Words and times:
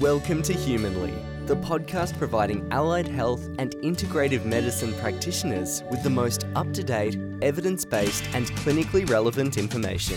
Welcome 0.00 0.42
to 0.42 0.52
Humanley, 0.52 1.12
the 1.46 1.56
podcast 1.56 2.16
providing 2.18 2.68
allied 2.70 3.08
health 3.08 3.48
and 3.58 3.74
integrative 3.78 4.44
medicine 4.44 4.94
practitioners 5.00 5.82
with 5.90 6.04
the 6.04 6.10
most 6.10 6.46
up 6.54 6.72
to 6.74 6.84
date, 6.84 7.18
evidence 7.42 7.84
based, 7.84 8.22
and 8.32 8.46
clinically 8.58 9.10
relevant 9.10 9.58
information. 9.58 10.16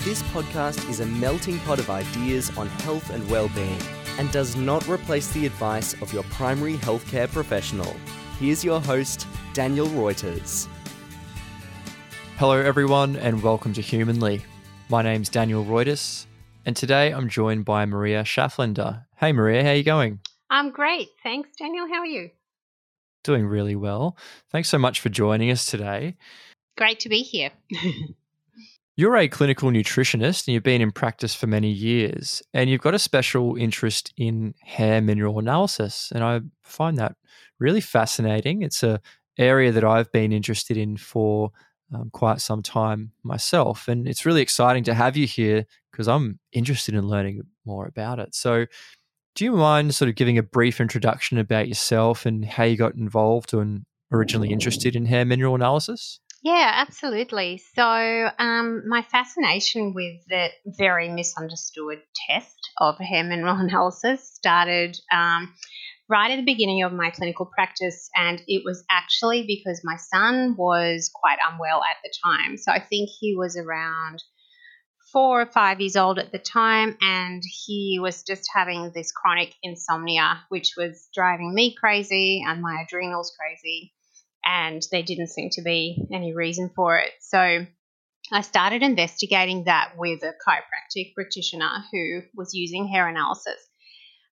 This 0.00 0.22
podcast 0.24 0.86
is 0.90 1.00
a 1.00 1.06
melting 1.06 1.58
pot 1.60 1.78
of 1.78 1.88
ideas 1.88 2.54
on 2.58 2.66
health 2.66 3.08
and 3.08 3.26
well-being 3.30 3.80
and 4.18 4.30
does 4.32 4.54
not 4.54 4.86
replace 4.86 5.28
the 5.28 5.46
advice 5.46 5.94
of 6.02 6.12
your 6.12 6.24
primary 6.24 6.76
healthcare 6.76 7.32
professional. 7.32 7.96
Here's 8.38 8.62
your 8.62 8.82
host, 8.82 9.26
Daniel 9.54 9.86
Reuters. 9.86 10.68
Hello, 12.36 12.60
everyone, 12.60 13.16
and 13.16 13.42
welcome 13.42 13.72
to 13.72 13.80
Humanley. 13.80 14.44
My 14.90 15.00
name's 15.00 15.30
Daniel 15.30 15.64
Reuters, 15.64 16.26
and 16.66 16.76
today 16.76 17.12
I'm 17.12 17.30
joined 17.30 17.64
by 17.64 17.86
Maria 17.86 18.22
Shaflender. 18.22 19.05
Hey, 19.18 19.32
Maria, 19.32 19.62
how 19.62 19.70
are 19.70 19.74
you 19.74 19.82
going? 19.82 20.20
I'm 20.50 20.70
great. 20.70 21.08
Thanks, 21.22 21.48
Daniel. 21.58 21.88
How 21.88 22.00
are 22.00 22.06
you? 22.06 22.28
Doing 23.24 23.46
really 23.46 23.74
well. 23.74 24.14
Thanks 24.50 24.68
so 24.68 24.76
much 24.76 25.00
for 25.00 25.08
joining 25.08 25.50
us 25.50 25.64
today. 25.64 26.18
Great 26.76 27.00
to 27.00 27.08
be 27.08 27.22
here. 27.22 27.50
You're 28.96 29.16
a 29.16 29.28
clinical 29.28 29.70
nutritionist 29.70 30.46
and 30.46 30.52
you've 30.52 30.62
been 30.62 30.82
in 30.82 30.90
practice 30.90 31.34
for 31.34 31.46
many 31.46 31.70
years, 31.70 32.42
and 32.52 32.68
you've 32.68 32.82
got 32.82 32.94
a 32.94 32.98
special 32.98 33.56
interest 33.56 34.12
in 34.18 34.54
hair 34.62 35.00
mineral 35.00 35.38
analysis. 35.38 36.12
And 36.14 36.22
I 36.22 36.42
find 36.62 36.98
that 36.98 37.16
really 37.58 37.80
fascinating. 37.80 38.60
It's 38.60 38.82
a 38.82 39.00
area 39.38 39.72
that 39.72 39.84
I've 39.84 40.12
been 40.12 40.30
interested 40.30 40.76
in 40.76 40.98
for 40.98 41.52
um, 41.94 42.10
quite 42.10 42.40
some 42.40 42.62
time 42.62 43.12
myself. 43.22 43.88
And 43.88 44.08
it's 44.08 44.26
really 44.26 44.42
exciting 44.42 44.84
to 44.84 44.94
have 44.94 45.16
you 45.16 45.26
here 45.26 45.66
because 45.92 46.08
I'm 46.08 46.38
interested 46.52 46.94
in 46.94 47.06
learning 47.06 47.42
more 47.64 47.86
about 47.86 48.18
it. 48.18 48.34
So, 48.34 48.66
do 49.36 49.44
you 49.44 49.52
mind 49.52 49.94
sort 49.94 50.08
of 50.08 50.16
giving 50.16 50.38
a 50.38 50.42
brief 50.42 50.80
introduction 50.80 51.38
about 51.38 51.68
yourself 51.68 52.26
and 52.26 52.44
how 52.44 52.64
you 52.64 52.76
got 52.76 52.94
involved 52.94 53.52
and 53.52 53.84
originally 54.10 54.50
interested 54.50 54.96
in 54.96 55.04
hair 55.04 55.26
mineral 55.26 55.54
analysis? 55.54 56.20
Yeah, 56.42 56.72
absolutely. 56.74 57.60
So, 57.74 58.30
um, 58.38 58.88
my 58.88 59.02
fascination 59.02 59.92
with 59.94 60.14
the 60.28 60.48
very 60.64 61.08
misunderstood 61.08 61.98
test 62.28 62.56
of 62.78 62.98
hair 62.98 63.24
mineral 63.24 63.56
analysis 63.58 64.26
started 64.32 64.96
um, 65.12 65.52
right 66.08 66.30
at 66.30 66.36
the 66.36 66.44
beginning 66.44 66.82
of 66.82 66.92
my 66.92 67.10
clinical 67.10 67.46
practice, 67.46 68.08
and 68.16 68.40
it 68.46 68.62
was 68.64 68.84
actually 68.90 69.44
because 69.46 69.82
my 69.84 69.96
son 69.96 70.54
was 70.56 71.10
quite 71.14 71.38
unwell 71.50 71.82
at 71.82 71.96
the 72.02 72.12
time. 72.24 72.56
So, 72.56 72.72
I 72.72 72.80
think 72.80 73.10
he 73.20 73.36
was 73.36 73.56
around 73.56 74.22
four 75.12 75.42
or 75.42 75.46
five 75.46 75.80
years 75.80 75.96
old 75.96 76.18
at 76.18 76.32
the 76.32 76.38
time, 76.38 76.96
and 77.00 77.42
he 77.66 77.98
was 78.00 78.22
just 78.22 78.48
having 78.52 78.90
this 78.94 79.12
chronic 79.12 79.54
insomnia, 79.62 80.40
which 80.48 80.74
was 80.76 81.08
driving 81.14 81.54
me 81.54 81.74
crazy 81.74 82.44
and 82.46 82.60
my 82.60 82.84
adrenals 82.86 83.32
crazy. 83.38 83.92
And 84.44 84.82
there 84.92 85.02
didn't 85.02 85.28
seem 85.28 85.50
to 85.52 85.62
be 85.62 86.06
any 86.12 86.34
reason 86.34 86.70
for 86.74 86.98
it. 86.98 87.10
So 87.20 87.66
I 88.32 88.40
started 88.40 88.82
investigating 88.82 89.64
that 89.64 89.92
with 89.96 90.22
a 90.22 90.34
chiropractic 90.46 91.14
practitioner 91.14 91.84
who 91.92 92.22
was 92.34 92.54
using 92.54 92.88
hair 92.88 93.08
analysis. 93.08 93.58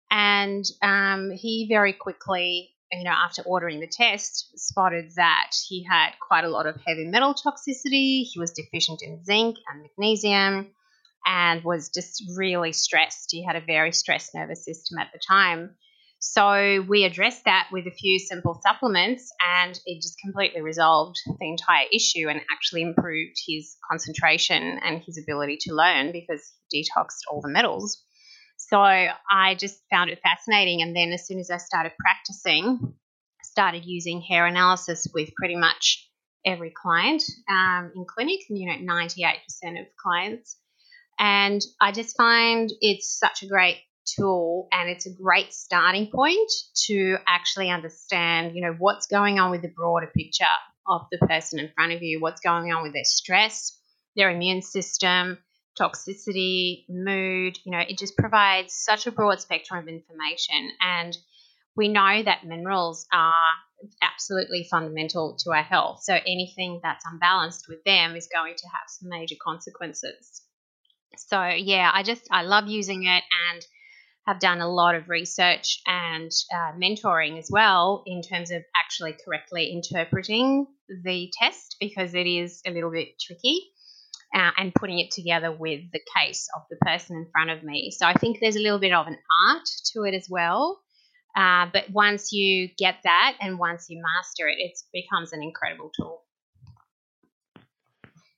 And 0.10 0.64
um, 0.82 1.32
he 1.32 1.68
very 1.68 1.94
quickly 1.94 2.72
you 3.00 3.04
know, 3.04 3.12
after 3.12 3.42
ordering 3.44 3.80
the 3.80 3.88
test, 3.88 4.52
spotted 4.56 5.12
that 5.16 5.52
he 5.68 5.84
had 5.90 6.12
quite 6.26 6.44
a 6.44 6.50
lot 6.50 6.66
of 6.66 6.80
heavy 6.86 7.06
metal 7.06 7.34
toxicity. 7.34 8.24
He 8.24 8.40
was 8.40 8.52
deficient 8.52 9.02
in 9.02 9.24
zinc 9.24 9.58
and 9.72 9.82
magnesium 9.82 10.68
and 11.26 11.64
was 11.64 11.90
just 11.90 12.24
really 12.36 12.74
stressed. 12.74 13.30
He 13.32 13.44
had 13.44 13.56
a 13.56 13.62
very 13.62 13.92
stressed 13.92 14.36
nervous 14.36 14.66
system 14.66 14.98
at 15.00 15.12
the 15.14 15.20
time. 15.26 15.76
So 16.20 16.86
we 16.88 17.04
addressed 17.04 17.44
that 17.46 17.68
with 17.72 17.86
a 17.86 17.92
few 17.92 18.18
simple 18.18 18.58
supplements 18.66 19.30
and 19.42 19.78
it 19.86 20.02
just 20.02 20.18
completely 20.24 20.62
resolved 20.62 21.18
the 21.26 21.50
entire 21.50 21.86
issue 21.92 22.30
and 22.30 22.40
actually 22.50 22.82
improved 22.82 23.36
his 23.46 23.76
concentration 23.90 24.80
and 24.82 25.04
his 25.04 25.18
ability 25.18 25.58
to 25.62 25.74
learn 25.74 26.14
because 26.14 26.54
he 26.70 26.82
detoxed 26.82 27.24
all 27.30 27.42
the 27.42 27.50
metals. 27.50 28.02
So 28.70 28.80
I 28.80 29.56
just 29.60 29.82
found 29.92 30.10
it 30.10 30.20
fascinating. 30.24 30.82
And 30.82 30.96
then 30.96 31.12
as 31.12 31.28
soon 31.28 31.40
as 31.40 31.50
I 31.50 31.58
started 31.58 31.92
practicing, 32.00 32.94
started 33.44 33.84
using 33.86 34.22
hair 34.22 34.46
analysis 34.46 35.08
with 35.14 35.34
pretty 35.36 35.56
much 35.56 36.10
every 36.46 36.72
client 36.72 37.24
um, 37.50 37.92
in 37.96 38.06
clinic, 38.06 38.40
you 38.50 38.68
know, 38.68 38.94
98% 38.94 39.80
of 39.80 39.88
clients. 39.98 40.58
And 41.20 41.62
I 41.80 41.92
just 41.92 42.18
find 42.18 42.72
it's 42.82 43.18
such 43.20 43.44
a 43.44 43.48
great 43.48 43.78
tool 44.06 44.68
and 44.72 44.90
it's 44.90 45.06
a 45.06 45.14
great 45.14 45.54
starting 45.54 46.10
point 46.14 46.52
to 46.88 47.18
actually 47.28 47.70
understand, 47.70 48.56
you 48.56 48.62
know, 48.62 48.76
what's 48.78 49.08
going 49.08 49.40
on 49.40 49.52
with 49.52 49.62
the 49.62 49.70
broader 49.70 50.12
picture 50.16 50.46
of 50.88 51.02
the 51.12 51.20
person 51.20 51.60
in 51.60 51.70
front 51.76 51.94
of 51.94 52.02
you, 52.02 52.20
what's 52.20 52.42
going 52.42 52.74
on 52.74 52.84
with 52.84 52.94
their 52.94 53.06
stress, 53.06 53.80
their 54.16 54.30
immune 54.30 54.62
system, 54.62 55.38
toxicity, 55.80 56.86
mood. 56.90 57.58
You 57.66 57.72
know, 57.72 57.80
it 57.80 57.98
just 57.98 58.18
provides 58.18 58.74
such 58.74 59.08
a 59.08 59.12
broad 59.12 59.42
spectrum 59.42 59.80
of 59.80 59.88
information. 59.88 60.72
And 60.82 61.18
we 61.76 61.88
know 61.88 62.22
that 62.24 62.46
minerals 62.46 63.06
are 63.12 63.54
absolutely 64.02 64.68
fundamental 64.70 65.38
to 65.44 65.52
our 65.52 65.64
health. 65.64 66.02
So 66.04 66.14
anything 66.14 66.80
that's 66.84 67.06
unbalanced 67.06 67.66
with 67.68 67.84
them 67.84 68.16
is 68.16 68.30
going 68.34 68.56
to 68.56 68.68
have 68.68 68.88
some 68.88 69.10
major 69.10 69.36
consequences. 69.44 70.42
So, 71.18 71.46
yeah, 71.48 71.92
I 71.94 72.04
just, 72.04 72.28
I 72.32 72.44
love 72.44 72.68
using 72.68 73.04
it 73.04 73.24
and 73.50 73.66
have 74.26 74.40
done 74.40 74.62
a 74.62 74.72
lot 74.72 74.96
of 74.96 75.10
research 75.10 75.82
and 75.86 76.32
uh, 76.54 76.72
mentoring 76.78 77.38
as 77.38 77.50
well 77.52 78.04
in 78.06 78.22
terms 78.22 78.52
of 78.52 78.64
actually 78.76 79.16
correctly 79.26 79.72
interpreting 79.72 80.66
the 81.04 81.32
test 81.40 81.76
because 81.80 82.14
it 82.14 82.26
is 82.26 82.62
a 82.66 82.72
little 82.72 82.92
bit 82.92 83.20
tricky 83.20 83.74
uh, 84.34 84.52
and 84.58 84.74
putting 84.74 85.00
it 85.00 85.12
together 85.12 85.52
with 85.52 85.82
the 85.92 86.02
case 86.18 86.48
of 86.56 86.64
the 86.70 86.78
person 86.78 87.16
in 87.16 87.28
front 87.32 87.52
of 87.52 87.64
me. 87.64 87.92
So 87.92 88.08
I 88.08 88.14
think 88.14 88.40
there's 88.40 88.56
a 88.56 88.62
little 88.62 88.80
bit 88.80 88.94
of 88.94 89.08
an 89.08 89.18
art 89.50 89.68
to 89.94 90.04
it 90.04 90.16
as 90.16 90.28
well. 90.30 90.80
Uh, 91.36 91.68
but 91.72 91.90
once 91.92 92.32
you 92.32 92.70
get 92.78 92.96
that 93.04 93.36
and 93.42 93.58
once 93.58 93.88
you 93.90 94.02
master 94.02 94.48
it, 94.48 94.58
it 94.60 94.78
becomes 94.94 95.34
an 95.34 95.42
incredible 95.42 95.92
tool. 95.98 96.23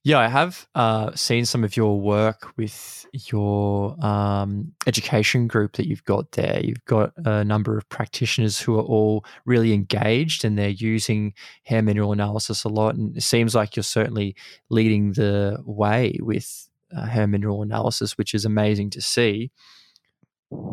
Yeah, 0.06 0.20
I 0.20 0.28
have 0.28 0.68
uh, 0.76 1.16
seen 1.16 1.46
some 1.46 1.64
of 1.64 1.76
your 1.76 2.00
work 2.00 2.56
with 2.58 3.08
your 3.12 3.96
um, 4.06 4.72
education 4.86 5.48
group 5.48 5.78
that 5.78 5.88
you've 5.88 6.04
got 6.04 6.34
there. 6.34 6.60
You've 6.64 6.86
got 6.86 7.14
a 7.18 7.44
number 7.44 7.76
of 7.76 7.90
practitioners 7.90 8.60
who 8.60 8.78
are 8.78 8.84
all 8.84 9.26
really 9.46 9.74
engaged 9.74 10.46
and 10.46 10.60
they're 10.60 10.70
using 10.70 11.34
hair 11.64 11.82
mineral 11.82 12.12
analysis 12.12 12.64
a 12.66 12.70
lot. 12.70 12.94
And 12.94 13.18
it 13.18 13.24
seems 13.24 13.56
like 13.56 13.76
you're 13.76 13.82
certainly 13.82 14.36
leading 14.70 15.14
the 15.14 15.58
way 15.66 16.20
with 16.22 16.70
uh, 16.96 17.08
hair 17.08 17.26
mineral 17.26 17.64
analysis, 17.64 18.16
which 18.16 18.36
is 18.36 18.46
amazing 18.46 18.92
to 18.92 19.02
see. 19.02 19.50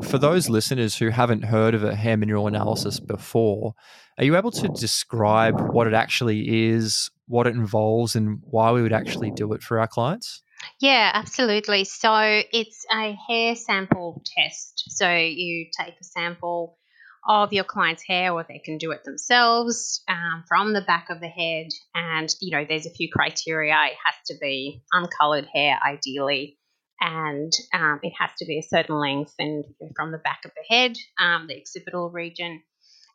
For 0.02 0.18
those 0.18 0.50
listeners 0.50 0.96
who 0.96 1.08
haven't 1.08 1.44
heard 1.44 1.74
of 1.74 1.82
a 1.82 1.96
hair 1.96 2.18
mineral 2.18 2.48
analysis 2.48 3.00
before, 3.00 3.72
are 4.18 4.24
you 4.24 4.36
able 4.36 4.50
to 4.50 4.68
describe 4.68 5.58
what 5.72 5.86
it 5.86 5.94
actually 5.94 6.68
is, 6.68 7.10
what 7.32 7.46
it 7.46 7.54
involves, 7.54 8.14
and 8.14 8.40
why 8.42 8.70
we 8.72 8.82
would 8.82 8.92
actually 8.92 9.30
do 9.30 9.54
it 9.54 9.62
for 9.62 9.80
our 9.80 9.88
clients? 9.88 10.42
Yeah, 10.80 11.10
absolutely. 11.14 11.84
So 11.84 12.14
it's 12.52 12.84
a 12.94 13.16
hair 13.28 13.56
sample 13.56 14.22
test. 14.36 14.84
So 14.88 15.10
you 15.10 15.66
take 15.76 15.94
a 16.00 16.04
sample 16.04 16.78
of 17.26 17.52
your 17.52 17.64
client's 17.64 18.04
hair, 18.06 18.32
or 18.32 18.44
they 18.46 18.60
can 18.64 18.78
do 18.78 18.90
it 18.90 19.04
themselves 19.04 20.02
um, 20.08 20.44
from 20.46 20.72
the 20.72 20.82
back 20.82 21.06
of 21.08 21.20
the 21.20 21.28
head. 21.28 21.68
And, 21.94 22.28
you 22.40 22.56
know, 22.56 22.66
there's 22.68 22.86
a 22.86 22.90
few 22.90 23.08
criteria. 23.10 23.74
It 23.86 23.96
has 24.04 24.14
to 24.26 24.34
be 24.40 24.82
uncolored 24.92 25.48
hair, 25.54 25.78
ideally, 25.84 26.58
and 27.00 27.52
um, 27.72 28.00
it 28.02 28.12
has 28.20 28.30
to 28.38 28.44
be 28.44 28.58
a 28.58 28.68
certain 28.76 28.96
length 28.96 29.34
and 29.38 29.64
from 29.96 30.12
the 30.12 30.18
back 30.18 30.40
of 30.44 30.52
the 30.54 30.74
head, 30.74 30.92
um, 31.18 31.46
the 31.48 31.58
occipital 31.58 32.10
region 32.10 32.62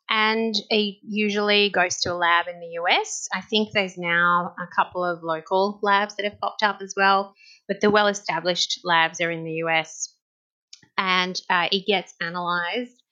and 0.08 0.54
it 0.70 0.96
usually 1.02 1.70
goes 1.70 1.98
to 1.98 2.12
a 2.12 2.14
lab 2.14 2.46
in 2.48 2.60
the 2.60 2.78
US. 2.80 3.28
I 3.32 3.40
think 3.42 3.70
there's 3.72 3.98
now 3.98 4.54
a 4.58 4.66
couple 4.74 5.04
of 5.04 5.22
local 5.22 5.78
labs 5.82 6.16
that 6.16 6.24
have 6.24 6.40
popped 6.40 6.62
up 6.62 6.78
as 6.82 6.94
well, 6.96 7.34
but 7.66 7.80
the 7.80 7.90
well 7.90 8.06
established 8.06 8.80
labs 8.84 9.20
are 9.20 9.30
in 9.30 9.44
the 9.44 9.62
US. 9.64 10.14
And 10.96 11.40
uh, 11.48 11.68
it 11.70 11.86
gets 11.86 12.14
analyzed 12.20 13.02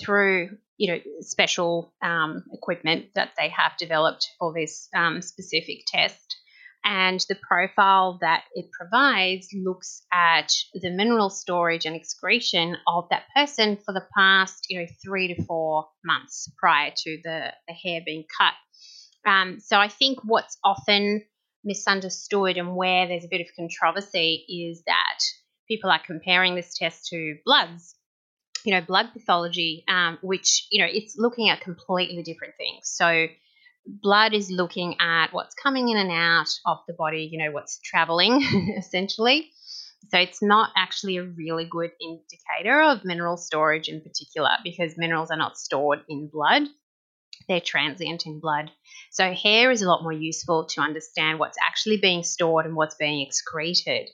through 0.00 0.58
you 0.76 0.92
know 0.92 1.00
special 1.20 1.92
um, 2.02 2.44
equipment 2.52 3.06
that 3.14 3.30
they 3.36 3.48
have 3.50 3.72
developed 3.78 4.28
for 4.38 4.52
this 4.52 4.88
um, 4.94 5.22
specific 5.22 5.84
test 5.86 6.39
and 6.84 7.24
the 7.28 7.34
profile 7.34 8.18
that 8.20 8.44
it 8.54 8.66
provides 8.72 9.48
looks 9.54 10.02
at 10.12 10.52
the 10.74 10.90
mineral 10.90 11.30
storage 11.30 11.84
and 11.84 11.96
excretion 11.96 12.76
of 12.86 13.04
that 13.10 13.24
person 13.34 13.76
for 13.84 13.92
the 13.92 14.04
past 14.16 14.66
you 14.68 14.80
know 14.80 14.86
three 15.04 15.34
to 15.34 15.44
four 15.44 15.86
months 16.04 16.50
prior 16.58 16.90
to 16.96 17.18
the, 17.22 17.52
the 17.68 17.74
hair 17.74 18.00
being 18.04 18.24
cut 18.38 18.54
um, 19.30 19.60
so 19.60 19.78
i 19.78 19.88
think 19.88 20.18
what's 20.24 20.58
often 20.64 21.22
misunderstood 21.64 22.56
and 22.56 22.74
where 22.74 23.06
there's 23.06 23.24
a 23.24 23.30
bit 23.30 23.42
of 23.42 23.46
controversy 23.56 24.44
is 24.48 24.82
that 24.86 25.18
people 25.68 25.90
are 25.90 26.00
comparing 26.04 26.54
this 26.54 26.74
test 26.74 27.06
to 27.06 27.36
bloods 27.44 27.94
you 28.64 28.74
know, 28.74 28.80
blood 28.80 29.08
pathology, 29.12 29.84
um, 29.88 30.18
which, 30.22 30.66
you 30.70 30.82
know, 30.82 30.90
it's 30.90 31.14
looking 31.16 31.48
at 31.48 31.60
completely 31.60 32.22
different 32.22 32.54
things. 32.56 32.82
So, 32.84 33.26
blood 33.86 34.34
is 34.34 34.50
looking 34.50 34.96
at 35.00 35.32
what's 35.32 35.54
coming 35.54 35.88
in 35.88 35.96
and 35.96 36.10
out 36.10 36.48
of 36.66 36.78
the 36.86 36.94
body, 36.94 37.28
you 37.30 37.38
know, 37.38 37.50
what's 37.50 37.80
traveling 37.80 38.42
essentially. 38.78 39.50
So, 40.08 40.18
it's 40.18 40.42
not 40.42 40.70
actually 40.76 41.18
a 41.18 41.24
really 41.24 41.66
good 41.70 41.90
indicator 42.00 42.80
of 42.80 43.04
mineral 43.04 43.36
storage 43.36 43.88
in 43.88 44.00
particular 44.00 44.50
because 44.64 44.94
minerals 44.96 45.30
are 45.30 45.36
not 45.36 45.58
stored 45.58 46.00
in 46.08 46.28
blood, 46.32 46.62
they're 47.48 47.60
transient 47.60 48.26
in 48.26 48.40
blood. 48.40 48.70
So, 49.10 49.32
hair 49.32 49.70
is 49.70 49.82
a 49.82 49.88
lot 49.88 50.02
more 50.02 50.12
useful 50.12 50.66
to 50.66 50.80
understand 50.80 51.38
what's 51.38 51.58
actually 51.64 51.98
being 51.98 52.22
stored 52.22 52.66
and 52.66 52.74
what's 52.74 52.96
being 52.96 53.26
excreted, 53.26 54.08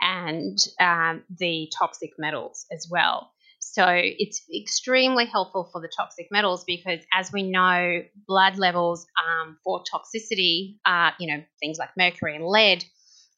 and 0.00 0.58
um, 0.80 1.24
the 1.38 1.72
toxic 1.76 2.10
metals 2.18 2.66
as 2.70 2.86
well. 2.90 3.31
So 3.72 3.86
it's 3.88 4.42
extremely 4.54 5.24
helpful 5.24 5.66
for 5.72 5.80
the 5.80 5.88
toxic 5.88 6.26
metals 6.30 6.62
because, 6.66 7.00
as 7.10 7.32
we 7.32 7.42
know, 7.42 8.02
blood 8.28 8.58
levels 8.58 9.06
um, 9.16 9.56
for 9.64 9.82
toxicity, 9.82 10.76
are, 10.84 11.14
you 11.18 11.34
know, 11.34 11.42
things 11.58 11.78
like 11.78 11.88
mercury 11.96 12.36
and 12.36 12.46
lead, 12.46 12.84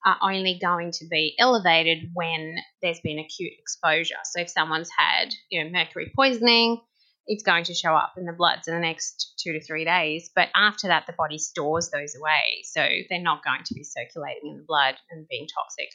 are 0.05 0.17
only 0.21 0.59
going 0.61 0.91
to 0.91 1.07
be 1.09 1.37
elevated 1.39 2.11
when 2.15 2.57
there's 2.83 2.99
been 2.99 3.21
acute 3.21 3.53
exposure. 3.61 4.17
So 4.25 4.41
if 4.41 4.51
someone's 4.51 4.91
had, 4.99 5.29
you 5.51 5.63
know, 5.63 5.71
mercury 5.71 6.11
poisoning, 6.17 6.81
it's 7.29 7.45
going 7.45 7.63
to 7.67 7.75
show 7.75 7.95
up 7.95 8.15
in 8.19 8.27
the 8.27 8.33
bloods 8.33 8.67
in 8.67 8.75
the 8.75 8.81
next 8.81 9.35
two 9.39 9.53
to 9.53 9.65
three 9.65 9.85
days. 9.85 10.33
But 10.35 10.49
after 10.57 10.89
that, 10.89 11.07
the 11.07 11.15
body 11.17 11.39
stores 11.39 11.91
those 11.91 12.17
away. 12.17 12.65
So 12.65 12.85
they're 13.09 13.23
not 13.23 13.45
going 13.45 13.63
to 13.67 13.75
be 13.75 13.85
circulating 13.85 14.51
in 14.51 14.57
the 14.57 14.65
blood 14.67 14.97
and 15.13 15.29
being 15.29 15.47
toxic. 15.47 15.91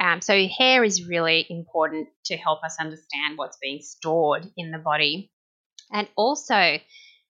Um, 0.00 0.20
so, 0.20 0.46
hair 0.46 0.84
is 0.84 1.08
really 1.08 1.46
important 1.50 2.08
to 2.26 2.36
help 2.36 2.62
us 2.62 2.76
understand 2.78 3.36
what's 3.36 3.58
being 3.60 3.80
stored 3.82 4.46
in 4.56 4.70
the 4.70 4.78
body. 4.78 5.32
And 5.92 6.08
also, 6.16 6.78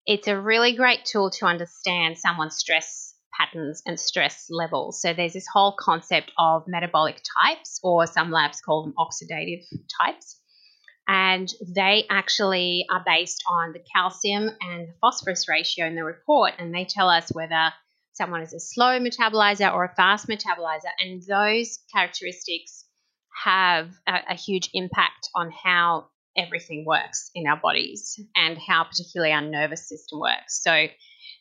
it's 0.07 0.29
a 0.29 0.39
really 0.39 0.75
great 0.75 1.05
tool 1.05 1.31
to 1.31 1.47
understand 1.47 2.19
someone's 2.19 2.57
stress 2.57 3.15
patterns 3.39 3.83
and 3.87 3.99
stress 3.99 4.49
levels. 4.51 5.01
So, 5.01 5.15
there's 5.15 5.33
this 5.33 5.47
whole 5.51 5.75
concept 5.79 6.31
of 6.39 6.65
metabolic 6.67 7.23
types, 7.43 7.81
or 7.83 8.07
some 8.07 8.31
labs 8.31 8.61
call 8.61 8.85
them 8.85 8.95
oxidative 8.99 9.65
types. 10.01 10.39
And 11.11 11.51
they 11.75 12.05
actually 12.11 12.85
are 12.91 13.03
based 13.05 13.43
on 13.49 13.73
the 13.73 13.83
calcium 13.95 14.51
and 14.61 14.89
the 14.89 14.95
phosphorus 15.01 15.49
ratio 15.49 15.87
in 15.87 15.95
the 15.95 16.05
report, 16.05 16.53
and 16.59 16.75
they 16.75 16.85
tell 16.85 17.09
us 17.09 17.31
whether 17.33 17.73
someone 18.19 18.43
is 18.43 18.53
a 18.53 18.61
slow 18.61 18.99
metabolizer 18.99 19.73
or 19.73 19.85
a 19.85 19.95
fast 19.95 20.29
metabolizer. 20.29 20.91
And 20.99 21.23
those 21.23 21.79
characteristics 21.95 22.85
have 23.45 23.91
a, 24.07 24.33
a, 24.33 24.35
huge 24.35 24.69
impact 24.75 25.31
on 25.35 25.51
how 25.53 26.09
everything 26.37 26.85
works 26.85 27.31
in 27.35 27.47
our 27.47 27.57
bodies 27.57 28.21
and 28.37 28.59
how 28.59 28.85
particularly 28.85 29.33
our 29.33 29.41
nervous 29.41 29.89
system 29.89 30.19
works. 30.19 30.61
So 30.63 30.89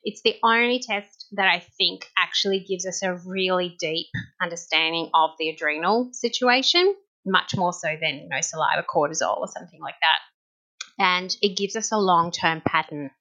it's 0.03 0.21
the 0.21 0.35
only 0.44 0.79
test 0.79 1.25
that 1.33 1.47
I 1.47 1.65
think 1.77 2.06
actually 2.18 2.59
gives 2.59 2.85
us 2.85 3.01
a 3.03 3.18
really 3.25 3.75
deep 3.80 4.07
understanding 4.41 5.09
of 5.13 5.31
the 5.39 5.50
adrenal 5.50 6.09
situation, 6.13 6.95
much 7.25 7.56
more 7.57 7.73
so 7.73 7.88
than, 8.00 8.19
you 8.19 8.30
know, 8.30 8.41
saliva 8.41 8.85
cortisol 8.88 9.39
or 9.39 9.47
something 9.47 9.81
like 9.81 9.95
that. 10.01 11.03
And 11.03 11.35
it 11.41 11.57
gives 11.57 11.75
us 11.75 11.91
a 11.91 11.97
long 11.97 12.31
term 12.31 12.62
pattern 12.65 13.12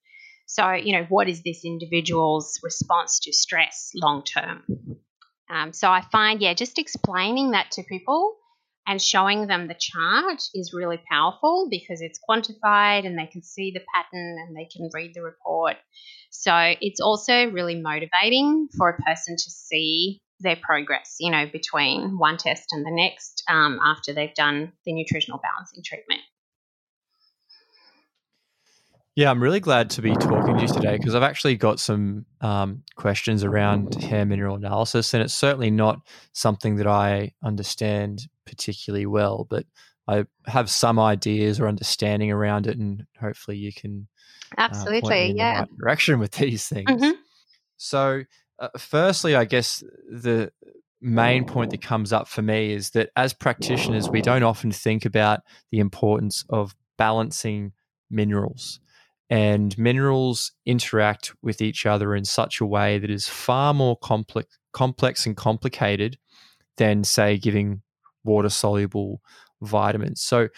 so, 0.46 0.72
you 0.72 0.92
know, 0.92 1.04
what 1.08 1.28
is 1.28 1.42
this 1.42 1.64
individual's 1.64 2.58
response 2.62 3.20
to 3.24 3.32
stress 3.32 3.90
long 3.94 4.22
term? 4.22 4.62
Um, 5.50 5.72
so 5.72 5.90
I 5.90 6.00
find, 6.00 6.40
yeah, 6.40 6.54
just 6.54 6.78
explaining 6.78 7.50
that 7.50 7.72
to 7.72 7.82
people 7.82 8.36
and 8.86 9.02
showing 9.02 9.48
them 9.48 9.66
the 9.66 9.76
chart 9.78 10.42
is 10.54 10.72
really 10.72 11.00
powerful 11.10 11.66
because 11.68 12.00
it's 12.00 12.20
quantified 12.28 13.04
and 13.04 13.18
they 13.18 13.26
can 13.26 13.42
see 13.42 13.72
the 13.72 13.82
pattern 13.92 14.36
and 14.38 14.56
they 14.56 14.68
can 14.72 14.88
read 14.94 15.12
the 15.14 15.22
report. 15.22 15.76
So 16.30 16.54
it's 16.80 17.00
also 17.00 17.50
really 17.50 17.80
motivating 17.80 18.68
for 18.76 18.88
a 18.88 19.02
person 19.02 19.36
to 19.36 19.50
see 19.50 20.20
their 20.40 20.56
progress, 20.56 21.16
you 21.18 21.30
know, 21.30 21.46
between 21.50 22.18
one 22.18 22.36
test 22.36 22.66
and 22.72 22.84
the 22.84 22.90
next 22.90 23.42
um, 23.48 23.80
after 23.84 24.12
they've 24.12 24.34
done 24.34 24.72
the 24.84 24.92
nutritional 24.92 25.40
balancing 25.42 25.82
treatment. 25.84 26.20
Yeah, 29.16 29.30
I'm 29.30 29.42
really 29.42 29.60
glad 29.60 29.88
to 29.90 30.02
be 30.02 30.12
talking 30.12 30.56
to 30.56 30.62
you 30.62 30.68
today 30.68 30.98
because 30.98 31.14
I've 31.14 31.22
actually 31.22 31.56
got 31.56 31.80
some 31.80 32.26
um, 32.42 32.82
questions 32.96 33.44
around 33.44 33.94
hair 33.94 34.26
mineral 34.26 34.56
analysis, 34.56 35.14
and 35.14 35.22
it's 35.22 35.32
certainly 35.32 35.70
not 35.70 36.00
something 36.34 36.76
that 36.76 36.86
I 36.86 37.32
understand 37.42 38.28
particularly 38.44 39.06
well, 39.06 39.46
but 39.48 39.64
I 40.06 40.26
have 40.46 40.68
some 40.68 40.98
ideas 40.98 41.58
or 41.58 41.66
understanding 41.66 42.30
around 42.30 42.66
it, 42.66 42.76
and 42.76 43.06
hopefully 43.18 43.56
you 43.56 43.72
can 43.72 44.06
absolutely, 44.58 45.30
uh, 45.30 45.34
yeah, 45.34 45.58
right 45.60 45.68
direction 45.78 46.18
with 46.18 46.32
these 46.32 46.68
things. 46.68 46.90
Mm-hmm. 46.90 47.12
So, 47.78 48.24
uh, 48.58 48.68
firstly, 48.76 49.34
I 49.34 49.46
guess 49.46 49.82
the 50.10 50.52
main 51.00 51.46
point 51.46 51.70
that 51.70 51.80
comes 51.80 52.12
up 52.12 52.28
for 52.28 52.42
me 52.42 52.74
is 52.74 52.90
that 52.90 53.08
as 53.16 53.32
practitioners, 53.32 54.10
we 54.10 54.20
don't 54.20 54.42
often 54.42 54.72
think 54.72 55.06
about 55.06 55.40
the 55.70 55.78
importance 55.78 56.44
of 56.50 56.76
balancing 56.98 57.72
minerals 58.10 58.78
and 59.28 59.76
minerals 59.76 60.52
interact 60.64 61.32
with 61.42 61.60
each 61.60 61.86
other 61.86 62.14
in 62.14 62.24
such 62.24 62.60
a 62.60 62.66
way 62.66 62.98
that 62.98 63.10
is 63.10 63.28
far 63.28 63.74
more 63.74 63.96
complex, 63.96 64.58
complex 64.72 65.26
and 65.26 65.36
complicated 65.36 66.18
than, 66.76 67.02
say, 67.02 67.36
giving 67.36 67.82
water 68.24 68.48
soluble 68.48 69.20
vitamins. 69.62 70.22
So, 70.22 70.48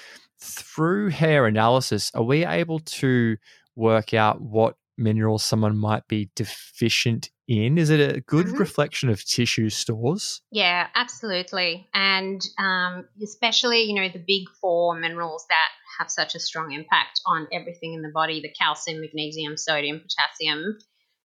through 0.40 1.08
hair 1.10 1.46
analysis, 1.46 2.10
are 2.14 2.22
we 2.22 2.44
able 2.44 2.78
to 2.80 3.36
work 3.74 4.14
out 4.14 4.40
what 4.40 4.76
minerals 4.96 5.44
someone 5.44 5.76
might 5.76 6.06
be 6.08 6.30
deficient 6.36 7.30
in? 7.46 7.78
Is 7.78 7.90
it 7.90 8.16
a 8.16 8.20
good 8.20 8.46
mm-hmm. 8.46 8.58
reflection 8.58 9.08
of 9.08 9.24
tissue 9.24 9.70
stores? 9.70 10.42
Yeah, 10.50 10.88
absolutely. 10.94 11.88
And 11.94 12.40
um, 12.58 13.06
especially, 13.22 13.82
you 13.82 13.94
know, 13.94 14.08
the 14.08 14.22
big 14.24 14.48
four 14.60 14.94
minerals 14.94 15.46
that 15.48 15.68
have 15.98 16.10
such 16.10 16.34
a 16.34 16.40
strong 16.40 16.72
impact 16.72 17.20
on 17.26 17.48
everything 17.52 17.94
in 17.94 18.02
the 18.02 18.10
body 18.10 18.40
the 18.40 18.52
calcium, 18.52 19.00
magnesium, 19.00 19.56
sodium, 19.56 20.00
potassium, 20.00 20.78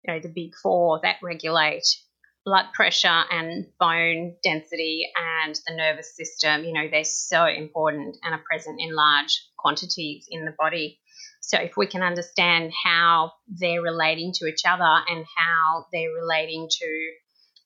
you 0.03 0.13
know, 0.13 0.19
the 0.19 0.29
big 0.29 0.53
four 0.61 0.99
that 1.03 1.17
regulate 1.21 1.85
blood 2.45 2.65
pressure 2.73 3.23
and 3.31 3.65
bone 3.79 4.35
density 4.43 5.09
and 5.45 5.55
the 5.67 5.75
nervous 5.75 6.15
system. 6.15 6.63
You 6.63 6.73
know, 6.73 6.87
they're 6.91 7.03
so 7.03 7.45
important 7.45 8.17
and 8.23 8.33
are 8.33 8.43
present 8.49 8.81
in 8.81 8.93
large 8.93 9.47
quantities 9.57 10.27
in 10.29 10.45
the 10.45 10.55
body. 10.57 10.99
So, 11.41 11.57
if 11.57 11.77
we 11.77 11.87
can 11.87 12.03
understand 12.03 12.71
how 12.85 13.33
they're 13.47 13.81
relating 13.81 14.33
to 14.35 14.47
each 14.47 14.63
other 14.67 14.83
and 14.83 15.25
how 15.35 15.85
they're 15.91 16.13
relating 16.13 16.67
to 16.69 17.11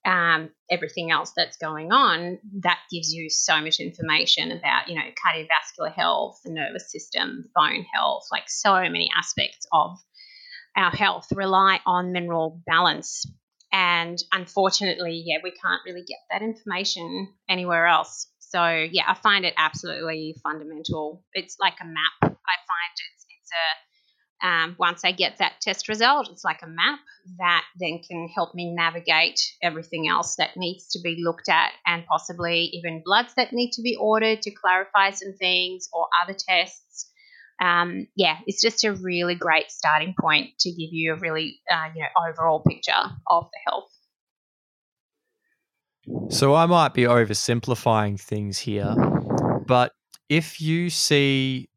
um, 0.06 0.50
everything 0.70 1.12
else 1.12 1.34
that's 1.36 1.58
going 1.58 1.92
on, 1.92 2.40
that 2.62 2.80
gives 2.92 3.14
you 3.14 3.30
so 3.30 3.62
much 3.62 3.80
information 3.80 4.52
about, 4.52 4.88
you 4.88 4.96
know, 4.96 5.02
cardiovascular 5.02 5.92
health, 5.94 6.40
the 6.44 6.52
nervous 6.52 6.92
system, 6.92 7.50
bone 7.56 7.86
health, 7.94 8.24
like 8.32 8.46
so 8.48 8.74
many 8.74 9.10
aspects 9.18 9.68
of 9.74 9.98
our 10.76 10.92
health 10.92 11.28
rely 11.34 11.80
on 11.86 12.12
mineral 12.12 12.62
balance. 12.66 13.26
And 13.74 14.18
unfortunately, 14.32 15.24
yeah, 15.26 15.38
we 15.44 15.52
can't 15.52 15.82
really 15.86 16.06
get 16.08 16.20
that 16.32 16.42
information 16.42 17.34
anywhere 17.50 17.88
else. 17.88 18.28
So 18.40 18.66
yeah, 18.66 19.04
I 19.08 19.14
find 19.16 19.44
it 19.44 19.54
absolutely 19.58 20.36
fundamental. 20.42 21.24
It's 21.34 21.58
like 21.60 21.76
a 21.82 21.86
map. 21.86 22.16
I 22.22 22.26
find 22.28 22.94
it's 22.96 23.26
it's 23.28 23.52
a 23.52 23.87
um, 24.44 24.76
once 24.78 25.04
I 25.04 25.12
get 25.12 25.40
that 25.40 25.62
test 25.62 25.88
result, 25.88 26.30
it's 26.32 26.44
like 26.44 26.62
a 26.62 26.68
map 26.68 27.00
that 27.40 27.64
then 27.80 28.00
can 28.08 28.30
help 28.34 28.54
me 28.54 28.74
navigate 28.74 29.40
everything 29.64 30.08
else 30.08 30.36
that 30.36 30.56
needs 30.56 30.90
to 30.90 31.00
be 31.02 31.22
looked 31.24 31.50
at 31.50 31.72
and 31.86 32.06
possibly 32.06 32.70
even 32.74 33.02
bloods 33.04 33.34
that 33.36 33.52
need 33.52 33.72
to 33.72 33.82
be 33.82 33.98
ordered 34.00 34.44
to 34.44 34.52
clarify 34.52 35.10
some 35.12 35.34
things 35.34 35.90
or 35.92 36.08
other 36.24 36.36
tests. 36.38 37.12
Um, 37.60 38.08
yeah, 38.16 38.38
it's 38.46 38.62
just 38.62 38.84
a 38.84 38.94
really 38.94 39.34
great 39.34 39.72
starting 39.72 40.14
point 40.20 40.52
to 40.60 40.70
give 40.70 40.90
you 40.92 41.14
a 41.14 41.16
really, 41.16 41.60
uh, 41.72 41.90
you 41.96 42.04
know, 42.04 42.30
overall 42.30 42.60
picture 42.60 42.92
of 43.28 43.50
the 43.52 43.60
health. 43.68 43.90
So 46.30 46.54
I 46.54 46.68
might 46.68 46.94
be 46.94 47.04
oversimplifying 47.04 48.20
things 48.20 48.60
here, 48.60 48.96
but 49.66 49.94
if 50.30 50.62
you 50.62 50.90
see 50.90 51.70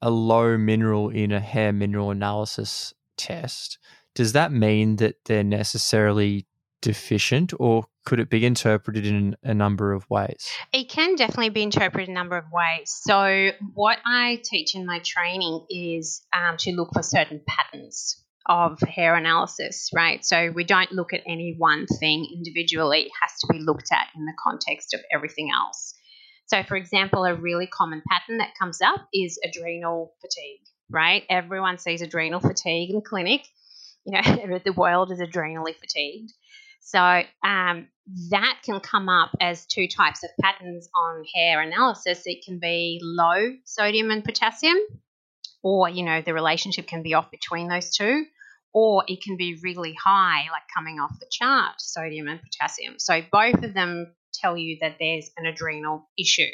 a 0.00 0.10
low 0.10 0.56
mineral 0.56 1.10
in 1.10 1.32
a 1.32 1.40
hair 1.40 1.72
mineral 1.72 2.10
analysis 2.10 2.94
test, 3.16 3.78
does 4.14 4.32
that 4.32 4.52
mean 4.52 4.96
that 4.96 5.16
they're 5.24 5.44
necessarily 5.44 6.46
deficient 6.80 7.52
or 7.58 7.84
could 8.04 8.20
it 8.20 8.30
be 8.30 8.46
interpreted 8.46 9.04
in 9.04 9.36
a 9.42 9.52
number 9.52 9.92
of 9.92 10.08
ways? 10.08 10.50
It 10.72 10.88
can 10.88 11.14
definitely 11.16 11.50
be 11.50 11.62
interpreted 11.62 12.08
in 12.08 12.14
a 12.14 12.18
number 12.18 12.38
of 12.38 12.44
ways. 12.50 12.90
So, 13.02 13.50
what 13.74 13.98
I 14.06 14.40
teach 14.42 14.74
in 14.74 14.86
my 14.86 15.00
training 15.00 15.66
is 15.68 16.22
um, 16.32 16.56
to 16.58 16.72
look 16.72 16.90
for 16.94 17.02
certain 17.02 17.42
patterns 17.46 18.24
of 18.46 18.80
hair 18.80 19.14
analysis, 19.14 19.90
right? 19.94 20.24
So, 20.24 20.50
we 20.54 20.64
don't 20.64 20.90
look 20.90 21.12
at 21.12 21.20
any 21.26 21.54
one 21.58 21.86
thing 22.00 22.26
individually, 22.34 23.02
it 23.02 23.12
has 23.20 23.38
to 23.40 23.52
be 23.52 23.58
looked 23.58 23.92
at 23.92 24.06
in 24.16 24.24
the 24.24 24.34
context 24.42 24.94
of 24.94 25.00
everything 25.12 25.50
else. 25.54 25.92
So, 26.48 26.62
for 26.62 26.76
example, 26.76 27.24
a 27.24 27.34
really 27.34 27.66
common 27.66 28.02
pattern 28.08 28.38
that 28.38 28.58
comes 28.58 28.80
up 28.80 29.06
is 29.12 29.38
adrenal 29.44 30.14
fatigue, 30.20 30.60
right? 30.90 31.24
Everyone 31.28 31.78
sees 31.78 32.02
adrenal 32.02 32.40
fatigue 32.40 32.90
in 32.90 33.02
clinic. 33.02 33.42
You 34.04 34.20
know, 34.20 34.58
the 34.64 34.72
world 34.72 35.12
is 35.12 35.20
adrenally 35.20 35.74
fatigued. 35.74 36.32
So 36.80 37.22
um, 37.44 37.88
that 38.30 38.60
can 38.64 38.80
come 38.80 39.10
up 39.10 39.36
as 39.42 39.66
two 39.66 39.88
types 39.88 40.24
of 40.24 40.30
patterns 40.40 40.88
on 40.96 41.22
hair 41.34 41.60
analysis. 41.60 42.22
It 42.24 42.42
can 42.42 42.58
be 42.58 42.98
low 43.02 43.56
sodium 43.64 44.10
and 44.10 44.24
potassium, 44.24 44.78
or 45.62 45.90
you 45.90 46.02
know 46.02 46.22
the 46.22 46.32
relationship 46.32 46.86
can 46.86 47.02
be 47.02 47.12
off 47.12 47.30
between 47.30 47.68
those 47.68 47.94
two, 47.94 48.24
or 48.72 49.04
it 49.06 49.22
can 49.22 49.36
be 49.36 49.58
really 49.62 49.94
high, 50.02 50.50
like 50.50 50.62
coming 50.74 50.98
off 50.98 51.20
the 51.20 51.26
chart, 51.30 51.74
sodium 51.78 52.26
and 52.26 52.40
potassium. 52.40 52.94
So 52.98 53.20
both 53.30 53.62
of 53.62 53.74
them 53.74 54.14
tell 54.32 54.56
you 54.56 54.78
that 54.80 54.96
there's 54.98 55.30
an 55.36 55.46
adrenal 55.46 56.08
issue. 56.18 56.50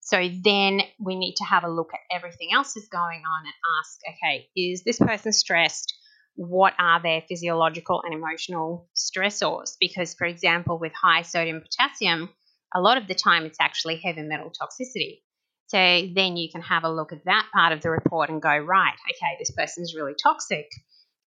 So 0.00 0.28
then 0.44 0.82
we 1.00 1.16
need 1.16 1.34
to 1.36 1.44
have 1.44 1.64
a 1.64 1.70
look 1.70 1.90
at 1.92 2.16
everything 2.16 2.50
else 2.54 2.74
that's 2.74 2.88
going 2.88 3.22
on 3.22 3.44
and 3.44 3.54
ask, 3.80 3.98
okay, 4.08 4.48
is 4.56 4.84
this 4.84 4.98
person 4.98 5.32
stressed? 5.32 5.94
what 6.36 6.74
are 6.78 7.02
their 7.02 7.22
physiological 7.22 8.02
and 8.04 8.14
emotional 8.14 8.88
stressors. 8.94 9.76
Because, 9.80 10.14
for 10.14 10.26
example, 10.26 10.78
with 10.78 10.92
high 10.92 11.22
sodium 11.22 11.62
potassium, 11.62 12.28
a 12.74 12.80
lot 12.80 12.98
of 12.98 13.08
the 13.08 13.14
time 13.14 13.44
it's 13.44 13.60
actually 13.60 13.96
heavy 13.96 14.22
metal 14.22 14.50
toxicity. 14.50 15.22
So 15.68 15.78
then 15.78 16.36
you 16.36 16.48
can 16.50 16.62
have 16.62 16.84
a 16.84 16.92
look 16.92 17.12
at 17.12 17.24
that 17.24 17.48
part 17.52 17.72
of 17.72 17.80
the 17.80 17.90
report 17.90 18.28
and 18.30 18.40
go, 18.40 18.56
right, 18.56 18.94
okay, 19.10 19.36
this 19.38 19.50
person 19.50 19.82
is 19.82 19.96
really 19.96 20.14
toxic. 20.22 20.66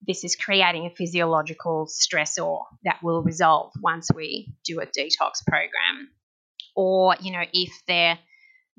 This 0.05 0.23
is 0.23 0.35
creating 0.35 0.85
a 0.85 0.95
physiological 0.95 1.87
stressor 1.87 2.63
that 2.83 2.99
will 3.03 3.23
resolve 3.23 3.73
once 3.81 4.09
we 4.13 4.53
do 4.63 4.79
a 4.79 4.85
detox 4.85 5.45
program. 5.45 6.09
Or, 6.75 7.15
you 7.19 7.31
know, 7.31 7.43
if 7.51 7.71
they're 7.87 8.19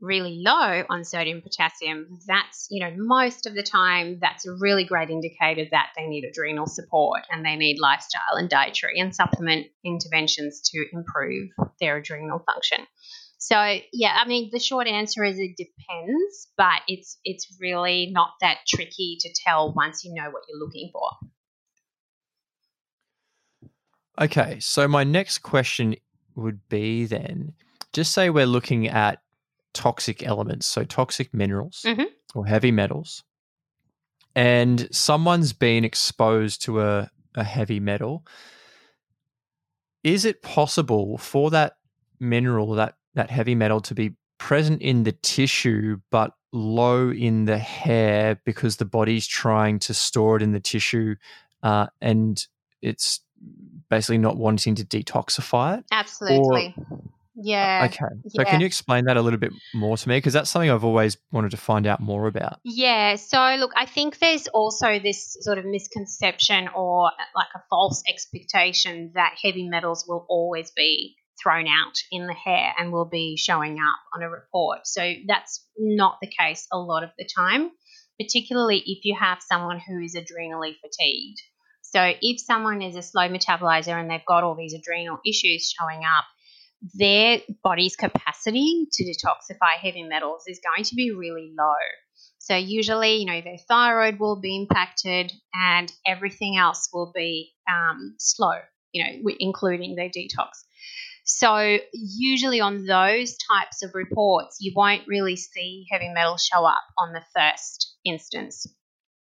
really 0.00 0.40
low 0.44 0.84
on 0.88 1.04
sodium 1.04 1.42
potassium, 1.42 2.18
that's, 2.26 2.68
you 2.70 2.84
know, 2.84 2.94
most 2.96 3.46
of 3.46 3.54
the 3.54 3.62
time 3.62 4.18
that's 4.20 4.46
a 4.46 4.52
really 4.52 4.84
great 4.84 5.10
indicator 5.10 5.64
that 5.70 5.90
they 5.96 6.06
need 6.06 6.24
adrenal 6.24 6.66
support 6.66 7.22
and 7.30 7.44
they 7.44 7.56
need 7.56 7.78
lifestyle 7.80 8.36
and 8.36 8.48
dietary 8.48 9.00
and 9.00 9.14
supplement 9.14 9.66
interventions 9.84 10.60
to 10.70 10.84
improve 10.92 11.48
their 11.80 11.96
adrenal 11.96 12.38
function. 12.38 12.86
So, 13.40 13.78
yeah, 13.92 14.16
I 14.20 14.26
mean, 14.26 14.50
the 14.52 14.58
short 14.58 14.88
answer 14.88 15.22
is 15.22 15.38
it 15.38 15.56
depends, 15.56 16.48
but 16.56 16.80
it's 16.88 17.18
it's 17.24 17.56
really 17.60 18.10
not 18.12 18.30
that 18.40 18.58
tricky 18.66 19.16
to 19.20 19.30
tell 19.44 19.72
once 19.72 20.04
you 20.04 20.12
know 20.12 20.28
what 20.30 20.42
you're 20.48 20.58
looking 20.58 20.90
for. 20.92 21.08
Okay, 24.20 24.58
so 24.58 24.88
my 24.88 25.04
next 25.04 25.38
question 25.38 25.94
would 26.34 26.68
be 26.68 27.04
then 27.06 27.52
just 27.92 28.12
say 28.12 28.28
we're 28.28 28.46
looking 28.46 28.88
at 28.88 29.22
toxic 29.72 30.26
elements, 30.26 30.66
so 30.66 30.82
toxic 30.82 31.32
minerals 31.32 31.82
mm-hmm. 31.86 32.04
or 32.34 32.44
heavy 32.44 32.72
metals, 32.72 33.22
and 34.34 34.88
someone's 34.90 35.52
been 35.52 35.84
exposed 35.84 36.62
to 36.62 36.80
a, 36.80 37.10
a 37.36 37.44
heavy 37.44 37.78
metal, 37.78 38.26
is 40.02 40.24
it 40.24 40.42
possible 40.42 41.16
for 41.18 41.50
that 41.50 41.76
mineral, 42.18 42.72
that, 42.72 42.97
that 43.18 43.30
heavy 43.30 43.54
metal, 43.54 43.80
to 43.82 43.94
be 43.94 44.14
present 44.38 44.80
in 44.80 45.02
the 45.02 45.12
tissue 45.12 45.98
but 46.10 46.32
low 46.52 47.10
in 47.10 47.44
the 47.44 47.58
hair 47.58 48.40
because 48.44 48.76
the 48.76 48.84
body's 48.84 49.26
trying 49.26 49.78
to 49.80 49.92
store 49.92 50.36
it 50.36 50.42
in 50.42 50.52
the 50.52 50.60
tissue 50.60 51.14
uh, 51.62 51.86
and 52.00 52.46
it's 52.80 53.20
basically 53.90 54.18
not 54.18 54.36
wanting 54.36 54.74
to 54.76 54.84
detoxify 54.84 55.78
it? 55.78 55.84
Absolutely. 55.92 56.74
Or, 56.90 56.98
yeah. 57.40 57.86
Okay. 57.88 58.14
So 58.28 58.42
yeah. 58.42 58.50
can 58.50 58.60
you 58.60 58.66
explain 58.66 59.04
that 59.04 59.16
a 59.16 59.22
little 59.22 59.38
bit 59.38 59.52
more 59.74 59.96
to 59.96 60.08
me? 60.08 60.16
Because 60.16 60.32
that's 60.32 60.50
something 60.50 60.70
I've 60.70 60.84
always 60.84 61.16
wanted 61.30 61.52
to 61.52 61.56
find 61.56 61.86
out 61.86 62.00
more 62.00 62.26
about. 62.26 62.58
Yeah. 62.64 63.16
So, 63.16 63.56
look, 63.58 63.72
I 63.76 63.86
think 63.86 64.18
there's 64.18 64.48
also 64.48 64.98
this 64.98 65.36
sort 65.40 65.58
of 65.58 65.64
misconception 65.64 66.68
or 66.74 67.10
like 67.36 67.48
a 67.54 67.60
false 67.70 68.02
expectation 68.08 69.12
that 69.14 69.34
heavy 69.42 69.68
metals 69.68 70.04
will 70.08 70.26
always 70.28 70.72
be 70.72 71.16
thrown 71.42 71.66
out 71.66 71.94
in 72.10 72.26
the 72.26 72.34
hair 72.34 72.72
and 72.78 72.92
will 72.92 73.08
be 73.08 73.36
showing 73.36 73.78
up 73.78 74.00
on 74.14 74.22
a 74.22 74.30
report. 74.30 74.80
So, 74.86 75.12
that's 75.26 75.66
not 75.78 76.18
the 76.20 76.30
case 76.30 76.66
a 76.72 76.78
lot 76.78 77.04
of 77.04 77.10
the 77.18 77.28
time, 77.36 77.70
particularly 78.20 78.82
if 78.86 79.04
you 79.04 79.16
have 79.18 79.38
someone 79.40 79.80
who 79.80 80.00
is 80.00 80.14
adrenally 80.14 80.76
fatigued. 80.80 81.40
So, 81.82 82.12
if 82.20 82.40
someone 82.40 82.82
is 82.82 82.96
a 82.96 83.02
slow 83.02 83.28
metabolizer 83.28 83.98
and 83.98 84.10
they've 84.10 84.26
got 84.26 84.44
all 84.44 84.54
these 84.54 84.74
adrenal 84.74 85.18
issues 85.26 85.74
showing 85.78 86.04
up, 86.04 86.24
their 86.94 87.40
body's 87.64 87.96
capacity 87.96 88.86
to 88.92 89.04
detoxify 89.04 89.72
heavy 89.80 90.02
metals 90.04 90.44
is 90.46 90.60
going 90.62 90.84
to 90.84 90.94
be 90.94 91.12
really 91.12 91.52
low. 91.58 91.74
So, 92.38 92.56
usually, 92.56 93.16
you 93.16 93.26
know, 93.26 93.40
their 93.40 93.58
thyroid 93.68 94.18
will 94.18 94.40
be 94.40 94.56
impacted 94.56 95.32
and 95.54 95.90
everything 96.06 96.56
else 96.56 96.88
will 96.92 97.12
be 97.14 97.52
um, 97.70 98.14
slow, 98.18 98.54
you 98.92 99.04
know, 99.04 99.30
including 99.38 99.96
their 99.96 100.08
detox. 100.08 100.48
So, 101.30 101.76
usually 101.92 102.60
on 102.62 102.86
those 102.86 103.36
types 103.36 103.82
of 103.82 103.90
reports, 103.92 104.56
you 104.60 104.72
won't 104.74 105.06
really 105.06 105.36
see 105.36 105.84
heavy 105.90 106.08
metal 106.08 106.38
show 106.38 106.64
up 106.64 106.82
on 106.96 107.12
the 107.12 107.22
first 107.36 107.94
instance. 108.02 108.66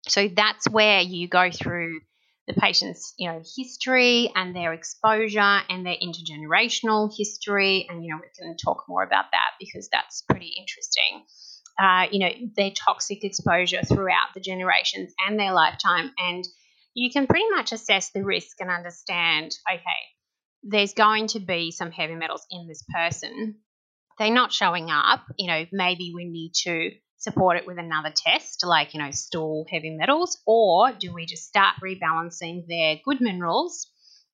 So, 0.07 0.29
that's 0.29 0.69
where 0.69 1.01
you 1.01 1.27
go 1.27 1.51
through 1.51 1.99
the 2.47 2.53
patient's 2.53 3.13
you 3.17 3.29
know 3.29 3.41
history 3.57 4.31
and 4.33 4.55
their 4.55 4.71
exposure 4.71 5.59
and 5.69 5.85
their 5.85 5.97
intergenerational 6.01 7.11
history. 7.15 7.85
And 7.89 8.01
you 8.01 8.11
know 8.11 8.21
we 8.21 8.29
can 8.33 8.55
talk 8.55 8.85
more 8.87 9.03
about 9.03 9.25
that 9.33 9.51
because 9.59 9.89
that's 9.91 10.21
pretty 10.21 10.53
interesting. 10.57 11.25
Uh, 11.77 12.07
you 12.11 12.19
know 12.19 12.31
their 12.55 12.71
toxic 12.71 13.25
exposure 13.25 13.81
throughout 13.83 14.29
the 14.33 14.39
generations 14.39 15.13
and 15.27 15.37
their 15.37 15.51
lifetime. 15.51 16.11
And 16.17 16.47
you 16.93 17.11
can 17.11 17.27
pretty 17.27 17.49
much 17.49 17.73
assess 17.73 18.11
the 18.11 18.23
risk 18.23 18.61
and 18.61 18.71
understand 18.71 19.51
okay 19.69 20.18
there's 20.63 20.93
going 20.93 21.27
to 21.27 21.39
be 21.39 21.71
some 21.71 21.91
heavy 21.91 22.15
metals 22.15 22.45
in 22.51 22.67
this 22.67 22.83
person 22.93 23.55
they're 24.17 24.33
not 24.33 24.51
showing 24.51 24.89
up 24.91 25.23
you 25.37 25.47
know 25.47 25.65
maybe 25.71 26.11
we 26.15 26.25
need 26.25 26.51
to 26.53 26.91
support 27.19 27.57
it 27.57 27.67
with 27.67 27.77
another 27.77 28.11
test, 28.15 28.65
like, 28.65 28.93
you 28.93 29.01
know, 29.01 29.11
stool 29.11 29.65
heavy 29.69 29.91
metals, 29.91 30.41
or 30.47 30.91
do 30.93 31.13
we 31.13 31.25
just 31.25 31.45
start 31.45 31.75
rebalancing 31.83 32.65
their 32.67 32.95
good 33.03 33.19
minerals 33.19 33.87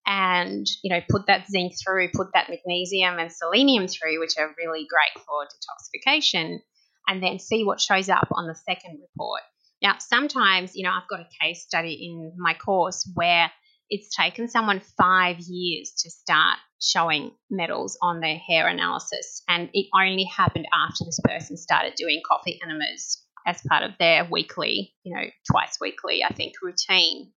and, 0.05 0.67
you 0.83 0.93
know, 0.93 1.01
put 1.09 1.25
that 1.25 1.47
zinc 1.49 1.73
through, 1.83 2.09
put 2.13 2.27
that 2.33 2.47
magnesium 2.47 3.17
and 3.17 3.31
selenium 3.31 3.87
through, 3.87 4.19
which 4.19 4.37
are 4.37 4.53
really 4.57 4.87
great 4.87 5.25
for 5.25 5.45
detoxification, 5.45 6.59
and 7.07 7.23
then 7.23 7.39
see 7.39 7.63
what 7.63 7.81
shows 7.81 8.07
up 8.07 8.27
on 8.31 8.47
the 8.47 8.55
second 8.55 8.99
report. 9.01 9.41
Now, 9.81 9.95
sometimes, 9.97 10.75
you 10.75 10.83
know, 10.83 10.91
I've 10.91 11.09
got 11.09 11.21
a 11.21 11.27
case 11.41 11.63
study 11.63 12.07
in 12.07 12.33
my 12.37 12.53
course 12.53 13.09
where 13.15 13.51
it's 13.89 14.15
taken 14.15 14.47
someone 14.47 14.81
five 14.97 15.37
years 15.39 15.93
to 15.99 16.09
start 16.09 16.57
showing 16.81 17.31
metals 17.49 17.97
on 18.01 18.19
their 18.19 18.37
hair 18.37 18.67
analysis, 18.67 19.43
and 19.47 19.69
it 19.73 19.87
only 19.93 20.25
happened 20.25 20.65
after 20.73 21.05
this 21.05 21.19
person 21.23 21.57
started 21.57 21.93
doing 21.95 22.21
coffee 22.27 22.59
enemas 22.63 23.21
as 23.45 23.61
part 23.67 23.83
of 23.83 23.91
their 23.99 24.27
weekly, 24.29 24.93
you 25.03 25.15
know, 25.15 25.23
twice 25.51 25.77
weekly, 25.79 26.23
I 26.23 26.33
think, 26.33 26.53
routine. 26.61 27.31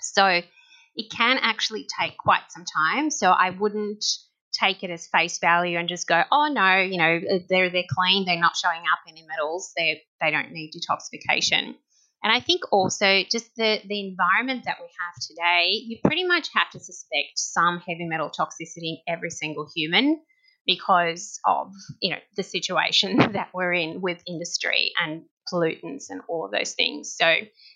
So 0.00 0.42
it 0.96 1.10
can 1.10 1.38
actually 1.40 1.86
take 2.00 2.16
quite 2.18 2.42
some 2.48 2.64
time. 2.64 3.10
So 3.10 3.30
I 3.30 3.50
wouldn't 3.50 4.04
take 4.52 4.82
it 4.82 4.90
as 4.90 5.06
face 5.06 5.38
value 5.38 5.78
and 5.78 5.88
just 5.88 6.06
go, 6.06 6.22
oh 6.30 6.48
no, 6.52 6.78
you 6.78 6.98
know, 6.98 7.20
they're 7.48 7.70
they're 7.70 7.84
clean, 7.90 8.24
they're 8.26 8.38
not 8.38 8.56
showing 8.56 8.80
up 8.80 9.00
any 9.08 9.24
metals, 9.26 9.72
they 9.76 10.02
they 10.20 10.30
don't 10.30 10.52
need 10.52 10.72
detoxification. 10.72 11.74
And 12.22 12.32
I 12.32 12.40
think 12.40 12.62
also 12.70 13.22
just 13.30 13.50
the, 13.56 13.80
the 13.86 14.08
environment 14.08 14.64
that 14.66 14.76
we 14.80 14.86
have 14.86 15.14
today, 15.20 15.70
you 15.70 15.98
pretty 16.04 16.24
much 16.24 16.48
have 16.54 16.70
to 16.70 16.80
suspect 16.80 17.32
some 17.36 17.80
heavy 17.80 18.06
metal 18.06 18.30
toxicity 18.30 18.90
in 18.90 18.96
every 19.08 19.30
single 19.30 19.68
human 19.74 20.20
because 20.64 21.40
of 21.44 21.72
you 22.00 22.10
know 22.10 22.20
the 22.36 22.42
situation 22.42 23.16
that 23.32 23.48
we're 23.52 23.72
in 23.72 24.00
with 24.00 24.22
industry 24.26 24.92
and 25.02 25.22
pollutants 25.52 26.04
and 26.08 26.20
all 26.28 26.44
of 26.44 26.52
those 26.52 26.74
things. 26.74 27.14
So 27.16 27.34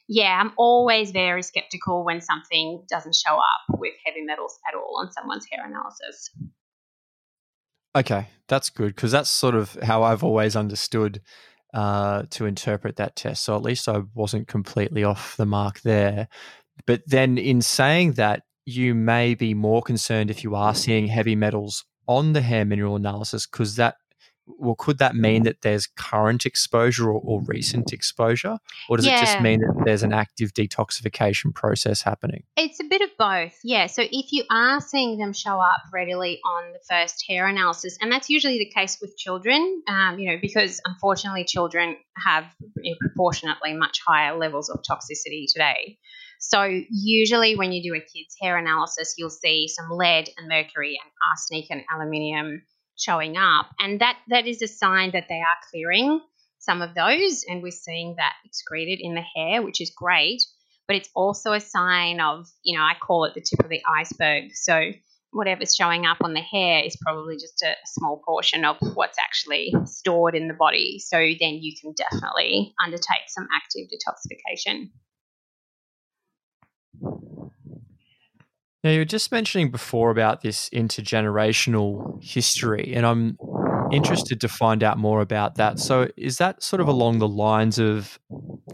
yeah, 0.08 0.40
I'm 0.40 0.52
always 0.56 1.10
very 1.10 1.42
skeptical 1.42 2.04
when 2.04 2.20
something 2.20 2.84
doesn't 2.88 3.16
show 3.16 3.34
up 3.34 3.78
with 3.80 3.94
heavy 4.04 4.22
metals 4.22 4.56
at 4.68 4.76
all 4.76 5.00
on 5.00 5.10
someone's 5.12 5.46
hair 5.50 5.66
analysis. 5.66 6.30
Okay, 7.96 8.28
that's 8.46 8.70
good 8.70 8.94
because 8.94 9.10
that's 9.10 9.30
sort 9.30 9.54
of 9.54 9.76
how 9.82 10.02
I've 10.02 10.22
always 10.22 10.54
understood 10.54 11.22
uh, 11.74 12.22
to 12.30 12.46
interpret 12.46 12.96
that 12.96 13.16
test. 13.16 13.44
So 13.44 13.56
at 13.56 13.62
least 13.62 13.88
I 13.88 14.02
wasn't 14.14 14.48
completely 14.48 15.04
off 15.04 15.36
the 15.36 15.46
mark 15.46 15.80
there. 15.80 16.28
But 16.86 17.02
then, 17.06 17.38
in 17.38 17.62
saying 17.62 18.12
that, 18.12 18.42
you 18.66 18.94
may 18.94 19.34
be 19.34 19.54
more 19.54 19.82
concerned 19.82 20.30
if 20.30 20.42
you 20.42 20.54
are 20.54 20.74
seeing 20.74 21.06
heavy 21.06 21.36
metals 21.36 21.84
on 22.08 22.32
the 22.32 22.40
hair 22.40 22.64
mineral 22.64 22.96
analysis 22.96 23.46
because 23.46 23.76
that 23.76 23.96
well, 24.46 24.76
could 24.76 24.98
that 24.98 25.16
mean 25.16 25.42
that 25.42 25.62
there's 25.62 25.86
current 25.86 26.46
exposure 26.46 27.10
or, 27.10 27.20
or 27.22 27.42
recent 27.42 27.92
exposure? 27.92 28.58
Or 28.88 28.96
does 28.96 29.06
Yeah. 29.06 29.16
it 29.16 29.20
just 29.20 29.40
mean 29.40 29.60
that 29.60 29.82
there's 29.84 30.02
an 30.02 30.12
active 30.12 30.54
detoxification 30.54 31.54
process 31.54 32.02
happening? 32.02 32.44
It's 32.56 32.80
a 32.80 32.84
bit 32.84 33.02
of 33.02 33.10
both, 33.18 33.58
yeah. 33.64 33.86
So 33.86 34.02
if 34.02 34.32
you 34.32 34.44
are 34.50 34.80
seeing 34.80 35.18
them 35.18 35.32
show 35.32 35.58
up 35.58 35.80
readily 35.92 36.40
on 36.44 36.72
the 36.72 36.80
first 36.88 37.24
hair 37.28 37.46
analysis, 37.46 37.98
and 38.00 38.10
that's 38.10 38.30
usually 38.30 38.58
the 38.58 38.70
case 38.70 38.98
with 39.00 39.16
children, 39.16 39.82
um, 39.88 40.18
you 40.18 40.30
know, 40.30 40.38
because 40.40 40.80
unfortunately 40.84 41.44
children 41.44 41.96
have 42.24 42.44
you 42.76 42.92
know, 42.92 42.96
proportionately 43.00 43.74
much 43.74 44.00
higher 44.06 44.36
levels 44.36 44.70
of 44.70 44.80
toxicity 44.88 45.46
today. 45.52 45.98
So 46.38 46.62
usually 46.90 47.56
when 47.56 47.72
you 47.72 47.82
do 47.82 47.96
a 47.96 48.00
kid's 48.00 48.36
hair 48.40 48.58
analysis, 48.58 49.14
you'll 49.16 49.30
see 49.30 49.68
some 49.68 49.90
lead 49.90 50.28
and 50.36 50.48
mercury 50.48 50.98
and 51.02 51.10
arsenic 51.30 51.66
and 51.70 51.82
aluminium 51.92 52.62
showing 52.96 53.36
up, 53.36 53.66
and 53.78 54.00
that 54.00 54.16
that 54.28 54.46
is 54.46 54.62
a 54.62 54.68
sign 54.68 55.12
that 55.12 55.26
they 55.28 55.40
are 55.40 55.56
clearing 55.70 56.20
some 56.58 56.82
of 56.82 56.94
those, 56.94 57.44
and 57.48 57.62
we're 57.62 57.70
seeing 57.70 58.16
that 58.16 58.34
excreted 58.44 58.98
in 59.00 59.14
the 59.14 59.22
hair, 59.36 59.62
which 59.62 59.80
is 59.80 59.92
great 59.96 60.42
but 60.86 60.96
it's 60.96 61.10
also 61.14 61.52
a 61.52 61.60
sign 61.60 62.20
of, 62.20 62.46
you 62.62 62.76
know, 62.76 62.84
I 62.84 62.94
call 63.00 63.24
it 63.24 63.34
the 63.34 63.40
tip 63.40 63.60
of 63.60 63.68
the 63.68 63.82
iceberg. 63.88 64.54
So 64.54 64.92
whatever's 65.32 65.74
showing 65.74 66.06
up 66.06 66.18
on 66.22 66.32
the 66.32 66.40
hair 66.40 66.82
is 66.84 66.96
probably 66.96 67.36
just 67.36 67.62
a 67.62 67.74
small 67.84 68.22
portion 68.24 68.64
of 68.64 68.76
what's 68.94 69.18
actually 69.18 69.74
stored 69.84 70.34
in 70.34 70.48
the 70.48 70.54
body. 70.54 70.98
So 70.98 71.18
then 71.18 71.58
you 71.60 71.74
can 71.80 71.92
definitely 71.96 72.72
undertake 72.82 73.28
some 73.28 73.48
active 73.54 73.88
detoxification. 73.90 74.90
Now, 78.86 78.92
you 78.92 79.00
were 79.00 79.04
just 79.04 79.32
mentioning 79.32 79.72
before 79.72 80.12
about 80.12 80.42
this 80.42 80.70
intergenerational 80.70 82.22
history, 82.22 82.94
and 82.94 83.04
I'm 83.04 83.36
interested 83.90 84.40
to 84.42 84.48
find 84.48 84.84
out 84.84 84.96
more 84.96 85.22
about 85.22 85.56
that. 85.56 85.80
So, 85.80 86.06
is 86.16 86.38
that 86.38 86.62
sort 86.62 86.80
of 86.80 86.86
along 86.86 87.18
the 87.18 87.26
lines 87.26 87.80
of 87.80 88.20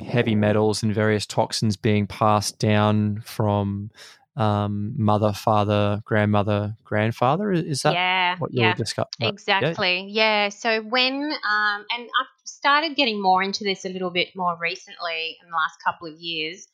heavy 0.06 0.34
metals 0.34 0.82
and 0.82 0.94
various 0.94 1.24
toxins 1.24 1.78
being 1.78 2.06
passed 2.06 2.58
down 2.58 3.22
from 3.24 3.90
um, 4.36 4.92
mother, 4.98 5.32
father, 5.32 6.02
grandmother, 6.04 6.76
grandfather? 6.84 7.50
Is 7.50 7.80
that 7.80 7.94
yeah, 7.94 8.36
what 8.38 8.52
you 8.52 8.60
yeah. 8.60 8.72
were 8.72 8.74
discussing? 8.74 9.08
Exactly. 9.26 10.08
Yeah. 10.10 10.50
So 10.50 10.82
when 10.82 11.22
um, 11.22 11.86
and 11.90 12.02
I've 12.02 12.26
started 12.44 12.96
getting 12.96 13.22
more 13.22 13.42
into 13.42 13.64
this 13.64 13.86
a 13.86 13.88
little 13.88 14.10
bit 14.10 14.28
more 14.36 14.58
recently 14.60 15.38
in 15.42 15.48
the 15.48 15.56
last 15.56 15.78
couple 15.82 16.06
of 16.06 16.20
years. 16.20 16.68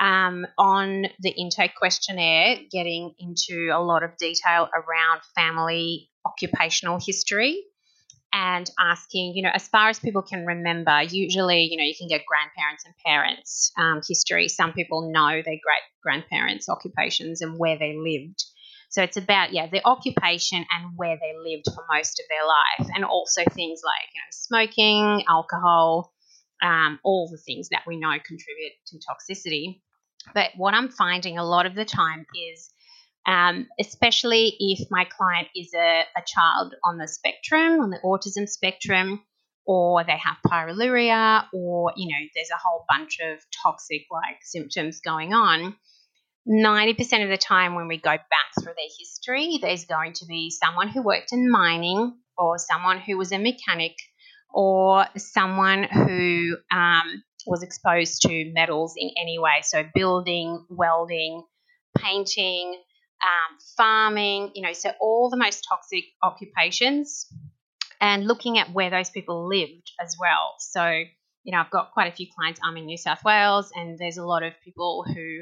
Um, 0.00 0.46
on 0.56 1.08
the 1.20 1.28
intake 1.28 1.74
questionnaire, 1.76 2.56
getting 2.70 3.12
into 3.18 3.70
a 3.70 3.82
lot 3.82 4.02
of 4.02 4.16
detail 4.16 4.66
around 4.74 5.20
family 5.34 6.08
occupational 6.24 6.98
history 6.98 7.62
and 8.32 8.70
asking, 8.78 9.34
you 9.34 9.42
know, 9.42 9.50
as 9.52 9.68
far 9.68 9.90
as 9.90 9.98
people 9.98 10.22
can 10.22 10.46
remember, 10.46 11.02
usually, 11.02 11.68
you 11.70 11.76
know, 11.76 11.84
you 11.84 11.94
can 11.98 12.08
get 12.08 12.22
grandparents 12.26 12.84
and 12.86 12.94
parents 13.04 13.72
um, 13.76 14.00
history. 14.08 14.48
Some 14.48 14.72
people 14.72 15.10
know 15.12 15.28
their 15.28 15.42
great 15.44 15.84
grandparents' 16.02 16.70
occupations 16.70 17.42
and 17.42 17.58
where 17.58 17.78
they 17.78 17.94
lived. 17.98 18.42
So 18.88 19.02
it's 19.02 19.18
about, 19.18 19.52
yeah, 19.52 19.66
their 19.66 19.82
occupation 19.84 20.64
and 20.70 20.92
where 20.96 21.18
they 21.20 21.34
lived 21.36 21.66
for 21.74 21.84
most 21.92 22.20
of 22.20 22.26
their 22.30 22.46
life, 22.46 22.90
and 22.94 23.04
also 23.04 23.42
things 23.52 23.82
like, 23.84 24.08
you 24.14 24.20
know, 24.20 24.30
smoking, 24.30 25.24
alcohol, 25.28 26.12
um, 26.62 26.98
all 27.04 27.28
the 27.30 27.38
things 27.38 27.68
that 27.68 27.82
we 27.86 27.98
know 27.98 28.16
contribute 28.26 28.72
to 28.86 28.98
toxicity. 28.98 29.82
But 30.34 30.50
what 30.56 30.74
I'm 30.74 30.88
finding 30.90 31.38
a 31.38 31.44
lot 31.44 31.66
of 31.66 31.74
the 31.74 31.84
time 31.84 32.26
is, 32.52 32.70
um, 33.26 33.68
especially 33.78 34.56
if 34.58 34.90
my 34.90 35.04
client 35.04 35.48
is 35.54 35.72
a, 35.74 36.02
a 36.16 36.22
child 36.26 36.74
on 36.84 36.98
the 36.98 37.08
spectrum, 37.08 37.80
on 37.80 37.90
the 37.90 38.00
autism 38.04 38.48
spectrum, 38.48 39.22
or 39.66 40.04
they 40.04 40.16
have 40.16 40.36
pyroluria, 40.46 41.44
or 41.52 41.92
you 41.96 42.08
know, 42.08 42.26
there's 42.34 42.50
a 42.50 42.58
whole 42.62 42.84
bunch 42.88 43.18
of 43.20 43.38
toxic 43.62 44.02
like 44.10 44.38
symptoms 44.42 45.00
going 45.00 45.32
on. 45.32 45.76
90% 46.48 47.22
of 47.22 47.28
the 47.28 47.36
time, 47.36 47.74
when 47.74 47.86
we 47.86 47.98
go 47.98 48.10
back 48.10 48.48
through 48.58 48.72
their 48.76 48.88
history, 48.98 49.58
there's 49.60 49.84
going 49.84 50.14
to 50.14 50.24
be 50.26 50.50
someone 50.50 50.88
who 50.88 51.02
worked 51.02 51.32
in 51.32 51.50
mining, 51.50 52.16
or 52.38 52.58
someone 52.58 52.98
who 52.98 53.18
was 53.18 53.30
a 53.30 53.38
mechanic, 53.38 53.94
or 54.52 55.06
someone 55.16 55.84
who 55.84 56.56
um, 56.72 57.22
was 57.50 57.62
exposed 57.62 58.22
to 58.22 58.50
metals 58.52 58.94
in 58.96 59.10
any 59.20 59.38
way. 59.38 59.60
So, 59.62 59.84
building, 59.94 60.64
welding, 60.68 61.42
painting, 61.98 62.80
um, 63.22 63.58
farming, 63.76 64.52
you 64.54 64.62
know, 64.62 64.72
so 64.72 64.92
all 65.00 65.28
the 65.28 65.36
most 65.36 65.66
toxic 65.68 66.04
occupations 66.22 67.26
and 68.00 68.26
looking 68.26 68.58
at 68.58 68.72
where 68.72 68.90
those 68.90 69.10
people 69.10 69.46
lived 69.46 69.92
as 70.00 70.16
well. 70.18 70.54
So, 70.58 70.86
you 71.44 71.52
know, 71.52 71.58
I've 71.58 71.70
got 71.70 71.92
quite 71.92 72.10
a 72.12 72.16
few 72.16 72.26
clients. 72.34 72.60
I'm 72.62 72.76
in 72.76 72.86
New 72.86 72.96
South 72.96 73.22
Wales, 73.24 73.72
and 73.74 73.98
there's 73.98 74.16
a 74.16 74.24
lot 74.24 74.42
of 74.42 74.54
people 74.64 75.04
who 75.06 75.40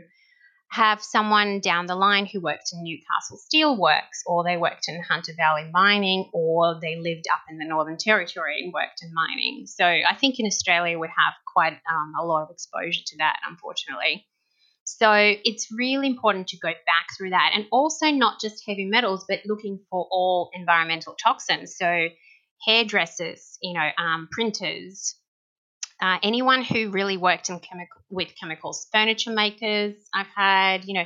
have 0.71 1.03
someone 1.03 1.61
down 1.61 1.87
the 1.87 1.97
line 1.97 2.27
who 2.27 2.41
worked 2.41 2.73
in 2.73 2.83
Newcastle 2.83 3.39
Steelworks, 3.39 4.21
or 4.27 4.45
they 4.45 4.57
worked 4.57 4.89
in 4.89 5.03
Hunter 5.03 5.33
Valley 5.37 5.69
Mining, 5.73 6.29
or 6.33 6.79
they 6.81 6.97
lived 6.97 7.25
up 7.33 7.41
in 7.49 7.59
the 7.59 7.65
Northern 7.65 7.97
Territory 7.97 8.63
and 8.63 8.73
worked 8.73 9.03
in 9.03 9.13
mining. 9.15 9.65
So 9.67 9.85
I 9.85 10.15
think 10.21 10.39
in 10.39 10.47
Australia 10.47 10.99
we 10.99 11.09
have 11.09 11.35
quite 11.53 11.73
um, 11.91 12.13
a 12.21 12.25
lot 12.25 12.43
of 12.43 12.51
exposure 12.51 13.01
to 13.07 13.17
that, 13.19 13.39
unfortunately. 13.49 14.27
So 14.85 15.11
it's 15.13 15.69
really 15.71 16.07
important 16.07 16.49
to 16.49 16.59
go 16.59 16.69
back 16.69 17.09
through 17.17 17.31
that, 17.31 17.53
and 17.55 17.67
also 17.73 18.07
not 18.11 18.41
just 18.41 18.63
heavy 18.67 18.85
metals, 18.85 19.25
but 19.29 19.41
looking 19.47 19.81
for 19.91 20.07
all 20.11 20.51
environmental 20.55 21.15
toxins. 21.15 21.77
So 21.77 22.09
hairdressers, 22.67 23.59
you 23.63 23.75
know, 23.75 23.89
um, 23.99 24.29
printers, 24.31 25.15
uh, 26.01 26.19
anyone 26.23 26.63
who 26.63 26.91
really 26.91 27.17
worked 27.17 27.49
in 27.51 27.59
chemical 27.59 28.03
with 28.11 28.29
chemicals, 28.41 28.87
furniture 28.93 29.33
makers, 29.33 29.95
I've 30.15 30.29
had, 30.35 30.85
you 30.85 30.95
know, 30.95 31.05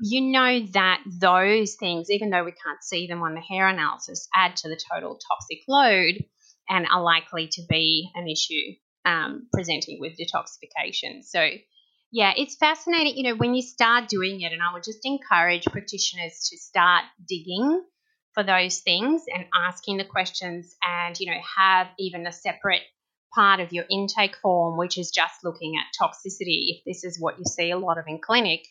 you 0.00 0.32
know 0.32 0.66
that 0.72 1.02
those 1.06 1.76
things, 1.76 2.10
even 2.10 2.30
though 2.30 2.44
we 2.44 2.52
can't 2.52 2.82
see 2.82 3.06
them 3.06 3.22
on 3.22 3.34
the 3.34 3.40
hair 3.40 3.68
analysis, 3.68 4.28
add 4.34 4.56
to 4.56 4.68
the 4.68 4.80
total 4.92 5.18
toxic 5.30 5.60
load 5.68 6.24
and 6.68 6.86
are 6.92 7.02
likely 7.02 7.48
to 7.52 7.62
be 7.68 8.10
an 8.14 8.28
issue 8.28 8.74
um, 9.04 9.46
presenting 9.52 9.98
with 10.00 10.18
detoxification. 10.18 11.22
So, 11.22 11.48
yeah, 12.10 12.32
it's 12.36 12.56
fascinating, 12.56 13.16
you 13.16 13.22
know, 13.22 13.36
when 13.36 13.54
you 13.54 13.62
start 13.62 14.08
doing 14.08 14.40
it, 14.40 14.52
and 14.52 14.62
I 14.62 14.72
would 14.72 14.82
just 14.82 15.04
encourage 15.04 15.64
practitioners 15.64 16.48
to 16.50 16.58
start 16.58 17.04
digging 17.26 17.82
for 18.32 18.42
those 18.42 18.80
things 18.80 19.22
and 19.32 19.46
asking 19.54 19.98
the 19.98 20.04
questions 20.04 20.74
and, 20.82 21.18
you 21.18 21.30
know, 21.30 21.38
have 21.56 21.88
even 21.98 22.26
a 22.26 22.32
separate 22.32 22.82
part 23.34 23.60
of 23.60 23.72
your 23.72 23.84
intake 23.90 24.36
form, 24.36 24.78
which 24.78 24.98
is 24.98 25.10
just 25.10 25.44
looking 25.44 25.74
at 25.76 25.86
toxicity, 26.00 26.76
if 26.76 26.84
this 26.84 27.04
is 27.04 27.18
what 27.20 27.38
you 27.38 27.44
see 27.44 27.70
a 27.70 27.78
lot 27.78 27.98
of 27.98 28.04
in 28.06 28.18
clinic, 28.18 28.66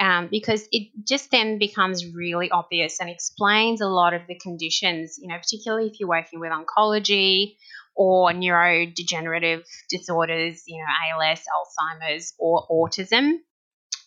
um, 0.00 0.28
because 0.30 0.66
it 0.72 0.88
just 1.06 1.30
then 1.30 1.58
becomes 1.58 2.14
really 2.14 2.50
obvious 2.50 3.00
and 3.00 3.10
explains 3.10 3.82
a 3.82 3.86
lot 3.86 4.14
of 4.14 4.22
the 4.26 4.34
conditions, 4.34 5.18
you 5.20 5.28
know, 5.28 5.36
particularly 5.36 5.88
if 5.88 6.00
you're 6.00 6.08
working 6.08 6.40
with 6.40 6.50
oncology 6.50 7.56
or 7.94 8.32
neurodegenerative 8.32 9.62
disorders, 9.90 10.62
you 10.66 10.78
know, 10.78 11.22
ALS, 11.22 11.40
Alzheimer's, 11.40 12.32
or 12.38 12.66
autism. 12.70 13.32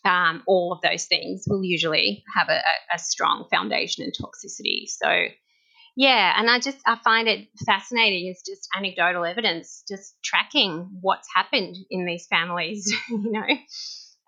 Um, 0.04 0.42
all 0.46 0.72
of 0.72 0.80
those 0.82 1.06
things 1.06 1.44
will 1.46 1.64
usually 1.64 2.24
have 2.34 2.48
a, 2.48 2.60
a 2.92 2.98
strong 2.98 3.46
foundation 3.50 4.04
in 4.04 4.10
toxicity. 4.10 4.86
So, 4.88 5.28
yeah, 5.96 6.34
and 6.36 6.50
I 6.50 6.58
just 6.58 6.78
I 6.86 6.96
find 7.02 7.28
it 7.28 7.48
fascinating. 7.64 8.28
It's 8.28 8.42
just 8.42 8.68
anecdotal 8.76 9.24
evidence, 9.24 9.84
just 9.88 10.14
tracking 10.24 10.98
what's 11.00 11.28
happened 11.34 11.76
in 11.90 12.04
these 12.04 12.26
families, 12.26 12.92
you 13.08 13.30
know. 13.30 13.46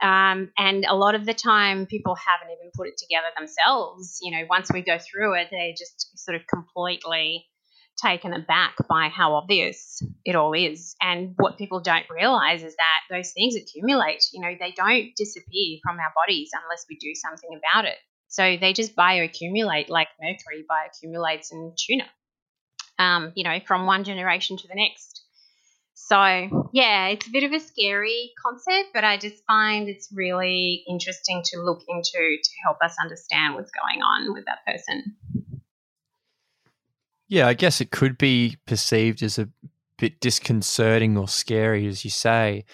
Um, 0.01 0.53
and 0.59 0.85
a 0.87 0.95
lot 0.95 1.15
of 1.15 1.25
the 1.25 1.35
time, 1.35 1.87
people 1.87 2.15
haven't 2.15 2.53
even 2.53 2.71
put 2.75 2.89
it 2.89 2.99
together 2.99 3.29
themselves. 3.37 4.19
You 4.23 4.37
know, 4.39 4.47
once 4.49 4.71
we 4.73 4.83
go 4.83 4.99
through 4.99 5.35
it, 5.41 5.49
they're 5.51 5.73
just 5.77 6.19
sort 6.19 6.37
of 6.37 6.47
completely 6.47 7.47
taken 7.97 8.33
aback 8.33 8.77
by 8.89 9.09
how 9.09 9.35
obvious 9.35 10.03
it 10.25 10.37
all 10.37 10.53
is. 10.53 10.95
And 11.01 11.35
what 11.37 11.59
people 11.59 11.81
don't 11.81 12.05
realize 12.11 12.63
is 12.63 12.77
that 12.77 13.01
those 13.11 13.33
things 13.33 13.57
accumulate. 13.57 14.23
You 14.33 14.43
know, 14.43 14.55
they 14.59 14.73
don't 14.77 15.11
disappear 15.17 15.79
from 15.83 15.99
our 15.99 16.13
bodies 16.15 16.51
unless 16.53 16.85
we 16.89 16.97
do 16.97 17.15
something 17.15 17.59
about 17.59 17.87
it. 17.87 17.97
So 18.29 18.57
they 18.61 18.73
just 18.73 18.97
bioaccumulate 18.97 19.89
like 19.89 20.09
mercury 20.21 20.65
bioaccumulates 20.69 21.53
in 21.53 21.73
tuna, 21.77 22.05
um, 22.99 23.33
you 23.35 23.45
know, 23.45 23.59
from 23.67 23.87
one 23.87 24.05
generation 24.05 24.57
to 24.57 24.69
the 24.69 24.75
next. 24.75 25.23
So, 25.95 26.69
yeah, 26.73 27.09
it's 27.09 27.27
a 27.27 27.31
bit 27.31 27.43
of 27.43 27.53
a 27.53 27.59
scary 27.59 28.33
concept, 28.41 28.91
but 28.93 29.03
I 29.03 29.17
just 29.17 29.43
find 29.47 29.89
it's 29.89 30.09
really 30.15 30.85
interesting 30.89 31.43
to 31.47 31.61
look 31.61 31.83
into 31.89 32.13
to 32.13 32.51
help 32.65 32.77
us 32.85 32.95
understand 33.03 33.55
what's 33.55 33.73
going 33.73 34.03
on 34.03 34.33
with 34.33 34.45
that 34.45 34.59
person. 34.67 35.17
Yeah, 37.29 37.49
I 37.49 37.55
guess 37.55 37.81
it 37.81 37.91
could 37.91 38.19
be 38.19 38.59
perceived 38.67 39.23
as 39.23 39.39
a 39.39 39.49
bit 39.99 40.21
disconcerting 40.21 41.17
or 41.17 41.27
scary, 41.27 41.87
as 41.87 42.05
you 42.05 42.11
say, 42.11 42.65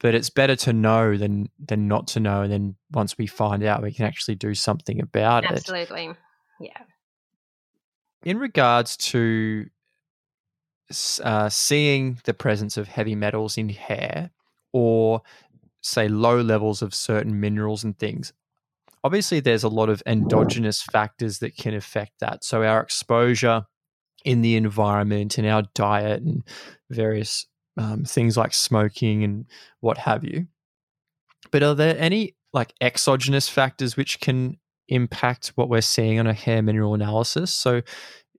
but 0.00 0.14
it's 0.14 0.30
better 0.30 0.56
to 0.56 0.72
know 0.72 1.16
than 1.16 1.48
than 1.58 1.88
not 1.88 2.06
to 2.08 2.20
know. 2.20 2.42
And 2.42 2.52
then 2.52 2.76
once 2.92 3.18
we 3.18 3.26
find 3.26 3.62
out, 3.64 3.82
we 3.82 3.92
can 3.92 4.06
actually 4.06 4.36
do 4.36 4.54
something 4.54 5.00
about 5.00 5.44
it. 5.44 5.52
Absolutely. 5.52 6.10
Yeah. 6.60 6.82
In 8.24 8.38
regards 8.38 8.96
to 8.96 9.66
uh, 11.22 11.48
seeing 11.48 12.18
the 12.24 12.34
presence 12.34 12.76
of 12.76 12.88
heavy 12.88 13.14
metals 13.14 13.58
in 13.58 13.68
hair 13.68 14.30
or 14.72 15.22
say 15.82 16.08
low 16.08 16.40
levels 16.40 16.82
of 16.82 16.94
certain 16.94 17.38
minerals 17.38 17.84
and 17.84 17.98
things 17.98 18.32
obviously 19.04 19.40
there's 19.40 19.62
a 19.62 19.68
lot 19.68 19.88
of 19.88 20.02
endogenous 20.06 20.82
factors 20.82 21.38
that 21.38 21.56
can 21.56 21.74
affect 21.74 22.12
that 22.20 22.42
so 22.42 22.62
our 22.62 22.80
exposure 22.80 23.64
in 24.24 24.42
the 24.42 24.56
environment 24.56 25.38
and 25.38 25.46
our 25.46 25.62
diet 25.74 26.22
and 26.22 26.42
various 26.90 27.46
um, 27.78 28.04
things 28.04 28.36
like 28.36 28.52
smoking 28.52 29.24
and 29.24 29.46
what 29.80 29.98
have 29.98 30.24
you 30.24 30.46
but 31.50 31.62
are 31.62 31.74
there 31.74 31.96
any 31.98 32.34
like 32.52 32.74
exogenous 32.80 33.48
factors 33.48 33.96
which 33.96 34.20
can 34.20 34.58
impact 34.88 35.52
what 35.54 35.68
we're 35.68 35.80
seeing 35.80 36.18
on 36.18 36.26
a 36.26 36.32
hair 36.34 36.62
mineral 36.62 36.94
analysis 36.94 37.52
so 37.52 37.82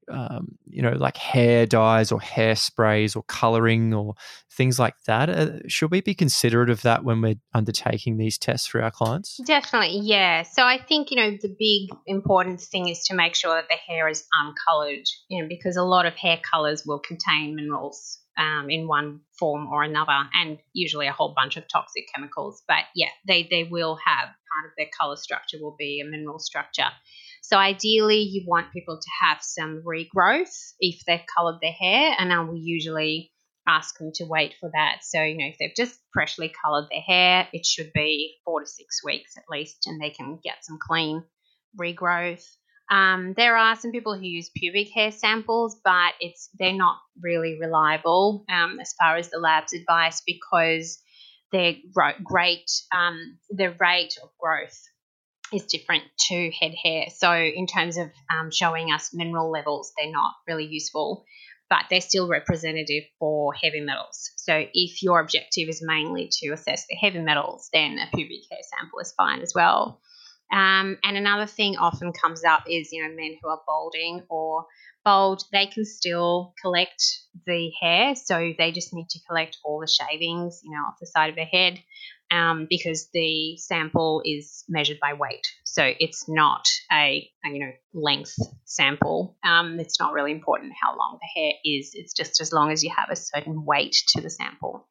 um, 0.10 0.58
you 0.66 0.82
know, 0.82 0.92
like 0.92 1.18
hair 1.18 1.66
dyes 1.66 2.12
or 2.12 2.20
hairsprays 2.20 3.16
or 3.16 3.24
coloring 3.24 3.94
or 3.94 4.16
things 4.52 4.80
like 4.80 4.96
that. 5.06 5.30
Uh, 5.30 5.68
should 5.68 5.92
we 5.92 6.02
be 6.02 6.14
considerate 6.14 6.70
of 6.70 6.82
that 6.82 7.04
when 7.04 7.22
we're 7.22 7.36
undertaking 7.54 8.18
these 8.18 8.38
tests 8.38 8.68
for 8.68 8.82
our 8.82 8.92
clients? 8.92 9.40
Definitely, 9.46 10.00
yeah. 10.00 10.44
So 10.44 10.64
I 10.64 10.80
think, 10.82 11.12
you 11.12 11.18
know, 11.18 11.32
the 11.32 11.56
big 11.60 11.98
important 12.08 12.62
thing 12.62 12.88
is 12.88 13.04
to 13.06 13.16
make 13.16 13.36
sure 13.36 13.56
that 13.56 13.68
the 13.70 13.76
hair 13.76 14.08
is 14.08 14.26
uncolored, 14.34 15.06
you 15.30 15.42
know, 15.42 15.48
because 15.48 15.78
a 15.78 15.84
lot 15.84 16.06
of 16.06 16.16
hair 16.16 16.40
colors 16.50 16.84
will 16.86 17.00
contain 17.00 17.56
minerals 17.56 18.20
um, 18.38 18.70
in 18.70 18.88
one 18.88 19.22
form 19.38 19.68
or 19.68 19.84
another, 19.84 20.18
and 20.34 20.60
usually 20.74 21.08
a 21.08 21.12
whole 21.12 21.34
bunch 21.36 21.58
of 21.58 21.68
toxic 21.68 22.06
chemicals. 22.14 22.64
But 22.68 22.84
yeah, 22.96 23.10
they, 23.28 23.48
they 23.50 23.64
will 23.64 23.98
have 24.06 24.26
part 24.28 24.66
of 24.66 24.72
their 24.78 24.88
color 25.00 25.16
structure 25.16 25.58
will 25.62 25.76
be 25.78 26.02
a 26.02 26.10
mineral 26.10 26.40
structure. 26.40 26.90
So 27.42 27.58
ideally, 27.58 28.20
you 28.20 28.44
want 28.48 28.74
people 28.74 29.00
to 29.00 29.10
have 29.26 29.40
some 29.42 29.84
regrowth 29.86 30.74
if 30.80 31.04
they've 31.06 31.20
colored 31.38 31.60
their 31.62 31.72
hair, 31.72 32.16
and 32.18 32.32
I 32.32 32.42
will 32.42 32.58
usually 32.58 33.32
ask 33.68 33.98
them 33.98 34.12
to 34.16 34.26
wait 34.26 34.56
for 34.60 34.70
that. 34.74 35.00
So, 35.04 35.22
you 35.22 35.38
know, 35.38 35.46
if 35.46 35.58
they've 35.60 35.76
just 35.76 36.00
freshly 36.14 36.52
colored 36.64 36.88
their 36.90 37.02
hair, 37.02 37.48
it 37.54 37.66
should 37.66 37.92
be 37.94 38.38
four 38.46 38.62
to 38.62 38.66
six 38.66 39.04
weeks 39.04 39.34
at 39.38 39.44
least, 39.50 39.86
and 39.88 40.02
they 40.02 40.10
can 40.10 40.40
get 40.44 40.64
some 40.64 40.78
clean 40.82 41.24
regrowth. 41.80 42.46
Um, 42.90 43.34
there 43.38 43.56
are 43.56 43.76
some 43.76 43.92
people 43.92 44.16
who 44.16 44.26
use 44.26 44.50
pubic 44.56 44.90
hair 44.90 45.12
samples, 45.12 45.80
but 45.84 46.14
it's 46.20 46.50
they're 46.58 46.74
not 46.74 46.98
really 47.22 47.58
reliable 47.60 48.46
um, 48.50 48.80
as 48.80 48.94
far 48.94 49.18
as 49.18 49.30
the 49.30 49.38
lab's 49.38 49.74
advice 49.74 50.22
because 50.26 51.00
their 51.52 51.76
great 52.24 52.70
um, 52.96 53.38
the 53.50 53.76
rate 53.80 54.18
of 54.24 54.30
growth 54.40 54.80
is 55.54 55.66
different 55.66 56.04
to 56.28 56.52
head 56.52 56.74
hair. 56.84 57.06
So, 57.16 57.34
in 57.34 57.68
terms 57.68 57.98
of 57.98 58.10
um, 58.32 58.52
showing 58.52 58.92
us 58.92 59.14
mineral 59.14 59.52
levels, 59.52 59.92
they're 59.98 60.12
not 60.12 60.34
really 60.48 60.66
useful, 60.66 61.26
but 61.70 61.86
they're 61.90 62.02
still 62.02 62.28
representative 62.28 63.04
for 63.20 63.54
heavy 63.54 63.82
metals. 63.82 64.32
So, 64.38 64.66
if 64.74 65.02
your 65.02 65.20
objective 65.20 65.70
is 65.70 65.82
mainly 65.84 66.30
to 66.42 66.52
assess 66.52 66.86
the 66.88 66.96
heavy 66.96 67.20
metals, 67.20 67.70
then 67.74 67.98
a 68.00 68.16
pubic 68.16 68.44
hair 68.50 68.60
sample 68.78 69.00
is 69.00 69.14
fine 69.18 69.42
as 69.42 69.54
well. 69.56 70.02
Um, 70.52 70.98
and 71.04 71.18
another 71.18 71.46
thing 71.46 71.78
often 71.78 72.12
comes 72.14 72.44
up 72.44 72.64
is, 72.70 72.92
you 72.92 73.04
know, 73.04 73.14
men 73.16 73.38
who 73.42 73.50
are 73.50 73.62
balding 73.68 74.24
or 74.30 74.66
bald, 75.06 75.44
they 75.52 75.68
can 75.68 75.86
still 75.86 76.54
collect 76.62 77.04
the 77.46 77.72
hair. 77.82 78.16
So 78.16 78.54
they 78.58 78.72
just 78.72 78.94
need 78.94 79.10
to 79.10 79.20
collect 79.28 79.58
all 79.64 79.80
the 79.80 79.88
shavings, 79.88 80.62
you 80.64 80.72
know, 80.72 80.84
off 80.88 80.96
the 81.00 81.08
side 81.08 81.30
of 81.30 81.36
their 81.36 81.46
head 81.46 81.80
um, 82.32 82.68
because 82.70 83.10
the 83.14 83.58
sample 83.58 84.22
is 84.26 84.64
measured 84.68 85.00
by 85.00 85.14
weight. 85.14 85.46
So 85.64 85.92
it's 86.00 86.28
not 86.28 86.68
a, 86.92 87.30
a 87.46 87.50
you 87.50 87.60
know 87.60 87.72
length 87.94 88.36
sample. 88.66 89.38
Um, 89.44 89.80
it's 89.80 90.00
not 90.00 90.14
really 90.14 90.32
important 90.32 90.74
how 90.82 90.96
long 90.98 91.20
the 91.20 91.42
hair 91.42 91.54
is. 91.64 91.92
It's 91.94 92.14
just 92.14 92.42
as 92.42 92.54
long 92.54 92.72
as 92.72 92.84
you 92.84 92.92
have 92.96 93.10
a 93.10 93.16
certain 93.16 93.66
weight 93.66 93.96
to 94.10 94.22
the 94.22 94.30
sample. 94.30 94.88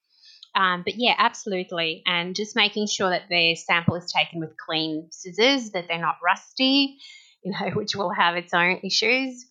Um, 0.59 0.83
but 0.85 0.94
yeah, 0.97 1.14
absolutely. 1.16 2.03
And 2.05 2.35
just 2.35 2.57
making 2.57 2.88
sure 2.88 3.09
that 3.11 3.29
the 3.31 3.55
sample 3.55 3.94
is 3.94 4.12
taken 4.12 4.40
with 4.40 4.57
clean 4.57 5.07
scissors, 5.12 5.71
that 5.71 5.85
they're 5.88 6.01
not 6.01 6.16
rusty, 6.23 6.99
you 7.44 7.53
know, 7.53 7.71
which 7.75 7.94
will 7.94 8.12
have 8.12 8.35
its 8.35 8.53
own 8.53 8.81
issues. 8.83 9.47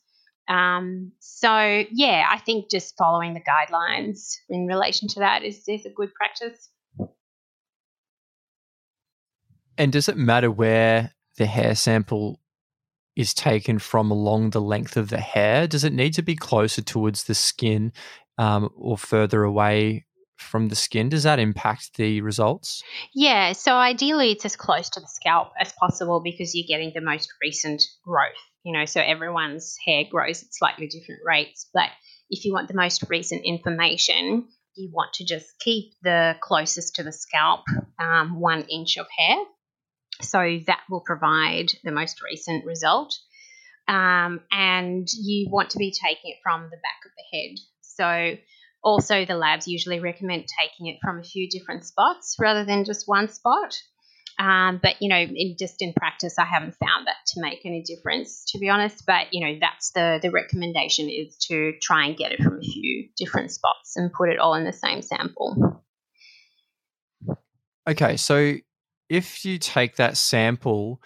Um, 0.49 1.13
so 1.19 1.83
yeah, 1.91 2.25
I 2.29 2.39
think 2.39 2.69
just 2.69 2.95
following 2.97 3.33
the 3.33 3.41
guidelines 3.41 4.35
in 4.49 4.67
relation 4.67 5.07
to 5.09 5.19
that 5.21 5.43
is, 5.43 5.63
is 5.67 5.85
a 5.85 5.89
good 5.89 6.13
practice. 6.13 6.69
And 9.77 9.93
does 9.93 10.09
it 10.09 10.17
matter 10.17 10.51
where 10.51 11.13
the 11.37 11.45
hair 11.45 11.75
sample 11.75 12.41
is 13.15 13.33
taken 13.33 13.79
from 13.79 14.11
along 14.11 14.49
the 14.49 14.61
length 14.61 14.97
of 14.97 15.09
the 15.09 15.19
hair? 15.19 15.67
Does 15.67 15.85
it 15.85 15.93
need 15.93 16.13
to 16.15 16.21
be 16.21 16.35
closer 16.35 16.81
towards 16.81 17.25
the 17.25 17.35
skin 17.35 17.93
um, 18.37 18.69
or 18.75 18.97
further 18.97 19.43
away 19.43 20.06
from 20.37 20.69
the 20.69 20.75
skin? 20.75 21.09
Does 21.09 21.23
that 21.23 21.39
impact 21.39 21.97
the 21.97 22.21
results? 22.21 22.83
Yeah, 23.13 23.53
so 23.53 23.75
ideally 23.75 24.31
it's 24.31 24.45
as 24.45 24.55
close 24.55 24.89
to 24.91 24.99
the 24.99 25.07
scalp 25.07 25.49
as 25.59 25.73
possible 25.73 26.21
because 26.23 26.55
you're 26.55 26.67
getting 26.67 26.91
the 26.93 27.01
most 27.01 27.31
recent 27.41 27.83
growth. 28.05 28.31
You 28.63 28.73
know, 28.73 28.85
so 28.85 29.01
everyone's 29.01 29.75
hair 29.85 30.03
grows 30.09 30.43
at 30.43 30.53
slightly 30.53 30.87
different 30.87 31.21
rates, 31.25 31.69
but 31.73 31.89
if 32.29 32.43
you 32.43 32.53
want 32.53 32.67
the 32.67 32.73
most 32.73 33.03
recent 33.09 33.45
information, 33.45 34.47
you 34.75 34.89
want 34.91 35.13
to 35.13 35.25
just 35.25 35.47
keep 35.59 35.93
the 36.03 36.35
closest 36.41 36.95
to 36.95 37.03
the 37.03 37.11
scalp 37.11 37.61
um, 37.99 38.39
one 38.39 38.63
inch 38.63 38.97
of 38.97 39.07
hair 39.17 39.37
so 40.21 40.59
that 40.67 40.81
will 40.89 41.01
provide 41.01 41.71
the 41.83 41.91
most 41.91 42.21
recent 42.21 42.65
result. 42.65 43.15
Um, 43.87 44.41
and 44.51 45.07
you 45.13 45.49
want 45.49 45.71
to 45.71 45.77
be 45.77 45.91
taking 45.91 46.31
it 46.31 46.37
from 46.43 46.63
the 46.63 46.77
back 46.77 47.05
of 47.05 47.11
the 47.15 47.37
head. 47.37 47.57
So 47.81 48.37
also 48.87 49.25
the 49.25 49.35
labs 49.35 49.67
usually 49.67 49.99
recommend 49.99 50.45
taking 50.47 50.87
it 50.87 50.97
from 51.03 51.19
a 51.19 51.23
few 51.23 51.49
different 51.49 51.83
spots 51.83 52.37
rather 52.39 52.63
than 52.63 52.85
just 52.85 53.03
one 53.05 53.27
spot. 53.27 53.77
Um, 54.39 54.79
but 54.81 55.01
you 55.01 55.09
know, 55.09 55.17
in, 55.17 55.57
just 55.59 55.81
in 55.81 55.91
practice, 55.93 56.39
I 56.39 56.45
haven't 56.45 56.75
found 56.75 57.07
that 57.07 57.17
to 57.33 57.41
make 57.41 57.65
any 57.65 57.81
difference, 57.81 58.45
to 58.53 58.59
be 58.59 58.69
honest. 58.69 59.03
But 59.05 59.33
you 59.33 59.45
know, 59.45 59.59
that's 59.59 59.91
the 59.91 60.19
the 60.21 60.31
recommendation 60.31 61.09
is 61.09 61.35
to 61.49 61.73
try 61.81 62.05
and 62.05 62.15
get 62.15 62.31
it 62.31 62.41
from 62.41 62.59
a 62.59 62.61
few 62.61 63.09
different 63.17 63.51
spots 63.51 63.97
and 63.97 64.13
put 64.13 64.29
it 64.29 64.39
all 64.39 64.53
in 64.53 64.63
the 64.63 64.71
same 64.71 65.01
sample. 65.01 65.83
Okay, 67.89 68.15
so 68.15 68.55
if 69.09 69.43
you 69.43 69.57
take 69.57 69.97
that 69.97 70.15
sample 70.15 71.01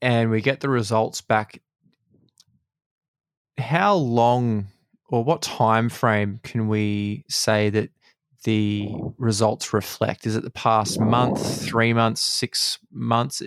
and 0.00 0.30
we 0.30 0.40
get 0.40 0.60
the 0.60 0.68
results 0.68 1.20
back, 1.20 1.62
how 3.56 3.94
long 3.94 4.68
or 5.08 5.24
what 5.24 5.42
time 5.42 5.88
frame 5.88 6.40
can 6.42 6.68
we 6.68 7.24
say 7.28 7.70
that 7.70 7.90
the 8.44 8.88
results 9.16 9.72
reflect? 9.72 10.26
Is 10.26 10.36
it 10.36 10.44
the 10.44 10.50
past 10.50 11.00
month, 11.00 11.64
three 11.66 11.92
months, 11.92 12.22
six 12.22 12.78
months? 12.92 13.42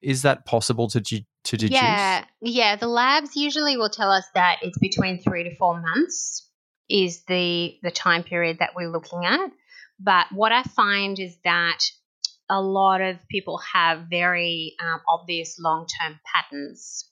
Is 0.00 0.22
that 0.22 0.46
possible 0.46 0.88
to 0.88 1.00
to 1.00 1.56
deduce? 1.56 1.80
Yeah, 1.80 2.24
yeah. 2.40 2.76
The 2.76 2.86
labs 2.86 3.36
usually 3.36 3.76
will 3.76 3.90
tell 3.90 4.10
us 4.10 4.24
that 4.34 4.58
it's 4.62 4.78
between 4.78 5.20
three 5.20 5.44
to 5.44 5.56
four 5.56 5.80
months 5.80 6.48
is 6.88 7.24
the 7.24 7.76
the 7.82 7.90
time 7.90 8.22
period 8.22 8.58
that 8.60 8.70
we're 8.76 8.90
looking 8.90 9.24
at. 9.24 9.50
But 9.98 10.26
what 10.32 10.52
I 10.52 10.62
find 10.62 11.18
is 11.18 11.36
that 11.44 11.78
a 12.48 12.60
lot 12.60 13.00
of 13.00 13.16
people 13.28 13.60
have 13.72 14.06
very 14.10 14.74
um, 14.80 15.00
obvious 15.08 15.58
long 15.58 15.86
term 15.86 16.20
patterns. 16.32 17.08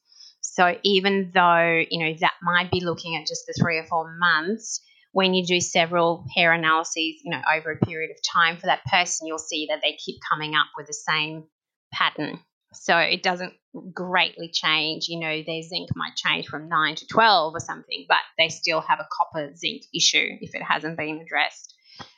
So 0.61 0.77
even 0.83 1.31
though, 1.33 1.83
you 1.91 2.05
know, 2.05 2.15
that 2.21 2.35
might 2.43 2.71
be 2.71 2.85
looking 2.85 3.17
at 3.17 3.27
just 3.27 3.47
the 3.47 3.55
three 3.59 3.79
or 3.79 3.87
four 3.87 4.15
months, 4.19 4.83
when 5.13 5.33
you 5.33 5.47
do 5.47 5.59
several 5.59 6.27
hair 6.37 6.53
analyses, 6.53 7.23
you 7.25 7.31
know, 7.31 7.41
over 7.57 7.73
a 7.73 7.87
period 7.87 8.11
of 8.11 8.19
time 8.23 8.59
for 8.59 8.67
that 8.67 8.85
person, 8.85 9.27
you'll 9.27 9.39
see 9.39 9.69
that 9.71 9.81
they 9.83 9.97
keep 10.05 10.17
coming 10.31 10.55
up 10.55 10.67
with 10.77 10.87
the 10.87 10.93
same 10.93 11.45
pattern. 11.95 12.41
So 12.75 12.99
it 12.99 13.23
doesn't 13.23 13.55
greatly 13.95 14.51
change. 14.53 15.09
You 15.09 15.21
know, 15.21 15.43
their 15.43 15.63
zinc 15.63 15.89
might 15.97 16.17
change 16.17 16.49
from 16.49 16.69
9 16.69 16.95
to 16.97 17.07
12 17.07 17.55
or 17.55 17.61
something, 17.61 18.05
but 18.07 18.19
they 18.37 18.51
still 18.51 18.83
have 18.83 19.01
a 19.01 19.09
copper 19.11 19.55
zinc 19.57 19.85
issue 19.95 20.29
if 20.43 20.55
it 20.55 20.63
hasn't 20.63 20.99
been 20.99 21.23
addressed. 21.23 21.75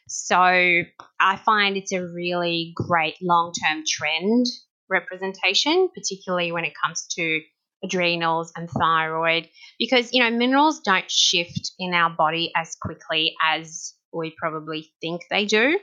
So 0.09 0.35
I 0.37 1.37
find 1.45 1.77
it's 1.77 1.93
a 1.93 2.05
really 2.05 2.73
great 2.75 3.19
long 3.23 3.53
term 3.63 3.85
trend 3.87 4.47
representation, 4.91 5.91
particularly 5.95 6.51
when 6.51 6.65
it 6.65 6.73
comes 6.83 7.07
to 7.13 7.41
adrenals 7.85 8.53
and 8.57 8.71
thyroid, 8.71 9.49
because, 9.79 10.13
you 10.13 10.23
know, 10.23 10.31
minerals 10.31 10.81
don't 10.81 11.11
shift 11.11 11.73
in 11.79 11.95
our 11.95 12.11
body 12.11 12.53
as 12.57 12.77
quickly 12.81 13.35
as 13.43 13.95
we 14.13 14.35
probably 14.39 14.93
think 15.01 15.23
they 15.31 15.47
do. 15.47 15.79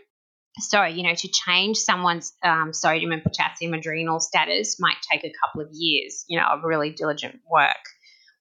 So, 0.60 0.84
you 0.84 1.04
know, 1.04 1.14
to 1.14 1.28
change 1.28 1.78
someone's 1.78 2.34
um, 2.44 2.74
sodium 2.74 3.12
and 3.12 3.24
potassium 3.24 3.74
adrenal 3.74 4.20
status 4.20 4.78
might 4.80 4.98
take 5.12 5.24
a 5.24 5.34
couple 5.44 5.62
of 5.62 5.70
years, 5.72 6.26
you 6.28 6.40
know, 6.40 6.46
of 6.46 6.64
really 6.64 6.92
diligent 6.92 7.40
work. 7.50 7.78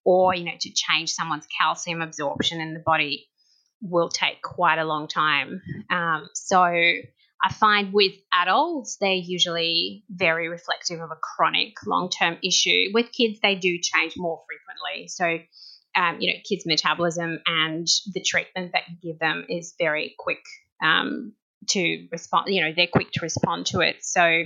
Or, 0.04 0.34
you 0.34 0.44
know, 0.44 0.56
to 0.58 0.72
change 0.72 1.10
someone's 1.10 1.46
calcium 1.60 2.00
absorption 2.00 2.60
in 2.60 2.72
the 2.72 2.80
body 2.80 3.28
will 3.82 4.08
take 4.08 4.40
quite 4.42 4.78
a 4.78 4.84
long 4.84 5.06
time. 5.06 5.60
Um, 5.90 6.28
so 6.32 6.64
I 7.42 7.52
find 7.52 7.92
with 7.92 8.12
adults, 8.32 8.96
they're 9.00 9.12
usually 9.12 10.04
very 10.10 10.48
reflective 10.48 11.00
of 11.00 11.10
a 11.10 11.16
chronic 11.16 11.74
long 11.86 12.10
term 12.10 12.36
issue. 12.42 12.86
With 12.92 13.12
kids, 13.12 13.38
they 13.42 13.54
do 13.54 13.78
change 13.80 14.14
more 14.16 14.42
frequently. 14.46 15.08
So 15.08 15.38
um, 15.98 16.18
you 16.20 16.32
know, 16.32 16.38
kids' 16.48 16.64
metabolism 16.66 17.38
and 17.46 17.86
the 18.12 18.20
treatment 18.20 18.72
that 18.72 18.82
you 18.88 19.12
give 19.12 19.18
them 19.18 19.44
is 19.48 19.74
very 19.78 20.14
quick 20.18 20.42
um, 20.82 21.32
to 21.70 22.06
respond. 22.12 22.54
You 22.54 22.62
know, 22.62 22.72
they're 22.74 22.86
quick 22.86 23.10
to 23.12 23.20
respond 23.22 23.66
to 23.66 23.80
it. 23.80 23.96
So 24.04 24.44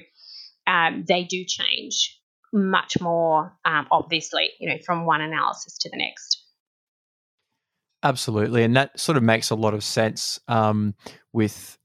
um, 0.66 1.04
they 1.06 1.24
do 1.24 1.44
change 1.46 2.18
much 2.52 3.00
more 3.00 3.56
um, 3.64 3.86
obviously, 3.90 4.50
you 4.60 4.68
know, 4.68 4.78
from 4.84 5.04
one 5.04 5.20
analysis 5.20 5.78
to 5.78 5.90
the 5.90 5.96
next. 5.96 6.42
Absolutely. 8.02 8.64
And 8.64 8.76
that 8.76 8.98
sort 8.98 9.16
of 9.16 9.22
makes 9.22 9.50
a 9.50 9.54
lot 9.54 9.74
of 9.74 9.84
sense 9.84 10.40
um, 10.48 10.94
with 11.32 11.78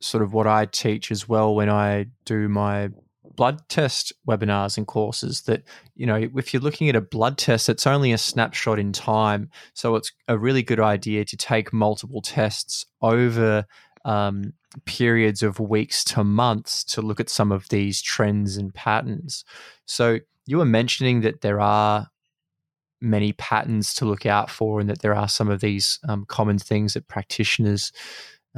sort 0.00 0.22
of 0.22 0.32
what 0.32 0.46
I 0.46 0.66
teach 0.66 1.10
as 1.10 1.28
well 1.28 1.54
when 1.54 1.68
I 1.68 2.06
do 2.24 2.48
my 2.48 2.90
blood 3.36 3.60
test 3.68 4.12
webinars 4.28 4.76
and 4.76 4.86
courses 4.86 5.42
that 5.42 5.62
you 5.94 6.04
know 6.04 6.28
if 6.36 6.52
you're 6.52 6.62
looking 6.62 6.88
at 6.88 6.96
a 6.96 7.00
blood 7.00 7.38
test 7.38 7.68
it's 7.68 7.86
only 7.86 8.12
a 8.12 8.18
snapshot 8.18 8.78
in 8.78 8.92
time. 8.92 9.50
So 9.74 9.96
it's 9.96 10.12
a 10.28 10.38
really 10.38 10.62
good 10.62 10.80
idea 10.80 11.24
to 11.24 11.36
take 11.36 11.72
multiple 11.72 12.22
tests 12.22 12.84
over 13.00 13.64
um, 14.04 14.52
periods 14.84 15.42
of 15.42 15.60
weeks 15.60 16.04
to 16.04 16.24
months 16.24 16.84
to 16.84 17.02
look 17.02 17.20
at 17.20 17.30
some 17.30 17.52
of 17.52 17.68
these 17.68 18.00
trends 18.00 18.56
and 18.56 18.74
patterns. 18.74 19.44
So 19.86 20.18
you 20.46 20.58
were 20.58 20.64
mentioning 20.64 21.20
that 21.22 21.40
there 21.40 21.60
are 21.60 22.08
many 23.00 23.32
patterns 23.32 23.94
to 23.94 24.04
look 24.04 24.26
out 24.26 24.50
for 24.50 24.80
and 24.80 24.88
that 24.90 25.00
there 25.00 25.14
are 25.14 25.28
some 25.28 25.48
of 25.48 25.60
these 25.60 25.98
um, 26.08 26.24
common 26.26 26.58
things 26.58 26.94
that 26.94 27.08
practitioners 27.08 27.92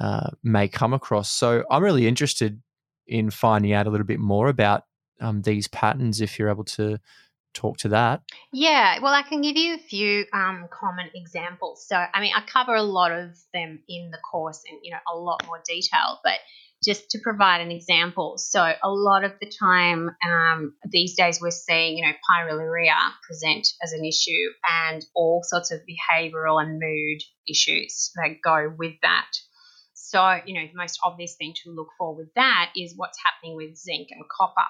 uh, 0.01 0.31
may 0.43 0.69
come 0.69 0.93
across 0.93 1.31
so 1.31 1.65
i'm 1.71 1.83
really 1.83 2.07
interested 2.07 2.61
in 3.07 3.31
finding 3.31 3.73
out 3.73 3.87
a 3.87 3.91
little 3.91 4.07
bit 4.07 4.21
more 4.21 4.49
about 4.49 4.85
um, 5.21 5.43
these 5.43 5.69
patterns 5.69 6.21
if 6.21 6.39
you're 6.39 6.51
able 6.51 6.65
to 6.65 6.99
talk 7.55 7.77
to 7.79 7.89
that. 7.89 8.23
Yeah, 8.53 8.99
well, 9.01 9.13
I 9.13 9.23
can 9.23 9.43
give 9.43 9.57
you 9.57 9.75
a 9.75 9.79
few 9.79 10.25
um, 10.33 10.69
common 10.71 11.11
examples. 11.15 11.87
So, 11.87 11.97
I 11.97 12.21
mean, 12.21 12.33
I 12.35 12.43
cover 12.47 12.75
a 12.75 12.83
lot 12.83 13.13
of 13.13 13.37
them 13.53 13.81
in 13.89 14.11
the 14.11 14.19
course 14.19 14.63
in 14.69 14.79
you 14.83 14.93
know 14.93 14.99
a 15.13 15.17
lot 15.17 15.47
more 15.47 15.61
detail, 15.67 16.21
but 16.25 16.39
just 16.83 17.11
to 17.11 17.19
provide 17.23 17.61
an 17.61 17.71
example. 17.71 18.39
So, 18.39 18.61
a 18.61 18.91
lot 18.91 19.25
of 19.25 19.33
the 19.41 19.51
time 19.51 20.11
um, 20.27 20.75
these 20.89 21.15
days 21.15 21.41
we're 21.41 21.51
seeing 21.51 21.99
you 21.99 22.05
know 22.05 22.13
pyroluria 22.31 22.97
present 23.27 23.69
as 23.83 23.93
an 23.93 24.05
issue 24.05 24.51
and 24.89 25.05
all 25.15 25.43
sorts 25.45 25.71
of 25.71 25.81
behavioural 25.81 26.61
and 26.61 26.81
mood 26.81 27.23
issues 27.49 28.13
that 28.17 28.37
go 28.43 28.73
with 28.77 28.95
that. 29.03 29.29
So, 30.13 30.41
you 30.45 30.61
know, 30.61 30.67
the 30.71 30.77
most 30.77 31.01
obvious 31.03 31.37
thing 31.37 31.55
to 31.65 31.71
look 31.71 31.89
for 31.97 32.15
with 32.15 32.29
that 32.35 32.71
is 32.77 32.93
what's 32.95 33.19
happening 33.25 33.57
with 33.57 33.79
zinc 33.79 34.09
and 34.11 34.23
copper. 34.29 34.69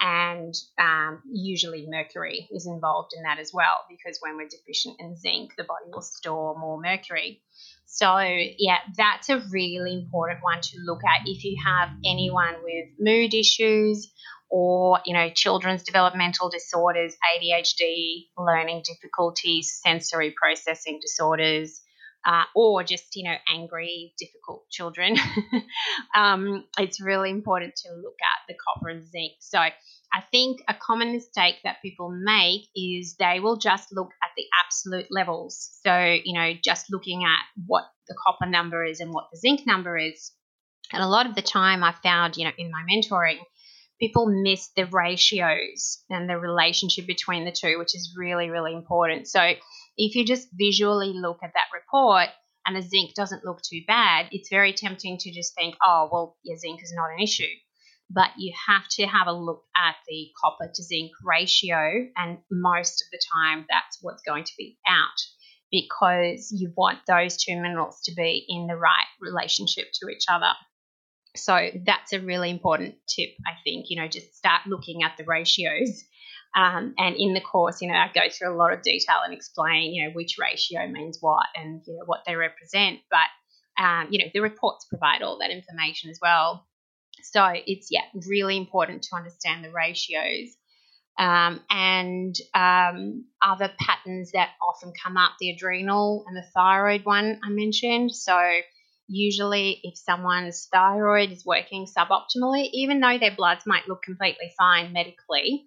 And 0.00 0.54
um, 0.80 1.22
usually 1.30 1.86
mercury 1.86 2.48
is 2.50 2.66
involved 2.66 3.10
in 3.14 3.22
that 3.24 3.38
as 3.38 3.50
well, 3.52 3.84
because 3.90 4.18
when 4.22 4.38
we're 4.38 4.48
deficient 4.48 4.96
in 4.98 5.14
zinc, 5.14 5.50
the 5.58 5.64
body 5.64 5.90
will 5.92 6.00
store 6.00 6.58
more 6.58 6.80
mercury. 6.80 7.42
So, 7.84 8.18
yeah, 8.18 8.78
that's 8.96 9.28
a 9.28 9.42
really 9.52 9.92
important 9.92 10.42
one 10.42 10.62
to 10.62 10.78
look 10.86 11.00
at 11.04 11.28
if 11.28 11.44
you 11.44 11.58
have 11.62 11.90
anyone 12.06 12.54
with 12.64 12.86
mood 12.98 13.34
issues 13.34 14.10
or, 14.48 15.00
you 15.04 15.12
know, 15.12 15.28
children's 15.28 15.82
developmental 15.82 16.48
disorders, 16.48 17.14
ADHD, 17.36 18.28
learning 18.38 18.84
difficulties, 18.86 19.78
sensory 19.84 20.34
processing 20.34 20.98
disorders, 21.02 21.82
uh, 22.24 22.44
or 22.54 22.84
just 22.84 23.16
you 23.16 23.24
know 23.24 23.36
angry, 23.48 24.14
difficult 24.18 24.68
children. 24.70 25.16
um, 26.16 26.64
it's 26.78 27.00
really 27.00 27.30
important 27.30 27.74
to 27.76 27.92
look 27.94 28.16
at 28.20 28.46
the 28.48 28.54
copper 28.54 28.88
and 28.88 29.04
zinc. 29.04 29.32
So 29.40 29.58
I 29.58 29.72
think 30.30 30.60
a 30.68 30.74
common 30.74 31.12
mistake 31.12 31.56
that 31.64 31.82
people 31.82 32.10
make 32.10 32.62
is 32.76 33.16
they 33.18 33.40
will 33.40 33.56
just 33.56 33.92
look 33.92 34.10
at 34.22 34.30
the 34.36 34.44
absolute 34.64 35.06
levels. 35.10 35.78
So 35.84 36.16
you 36.24 36.34
know 36.34 36.52
just 36.62 36.86
looking 36.90 37.24
at 37.24 37.40
what 37.66 37.84
the 38.08 38.16
copper 38.26 38.46
number 38.46 38.84
is 38.84 39.00
and 39.00 39.12
what 39.12 39.26
the 39.32 39.38
zinc 39.38 39.66
number 39.66 39.96
is. 39.96 40.32
And 40.92 41.02
a 41.02 41.08
lot 41.08 41.26
of 41.26 41.34
the 41.34 41.42
time, 41.42 41.82
I 41.82 41.94
found 42.02 42.36
you 42.36 42.44
know 42.44 42.52
in 42.58 42.70
my 42.70 42.84
mentoring 42.88 43.38
people 44.02 44.26
miss 44.26 44.68
the 44.74 44.84
ratios 44.86 46.02
and 46.10 46.28
the 46.28 46.36
relationship 46.36 47.06
between 47.06 47.44
the 47.44 47.52
two, 47.52 47.78
which 47.78 47.94
is 47.94 48.16
really, 48.18 48.50
really 48.50 48.74
important. 48.74 49.28
So 49.28 49.52
if 49.96 50.14
you 50.14 50.24
just 50.24 50.48
visually 50.52 51.12
look 51.12 51.38
at 51.42 51.52
that 51.54 51.74
report 51.74 52.28
and 52.66 52.76
the 52.76 52.82
zinc 52.82 53.14
doesn't 53.14 53.44
look 53.44 53.60
too 53.62 53.80
bad, 53.86 54.28
it's 54.30 54.48
very 54.48 54.72
tempting 54.72 55.18
to 55.18 55.32
just 55.32 55.54
think, 55.54 55.74
oh, 55.84 56.08
well, 56.10 56.36
your 56.42 56.56
zinc 56.56 56.82
is 56.82 56.92
not 56.94 57.10
an 57.12 57.22
issue. 57.22 57.52
But 58.10 58.30
you 58.36 58.52
have 58.68 58.86
to 58.92 59.06
have 59.06 59.26
a 59.26 59.32
look 59.32 59.62
at 59.74 59.96
the 60.06 60.28
copper 60.42 60.70
to 60.72 60.82
zinc 60.82 61.12
ratio, 61.24 62.08
and 62.16 62.38
most 62.50 63.02
of 63.02 63.10
the 63.10 63.20
time 63.34 63.64
that's 63.70 63.98
what's 64.02 64.22
going 64.22 64.44
to 64.44 64.52
be 64.58 64.76
out 64.86 65.18
because 65.70 66.52
you 66.52 66.70
want 66.76 66.98
those 67.08 67.42
two 67.42 67.56
minerals 67.56 68.00
to 68.04 68.14
be 68.14 68.44
in 68.46 68.66
the 68.66 68.76
right 68.76 69.06
relationship 69.20 69.86
to 69.94 70.08
each 70.10 70.24
other. 70.30 70.52
So 71.34 71.70
that's 71.86 72.12
a 72.12 72.20
really 72.20 72.50
important 72.50 72.96
tip, 73.08 73.30
I 73.46 73.52
think. 73.64 73.86
You 73.88 74.02
know, 74.02 74.08
just 74.08 74.36
start 74.36 74.66
looking 74.66 75.02
at 75.02 75.16
the 75.16 75.24
ratios 75.24 76.04
um, 76.54 76.94
and 76.98 77.16
in 77.16 77.34
the 77.34 77.40
course, 77.40 77.80
you 77.80 77.88
know, 77.88 77.94
I 77.94 78.10
go 78.14 78.28
through 78.30 78.54
a 78.54 78.56
lot 78.56 78.72
of 78.72 78.82
detail 78.82 79.20
and 79.24 79.32
explain, 79.32 79.94
you 79.94 80.04
know, 80.04 80.10
which 80.12 80.36
ratio 80.38 80.86
means 80.86 81.18
what 81.20 81.46
and 81.54 81.82
you 81.86 81.94
know 81.94 82.04
what 82.04 82.20
they 82.26 82.36
represent. 82.36 83.00
But 83.10 83.82
um, 83.82 84.08
you 84.10 84.18
know, 84.18 84.30
the 84.34 84.40
reports 84.40 84.84
provide 84.84 85.22
all 85.22 85.38
that 85.38 85.50
information 85.50 86.10
as 86.10 86.18
well. 86.20 86.66
So 87.22 87.46
it's 87.66 87.88
yeah, 87.90 88.02
really 88.28 88.56
important 88.56 89.02
to 89.04 89.16
understand 89.16 89.64
the 89.64 89.70
ratios. 89.70 90.56
Um, 91.18 91.60
and 91.70 92.34
um, 92.54 93.26
other 93.42 93.70
patterns 93.78 94.32
that 94.32 94.50
often 94.66 94.92
come 95.02 95.16
up, 95.16 95.32
the 95.38 95.50
adrenal 95.50 96.24
and 96.26 96.36
the 96.36 96.46
thyroid 96.54 97.04
one 97.04 97.38
I 97.44 97.50
mentioned. 97.50 98.12
So 98.14 98.38
usually 99.08 99.80
if 99.82 99.98
someone's 99.98 100.68
thyroid 100.72 101.30
is 101.30 101.44
working 101.44 101.86
suboptimally, 101.86 102.68
even 102.72 103.00
though 103.00 103.18
their 103.18 103.34
bloods 103.34 103.64
might 103.66 103.88
look 103.88 104.02
completely 104.02 104.52
fine 104.56 104.92
medically, 104.92 105.66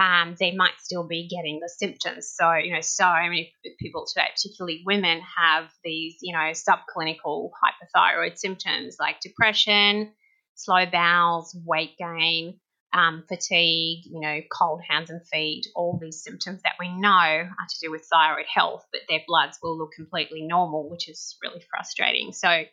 um, 0.00 0.34
they 0.40 0.52
might 0.52 0.80
still 0.80 1.06
be 1.06 1.28
getting 1.28 1.60
the 1.60 1.68
symptoms. 1.68 2.32
So, 2.34 2.54
you 2.54 2.72
know, 2.72 2.80
so 2.80 3.04
many 3.04 3.52
people 3.78 4.06
today, 4.06 4.28
particularly 4.34 4.82
women, 4.86 5.20
have 5.38 5.70
these, 5.84 6.16
you 6.22 6.32
know, 6.32 6.52
subclinical 6.52 7.50
hypothyroid 7.62 8.38
symptoms 8.38 8.96
like 8.98 9.20
depression, 9.20 10.12
slow 10.54 10.86
bowels, 10.86 11.54
weight 11.66 11.98
gain, 11.98 12.58
um, 12.94 13.24
fatigue, 13.28 14.04
you 14.06 14.20
know, 14.20 14.40
cold 14.50 14.80
hands 14.88 15.10
and 15.10 15.20
feet, 15.26 15.66
all 15.76 15.98
these 16.00 16.22
symptoms 16.22 16.62
that 16.62 16.74
we 16.80 16.88
know 16.88 17.08
are 17.10 17.46
to 17.68 17.78
do 17.82 17.90
with 17.90 18.08
thyroid 18.10 18.46
health, 18.52 18.84
but 18.90 19.02
their 19.08 19.20
bloods 19.28 19.58
will 19.62 19.76
look 19.76 19.92
completely 19.94 20.42
normal, 20.42 20.88
which 20.88 21.10
is 21.10 21.36
really 21.42 21.62
frustrating. 21.70 22.32
So, 22.32 22.64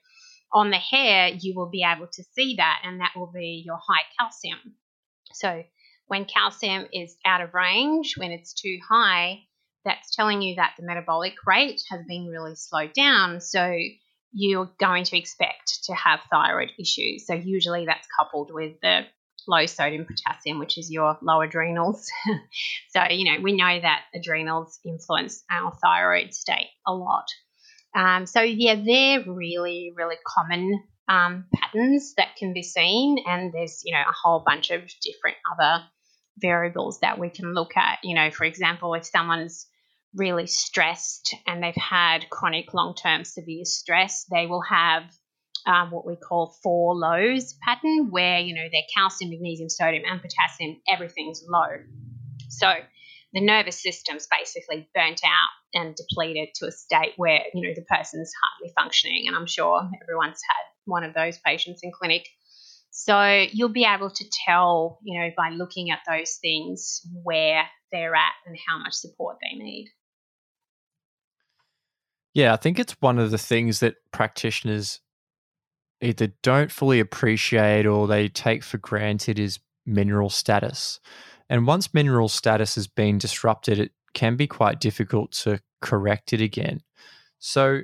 on 0.53 0.69
the 0.69 0.77
hair, 0.77 1.27
you 1.27 1.53
will 1.57 1.69
be 1.69 1.83
able 1.83 2.07
to 2.07 2.23
see 2.33 2.55
that, 2.55 2.79
and 2.85 3.01
that 3.01 3.11
will 3.17 3.31
be 3.33 3.63
your 3.65 3.75
high 3.75 4.05
calcium. 4.17 4.59
So, 5.33 5.63
when 6.07 6.25
calcium 6.25 6.87
is 6.93 7.15
out 7.25 7.41
of 7.41 7.53
range, 7.53 8.15
when 8.17 8.31
it's 8.31 8.53
too 8.53 8.79
high, 8.87 9.39
that's 9.85 10.15
telling 10.15 10.41
you 10.41 10.55
that 10.55 10.73
the 10.77 10.85
metabolic 10.85 11.35
rate 11.45 11.81
has 11.89 12.01
been 12.07 12.27
really 12.27 12.55
slowed 12.55 12.93
down. 12.93 13.39
So 13.39 13.77
you're 14.33 14.69
going 14.79 15.05
to 15.05 15.17
expect 15.17 15.85
to 15.85 15.93
have 15.93 16.19
thyroid 16.31 16.71
issues. 16.79 17.25
So 17.25 17.33
usually 17.33 17.85
that's 17.85 18.07
coupled 18.19 18.51
with 18.53 18.73
the 18.81 19.01
low 19.47 19.65
sodium 19.65 20.05
potassium, 20.05 20.59
which 20.59 20.77
is 20.77 20.91
your 20.91 21.17
low 21.21 21.41
adrenals. 21.41 22.07
so, 22.89 23.03
you 23.09 23.31
know, 23.31 23.41
we 23.41 23.53
know 23.53 23.79
that 23.79 24.03
adrenals 24.13 24.79
influence 24.85 25.43
our 25.49 25.71
thyroid 25.81 26.33
state 26.33 26.69
a 26.85 26.93
lot. 26.93 27.25
Um, 27.95 28.25
so, 28.25 28.41
yeah, 28.41 28.75
they're 28.75 29.23
really, 29.25 29.93
really 29.95 30.17
common 30.25 30.83
um, 31.07 31.45
patterns 31.55 32.13
that 32.17 32.35
can 32.37 32.53
be 32.53 32.63
seen. 32.63 33.17
And 33.25 33.53
there's, 33.53 33.81
you 33.85 33.93
know, 33.93 34.01
a 34.01 34.13
whole 34.13 34.43
bunch 34.45 34.69
of 34.71 34.81
different 35.01 35.37
other 35.53 35.83
variables 36.37 36.99
that 36.99 37.19
we 37.19 37.29
can 37.29 37.53
look 37.53 37.75
at. 37.75 37.99
You 38.03 38.15
know, 38.15 38.31
for 38.31 38.43
example, 38.45 38.93
if 38.93 39.05
someone's 39.05 39.67
really 40.15 40.47
stressed 40.47 41.35
and 41.45 41.61
they've 41.61 41.75
had 41.75 42.29
chronic 42.29 42.73
long 42.73 42.95
term 42.95 43.23
severe 43.23 43.65
stress, 43.65 44.25
they 44.31 44.45
will 44.45 44.61
have 44.61 45.03
um, 45.65 45.91
what 45.91 46.05
we 46.05 46.15
call 46.15 46.55
four 46.63 46.95
lows 46.95 47.55
pattern 47.61 48.07
where, 48.09 48.39
you 48.39 48.55
know, 48.55 48.67
their 48.71 48.83
calcium, 48.95 49.31
magnesium, 49.31 49.69
sodium, 49.69 50.03
and 50.09 50.21
potassium, 50.21 50.81
everything's 50.87 51.43
low. 51.47 51.67
So 52.49 52.71
the 53.33 53.41
nervous 53.41 53.81
system's 53.81 54.27
basically 54.31 54.87
burnt 54.95 55.21
out 55.25 55.79
and 55.79 55.95
depleted 55.95 56.49
to 56.55 56.67
a 56.67 56.71
state 56.71 57.13
where, 57.17 57.41
you 57.53 57.67
know, 57.67 57.73
the 57.75 57.83
person's 57.83 58.31
hardly 58.41 58.73
functioning. 58.75 59.25
And 59.27 59.35
I'm 59.35 59.45
sure 59.45 59.89
everyone's 60.01 60.41
had 60.47 60.63
one 60.85 61.03
of 61.03 61.13
those 61.13 61.37
patients 61.39 61.81
in 61.83 61.91
clinic. 61.91 62.27
So 62.91 63.45
you'll 63.51 63.69
be 63.69 63.85
able 63.85 64.09
to 64.09 64.25
tell, 64.45 64.99
you 65.03 65.19
know, 65.19 65.29
by 65.37 65.49
looking 65.49 65.91
at 65.91 65.99
those 66.07 66.37
things 66.41 67.01
where 67.23 67.65
they're 67.91 68.15
at 68.15 68.33
and 68.45 68.57
how 68.67 68.79
much 68.79 68.93
support 68.93 69.37
they 69.41 69.57
need. 69.57 69.89
Yeah, 72.33 72.53
I 72.53 72.57
think 72.57 72.79
it's 72.79 72.95
one 72.99 73.19
of 73.19 73.31
the 73.31 73.37
things 73.37 73.79
that 73.79 73.95
practitioners 74.11 74.99
either 76.01 76.33
don't 76.43 76.71
fully 76.71 76.99
appreciate 76.99 77.85
or 77.85 78.07
they 78.07 78.29
take 78.29 78.63
for 78.63 78.77
granted 78.77 79.39
is 79.39 79.59
mineral 79.85 80.29
status. 80.29 80.99
And 81.49 81.65
once 81.65 81.93
mineral 81.93 82.29
status 82.29 82.75
has 82.75 82.87
been 82.87 83.17
disrupted, 83.17 83.79
it 83.79 83.91
can 84.13 84.35
be 84.35 84.47
quite 84.47 84.79
difficult 84.79 85.31
to 85.31 85.59
correct 85.81 86.33
it 86.33 86.41
again. 86.41 86.81
So 87.39 87.81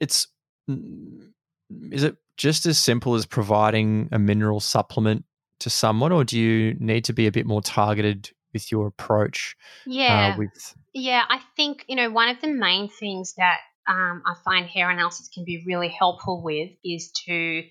it's 0.00 0.28
is 0.68 2.02
it 2.02 2.16
just 2.38 2.64
as 2.66 2.78
simple 2.78 3.16
as 3.16 3.26
providing 3.26 4.08
a 4.12 4.18
mineral 4.18 4.60
supplement 4.60 5.24
to 5.60 5.68
someone, 5.68 6.12
or 6.12 6.24
do 6.24 6.38
you 6.38 6.74
need 6.78 7.04
to 7.04 7.12
be 7.12 7.26
a 7.26 7.32
bit 7.32 7.44
more 7.44 7.60
targeted 7.60 8.30
with 8.54 8.72
your 8.72 8.86
approach? 8.86 9.56
Uh, 9.86 9.90
yeah, 9.90 10.32
uh, 10.34 10.38
with 10.38 10.74
yeah, 10.94 11.24
I 11.28 11.40
think 11.56 11.84
you 11.88 11.96
know 11.96 12.10
one 12.10 12.28
of 12.28 12.40
the 12.40 12.48
main 12.48 12.88
things 12.88 13.34
that 13.36 13.58
um, 13.86 14.22
I 14.24 14.34
find 14.44 14.66
hair 14.66 14.88
analysis 14.88 15.28
can 15.28 15.44
be 15.44 15.64
really 15.66 15.88
helpful 15.88 16.42
with 16.42 16.70
is 16.84 17.10
to 17.26 17.62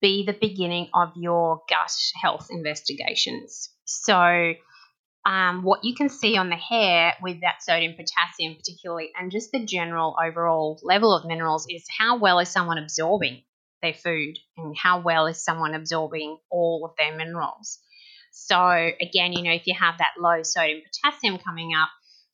be 0.00 0.24
the 0.24 0.36
beginning 0.40 0.88
of 0.94 1.10
your 1.16 1.62
gut 1.68 1.92
health 2.20 2.48
investigations. 2.50 3.70
So, 3.84 4.52
um, 5.26 5.62
what 5.62 5.82
you 5.82 5.94
can 5.94 6.08
see 6.08 6.36
on 6.36 6.50
the 6.50 6.56
hair 6.56 7.14
with 7.20 7.40
that 7.40 7.62
sodium, 7.62 7.94
potassium, 7.94 8.54
particularly, 8.54 9.10
and 9.18 9.32
just 9.32 9.50
the 9.50 9.64
general 9.64 10.14
overall 10.24 10.78
level 10.84 11.16
of 11.16 11.24
minerals 11.24 11.66
is 11.68 11.84
how 11.98 12.18
well 12.18 12.38
is 12.38 12.48
someone 12.48 12.78
absorbing 12.78 13.42
their 13.84 13.94
food 13.94 14.38
and 14.56 14.74
how 14.76 15.00
well 15.00 15.26
is 15.26 15.44
someone 15.44 15.74
absorbing 15.74 16.38
all 16.50 16.84
of 16.84 16.96
their 16.98 17.16
minerals. 17.16 17.78
So, 18.32 18.58
again, 18.58 19.32
you 19.32 19.42
know, 19.42 19.52
if 19.52 19.66
you 19.66 19.74
have 19.78 19.98
that 19.98 20.14
low 20.18 20.42
sodium, 20.42 20.80
potassium 20.82 21.38
coming 21.38 21.72
up, 21.74 21.88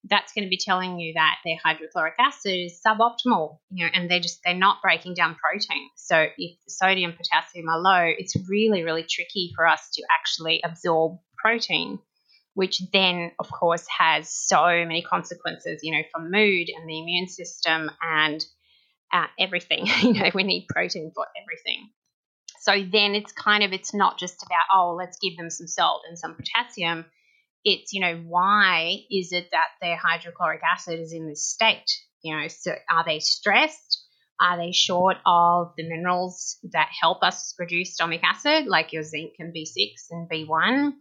that's 0.08 0.32
going 0.32 0.44
to 0.44 0.48
be 0.48 0.56
telling 0.56 0.98
you 0.98 1.12
that 1.14 1.36
their 1.44 1.56
hydrochloric 1.62 2.14
acid 2.18 2.54
is 2.54 2.80
suboptimal, 2.84 3.58
you 3.70 3.84
know, 3.84 3.90
and 3.92 4.10
they're 4.10 4.20
just 4.20 4.40
they're 4.44 4.54
not 4.54 4.80
breaking 4.82 5.14
down 5.14 5.34
protein. 5.34 5.90
So 5.96 6.26
if 6.38 6.56
sodium, 6.68 7.12
potassium 7.12 7.68
are 7.68 7.78
low, 7.78 8.10
it's 8.16 8.34
really 8.48 8.82
really 8.82 9.04
tricky 9.08 9.52
for 9.54 9.66
us 9.66 9.90
to 9.94 10.02
actually 10.10 10.62
absorb 10.64 11.18
protein, 11.36 11.98
which 12.54 12.80
then 12.92 13.32
of 13.38 13.50
course 13.50 13.86
has 13.98 14.30
so 14.30 14.64
many 14.64 15.02
consequences, 15.02 15.80
you 15.82 15.92
know, 15.92 16.02
for 16.12 16.22
mood 16.22 16.68
and 16.74 16.88
the 16.88 16.98
immune 16.98 17.28
system 17.28 17.90
and 18.02 18.42
uh, 19.12 19.26
everything. 19.38 19.86
you 20.02 20.14
know, 20.14 20.30
we 20.34 20.42
need 20.42 20.66
protein 20.68 21.12
for 21.14 21.26
everything. 21.42 21.90
So 22.60 22.72
then 22.72 23.14
it's 23.14 23.32
kind 23.32 23.64
of 23.64 23.72
it's 23.72 23.94
not 23.94 24.18
just 24.18 24.42
about 24.42 24.64
oh 24.72 24.94
let's 24.98 25.18
give 25.18 25.36
them 25.38 25.48
some 25.48 25.66
salt 25.66 26.02
and 26.08 26.18
some 26.18 26.36
potassium 26.36 27.06
it's 27.64 27.92
you 27.92 28.00
know 28.00 28.16
why 28.26 28.98
is 29.10 29.32
it 29.32 29.48
that 29.52 29.68
their 29.80 29.96
hydrochloric 29.96 30.60
acid 30.62 31.00
is 31.00 31.12
in 31.12 31.28
this 31.28 31.44
state 31.44 31.90
you 32.22 32.36
know 32.36 32.48
so 32.48 32.74
are 32.90 33.04
they 33.04 33.18
stressed 33.18 34.04
are 34.40 34.56
they 34.56 34.72
short 34.72 35.18
of 35.26 35.72
the 35.76 35.88
minerals 35.88 36.58
that 36.72 36.88
help 36.98 37.22
us 37.22 37.52
produce 37.56 37.94
stomach 37.94 38.22
acid 38.24 38.66
like 38.66 38.92
your 38.92 39.02
zinc 39.02 39.32
and 39.38 39.54
b6 39.54 39.92
and 40.10 40.28
b1 40.30 40.92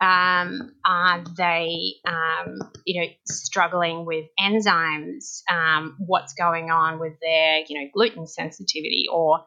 um, 0.00 0.74
are 0.84 1.24
they 1.36 1.94
um, 2.06 2.58
you 2.84 3.00
know 3.00 3.08
struggling 3.26 4.04
with 4.04 4.26
enzymes 4.38 5.42
um, 5.50 5.96
what's 5.98 6.34
going 6.34 6.70
on 6.70 6.98
with 6.98 7.14
their 7.20 7.60
you 7.66 7.80
know 7.80 7.88
gluten 7.92 8.26
sensitivity 8.26 9.06
or 9.12 9.44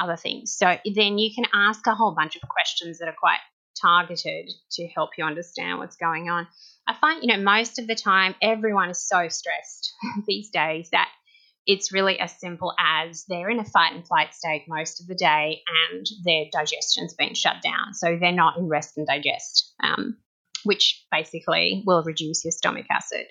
other 0.00 0.16
things 0.16 0.54
so 0.56 0.76
then 0.94 1.18
you 1.18 1.30
can 1.34 1.44
ask 1.54 1.86
a 1.86 1.94
whole 1.94 2.14
bunch 2.14 2.36
of 2.36 2.42
questions 2.48 2.98
that 2.98 3.08
are 3.08 3.16
quite 3.18 3.38
targeted 3.80 4.50
to 4.70 4.86
help 4.88 5.10
you 5.18 5.24
understand 5.24 5.78
what's 5.78 5.96
going 5.96 6.28
on. 6.28 6.46
I 6.86 6.94
find, 6.94 7.22
you 7.22 7.34
know, 7.36 7.42
most 7.42 7.78
of 7.78 7.86
the 7.86 7.94
time 7.94 8.34
everyone 8.42 8.90
is 8.90 9.06
so 9.06 9.28
stressed 9.28 9.92
these 10.26 10.50
days 10.50 10.90
that 10.92 11.08
it's 11.66 11.92
really 11.92 12.18
as 12.18 12.38
simple 12.38 12.74
as 12.78 13.24
they're 13.28 13.50
in 13.50 13.60
a 13.60 13.64
fight 13.64 13.94
and 13.94 14.06
flight 14.06 14.34
state 14.34 14.64
most 14.68 15.00
of 15.00 15.06
the 15.06 15.14
day 15.14 15.62
and 15.90 16.06
their 16.24 16.44
digestion's 16.52 17.14
been 17.14 17.34
shut 17.34 17.56
down. 17.62 17.94
So 17.94 18.18
they're 18.20 18.32
not 18.32 18.56
in 18.58 18.68
rest 18.68 18.98
and 18.98 19.06
digest, 19.06 19.72
um, 19.82 20.16
which 20.64 21.04
basically 21.10 21.82
will 21.86 22.02
reduce 22.02 22.44
your 22.44 22.52
stomach 22.52 22.86
acid. 22.90 23.26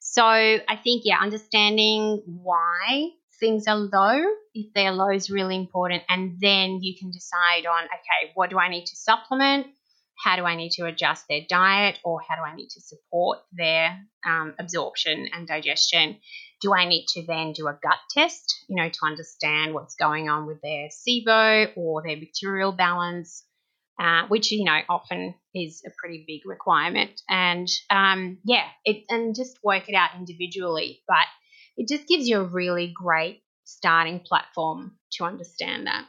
So 0.00 0.24
I 0.24 0.76
think, 0.82 1.02
yeah, 1.04 1.18
understanding 1.20 2.22
why 2.26 3.10
things 3.40 3.66
are 3.66 3.76
low, 3.76 4.22
if 4.54 4.72
they're 4.74 4.92
low, 4.92 5.10
is 5.10 5.30
really 5.30 5.56
important. 5.56 6.02
And 6.08 6.36
then 6.40 6.80
you 6.82 6.94
can 6.98 7.10
decide 7.10 7.66
on, 7.66 7.84
okay, 7.84 8.32
what 8.34 8.50
do 8.50 8.58
I 8.58 8.68
need 8.68 8.84
to 8.86 8.96
supplement? 8.96 9.66
How 10.22 10.36
do 10.36 10.44
I 10.44 10.56
need 10.56 10.72
to 10.72 10.86
adjust 10.86 11.24
their 11.28 11.40
diet 11.48 11.98
or 12.04 12.20
how 12.20 12.36
do 12.36 12.42
I 12.42 12.54
need 12.54 12.68
to 12.70 12.80
support 12.80 13.40
their 13.52 13.98
um, 14.24 14.54
absorption 14.58 15.28
and 15.32 15.46
digestion? 15.46 16.18
Do 16.60 16.72
I 16.72 16.86
need 16.86 17.06
to 17.14 17.26
then 17.26 17.52
do 17.52 17.66
a 17.66 17.78
gut 17.82 17.98
test, 18.10 18.64
you 18.68 18.76
know, 18.76 18.88
to 18.88 18.98
understand 19.04 19.74
what's 19.74 19.96
going 19.96 20.28
on 20.28 20.46
with 20.46 20.60
their 20.62 20.88
SIBO 20.88 21.72
or 21.76 22.02
their 22.02 22.16
bacterial 22.16 22.70
balance, 22.70 23.44
uh, 24.00 24.26
which, 24.28 24.52
you 24.52 24.64
know, 24.64 24.78
often 24.88 25.34
is 25.54 25.82
a 25.84 25.90
pretty 25.98 26.24
big 26.26 26.42
requirement. 26.46 27.20
And 27.28 27.68
um, 27.90 28.38
yeah, 28.44 28.66
it, 28.84 29.04
and 29.08 29.34
just 29.34 29.58
work 29.64 29.88
it 29.88 29.94
out 29.96 30.10
individually. 30.16 31.02
But 31.08 31.26
it 31.76 31.88
just 31.88 32.06
gives 32.06 32.28
you 32.28 32.40
a 32.40 32.44
really 32.44 32.92
great 32.94 33.42
starting 33.64 34.20
platform 34.20 34.92
to 35.14 35.24
understand 35.24 35.88
that. 35.88 36.04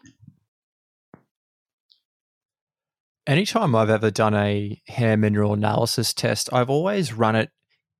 Anytime 3.26 3.74
I've 3.74 3.90
ever 3.90 4.12
done 4.12 4.34
a 4.34 4.82
hair 4.88 5.16
mineral 5.16 5.54
analysis 5.54 6.14
test, 6.14 6.52
I've 6.52 6.70
always 6.70 7.14
run 7.14 7.38
it 7.38 7.52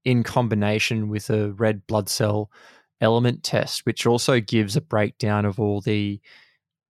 in 0.04 0.22
combination 0.22 1.08
with 1.08 1.30
a 1.30 1.54
red 1.54 1.88
blood 1.88 2.10
cell 2.10 2.52
element 3.00 3.42
test, 3.42 3.86
which 3.86 4.06
also 4.06 4.42
gives 4.42 4.76
a 4.76 4.82
breakdown 4.82 5.46
of 5.46 5.62
all 5.62 5.80
the 5.80 6.20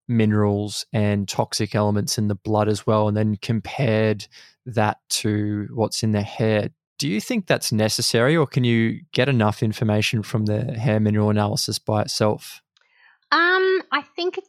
minerals 0.08 0.84
and 0.92 1.28
toxic 1.28 1.76
elements 1.76 2.18
in 2.18 2.26
the 2.26 2.34
blood 2.34 2.68
as 2.68 2.84
well, 2.84 3.06
and 3.06 3.16
then 3.16 3.36
compared 3.36 4.26
that 4.66 4.98
to 5.10 5.68
what's 5.72 6.02
in 6.02 6.10
the 6.10 6.22
hair. 6.22 6.70
Do 6.98 7.08
you 7.08 7.20
think 7.20 7.46
that's 7.46 7.70
necessary, 7.70 8.36
or 8.36 8.48
can 8.48 8.64
you 8.64 9.00
get 9.12 9.28
enough 9.28 9.62
information 9.62 10.24
from 10.24 10.46
the 10.46 10.72
hair 10.72 10.98
mineral 10.98 11.30
analysis 11.30 11.78
by 11.78 12.02
itself? 12.02 12.62
Um, 13.30 13.82
I 13.92 14.02
think 14.16 14.38
it 14.38 14.44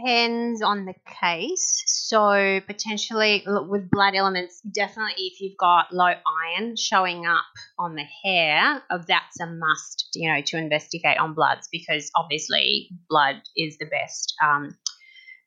depends 0.00 0.62
on 0.62 0.84
the 0.84 0.94
case. 1.20 1.82
So 1.86 2.60
potentially 2.66 3.44
with 3.46 3.90
blood 3.90 4.14
elements, 4.14 4.60
definitely 4.60 5.24
if 5.24 5.40
you've 5.40 5.56
got 5.56 5.92
low 5.92 6.12
iron 6.56 6.76
showing 6.76 7.26
up 7.26 7.44
on 7.78 7.94
the 7.94 8.04
hair, 8.24 8.82
of 8.90 9.06
that's 9.06 9.40
a 9.40 9.46
must, 9.46 10.08
you 10.14 10.32
know, 10.32 10.40
to 10.46 10.56
investigate 10.56 11.18
on 11.18 11.34
bloods 11.34 11.68
because 11.70 12.10
obviously 12.16 12.90
blood 13.08 13.36
is 13.56 13.78
the 13.78 13.86
best 13.86 14.34
um, 14.44 14.76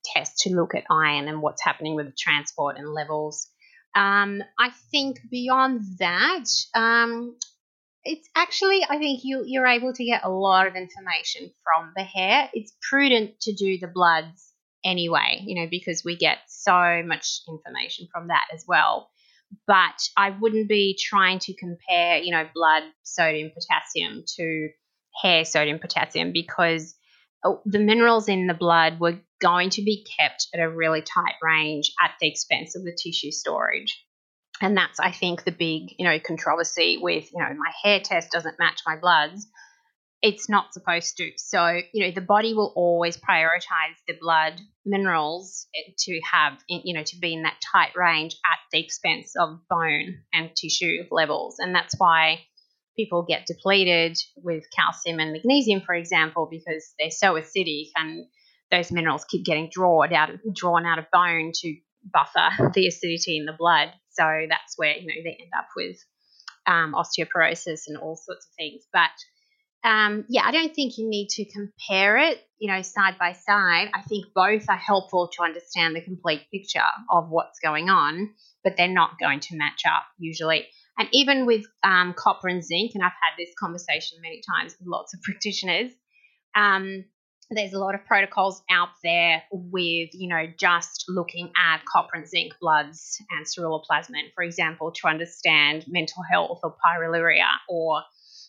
test 0.05 0.39
to 0.39 0.55
look 0.55 0.75
at 0.75 0.83
iron 0.89 1.27
and 1.27 1.41
what's 1.41 1.63
happening 1.63 1.95
with 1.95 2.07
the 2.07 2.15
transport 2.17 2.77
and 2.77 2.89
levels. 2.89 3.49
Um, 3.95 4.41
I 4.59 4.71
think 4.91 5.19
beyond 5.29 5.81
that, 5.99 6.45
um, 6.73 7.35
it's 8.05 8.27
actually 8.35 8.81
I 8.87 8.97
think 8.97 9.21
you 9.23 9.43
you're 9.45 9.67
able 9.67 9.93
to 9.93 10.05
get 10.05 10.23
a 10.23 10.29
lot 10.29 10.67
of 10.67 10.75
information 10.75 11.51
from 11.63 11.93
the 11.95 12.03
hair. 12.03 12.49
It's 12.53 12.73
prudent 12.89 13.39
to 13.41 13.53
do 13.53 13.77
the 13.79 13.87
bloods 13.87 14.53
anyway, 14.83 15.41
you 15.45 15.61
know, 15.61 15.67
because 15.69 16.03
we 16.03 16.17
get 16.17 16.39
so 16.47 17.03
much 17.05 17.41
information 17.47 18.07
from 18.11 18.27
that 18.27 18.45
as 18.53 18.65
well. 18.67 19.09
But 19.67 20.09
I 20.17 20.31
wouldn't 20.31 20.67
be 20.67 20.97
trying 20.99 21.39
to 21.39 21.53
compare, 21.53 22.17
you 22.17 22.31
know, 22.31 22.47
blood 22.53 22.83
sodium 23.03 23.51
potassium 23.53 24.23
to 24.37 24.69
hair 25.21 25.45
sodium 25.45 25.79
potassium 25.79 26.31
because 26.33 26.95
oh, 27.45 27.61
the 27.65 27.79
minerals 27.79 28.27
in 28.27 28.47
the 28.47 28.53
blood 28.53 28.99
were 28.99 29.19
going 29.39 29.69
to 29.71 29.83
be 29.83 30.05
kept 30.19 30.47
at 30.53 30.59
a 30.59 30.69
really 30.69 31.01
tight 31.01 31.35
range 31.41 31.91
at 32.03 32.11
the 32.19 32.27
expense 32.27 32.75
of 32.75 32.83
the 32.83 32.97
tissue 32.97 33.31
storage. 33.31 34.03
And 34.63 34.77
that's, 34.77 34.97
I 34.97 35.11
think, 35.11 35.43
the 35.43 35.51
big, 35.51 35.93
you 35.99 36.05
know, 36.05 36.17
controversy 36.19 36.97
with, 37.01 37.29
you 37.33 37.39
know, 37.39 37.53
my 37.53 37.71
hair 37.83 37.99
test 37.99 38.31
doesn't 38.31 38.59
match 38.59 38.79
my 38.87 38.95
bloods. 38.95 39.45
It's 40.21 40.47
not 40.47 40.73
supposed 40.73 41.17
to. 41.17 41.31
So, 41.35 41.81
you 41.91 42.05
know, 42.05 42.11
the 42.11 42.21
body 42.21 42.53
will 42.53 42.71
always 42.73 43.17
prioritize 43.17 43.97
the 44.07 44.15
blood 44.21 44.61
minerals 44.85 45.67
eh, 45.75 45.91
to 46.05 46.21
have, 46.31 46.53
you 46.69 46.93
know, 46.93 47.03
to 47.03 47.17
be 47.19 47.33
in 47.33 47.43
that 47.43 47.57
tight 47.73 47.91
range 47.97 48.37
at 48.49 48.59
the 48.71 48.79
expense 48.79 49.33
of 49.37 49.59
bone 49.69 50.19
and 50.31 50.55
tissue 50.55 51.03
levels. 51.11 51.57
And 51.59 51.75
that's 51.75 51.95
why 51.97 52.39
people 52.95 53.25
get 53.27 53.45
depleted 53.45 54.17
with 54.37 54.63
calcium 54.73 55.19
and 55.19 55.33
magnesium, 55.33 55.81
for 55.81 55.93
example, 55.93 56.47
because 56.49 56.93
they're 56.97 57.11
so 57.11 57.33
acidic 57.33 57.87
and 57.97 58.27
those 58.71 58.93
minerals 58.93 59.25
keep 59.25 59.43
getting 59.43 59.69
drawn 59.69 60.13
out 60.13 60.29
of, 60.29 60.39
drawn 60.55 60.85
out 60.85 60.99
of 60.99 61.05
bone 61.11 61.51
to 61.53 61.75
buffer 62.13 62.71
the 62.73 62.87
acidity 62.87 63.37
in 63.37 63.43
the 63.45 63.55
blood. 63.57 63.91
So 64.13 64.23
that's 64.49 64.77
where 64.77 64.95
you 64.95 65.07
know 65.07 65.23
they 65.23 65.37
end 65.41 65.51
up 65.57 65.67
with 65.75 65.97
um, 66.65 66.93
osteoporosis 66.93 67.87
and 67.87 67.97
all 67.97 68.15
sorts 68.15 68.45
of 68.45 68.51
things. 68.57 68.83
But 68.91 69.11
um, 69.83 70.25
yeah, 70.29 70.43
I 70.45 70.51
don't 70.51 70.73
think 70.73 70.97
you 70.97 71.09
need 71.09 71.27
to 71.31 71.45
compare 71.45 72.17
it, 72.17 72.41
you 72.57 72.71
know, 72.71 72.81
side 72.81 73.15
by 73.19 73.33
side. 73.33 73.89
I 73.93 74.01
think 74.07 74.27
both 74.33 74.69
are 74.69 74.77
helpful 74.77 75.29
to 75.33 75.43
understand 75.43 75.95
the 75.95 76.01
complete 76.01 76.41
picture 76.51 76.79
of 77.09 77.29
what's 77.29 77.59
going 77.59 77.89
on, 77.89 78.33
but 78.63 78.77
they're 78.77 78.87
not 78.87 79.19
going 79.19 79.41
to 79.41 79.57
match 79.57 79.81
up 79.85 80.03
usually. 80.17 80.67
And 80.97 81.09
even 81.11 81.45
with 81.45 81.65
um, 81.83 82.13
copper 82.15 82.47
and 82.47 82.63
zinc, 82.63 82.91
and 82.93 83.03
I've 83.03 83.11
had 83.11 83.37
this 83.37 83.49
conversation 83.59 84.19
many 84.21 84.41
times 84.47 84.75
with 84.79 84.87
lots 84.87 85.13
of 85.13 85.21
practitioners, 85.23 85.91
um, 86.55 87.03
there's 87.55 87.73
a 87.73 87.79
lot 87.79 87.95
of 87.95 88.05
protocols 88.05 88.61
out 88.69 88.89
there 89.03 89.43
with, 89.51 90.09
you 90.13 90.27
know, 90.27 90.45
just 90.57 91.05
looking 91.07 91.51
at 91.57 91.81
copper 91.85 92.17
and 92.17 92.27
zinc 92.27 92.53
bloods 92.59 93.17
and 93.31 93.45
ceruloplasmin, 93.45 94.33
for 94.35 94.43
example, 94.43 94.91
to 94.91 95.07
understand 95.07 95.85
mental 95.87 96.23
health 96.29 96.59
or 96.63 96.75
pyroluria 96.83 97.47
or 97.69 98.03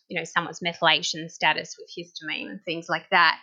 you 0.09 0.19
know, 0.19 0.25
someone's 0.25 0.61
methylation 0.61 1.31
status 1.31 1.77
with 1.79 1.89
histamine 1.89 2.51
and 2.51 2.61
things 2.65 2.87
like 2.89 3.09
that, 3.11 3.39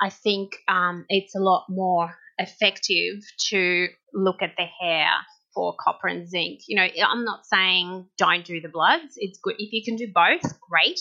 I 0.00 0.10
think 0.10 0.52
um, 0.68 1.04
it's 1.08 1.34
a 1.34 1.40
lot 1.40 1.66
more 1.68 2.14
effective 2.38 3.22
to 3.50 3.88
look 4.12 4.42
at 4.42 4.54
the 4.56 4.64
hair 4.80 5.08
for 5.54 5.74
copper 5.78 6.08
and 6.08 6.28
zinc. 6.28 6.60
You 6.66 6.76
know, 6.76 6.86
I'm 7.06 7.24
not 7.24 7.46
saying 7.46 8.06
don't 8.18 8.44
do 8.44 8.60
the 8.60 8.68
bloods. 8.68 9.14
It's 9.16 9.38
good 9.42 9.56
if 9.58 9.72
you 9.72 9.82
can 9.84 9.96
do 9.96 10.10
both, 10.12 10.58
great. 10.60 11.00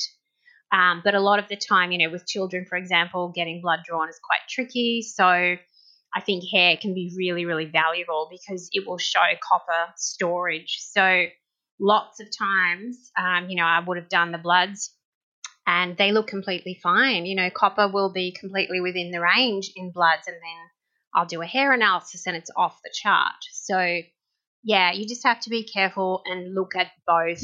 Um, 0.71 1.01
but 1.03 1.15
a 1.15 1.19
lot 1.19 1.39
of 1.39 1.49
the 1.49 1.57
time, 1.57 1.91
you 1.91 1.97
know, 1.97 2.11
with 2.11 2.25
children, 2.25 2.65
for 2.67 2.77
example, 2.77 3.31
getting 3.35 3.61
blood 3.61 3.79
drawn 3.85 4.09
is 4.09 4.19
quite 4.23 4.39
tricky. 4.49 5.01
So 5.01 5.25
I 5.25 6.21
think 6.25 6.43
hair 6.51 6.77
can 6.77 6.93
be 6.93 7.13
really, 7.17 7.45
really 7.45 7.65
valuable 7.65 8.29
because 8.31 8.69
it 8.71 8.87
will 8.87 8.97
show 8.97 9.19
copper 9.47 9.93
storage. 9.97 10.77
So 10.79 11.25
lots 11.79 12.21
of 12.21 12.27
times, 12.37 13.11
um, 13.17 13.49
you 13.49 13.55
know, 13.57 13.65
I 13.65 13.81
would 13.85 13.97
have 13.97 14.09
done 14.09 14.31
the 14.31 14.37
bloods 14.37 14.93
and 15.67 15.97
they 15.97 16.11
look 16.11 16.27
completely 16.27 16.79
fine. 16.81 17.25
You 17.25 17.35
know, 17.35 17.49
copper 17.49 17.87
will 17.87 18.11
be 18.11 18.35
completely 18.37 18.81
within 18.81 19.11
the 19.11 19.21
range 19.21 19.71
in 19.75 19.91
bloods, 19.91 20.27
and 20.27 20.35
then 20.35 20.69
I'll 21.13 21.25
do 21.25 21.41
a 21.41 21.45
hair 21.45 21.71
analysis 21.71 22.25
and 22.27 22.35
it's 22.35 22.51
off 22.55 22.79
the 22.83 22.91
chart. 22.93 23.35
So, 23.51 23.99
yeah, 24.63 24.91
you 24.91 25.07
just 25.07 25.23
have 25.25 25.39
to 25.41 25.49
be 25.49 25.63
careful 25.63 26.23
and 26.25 26.55
look 26.55 26.75
at 26.75 26.91
both 27.05 27.43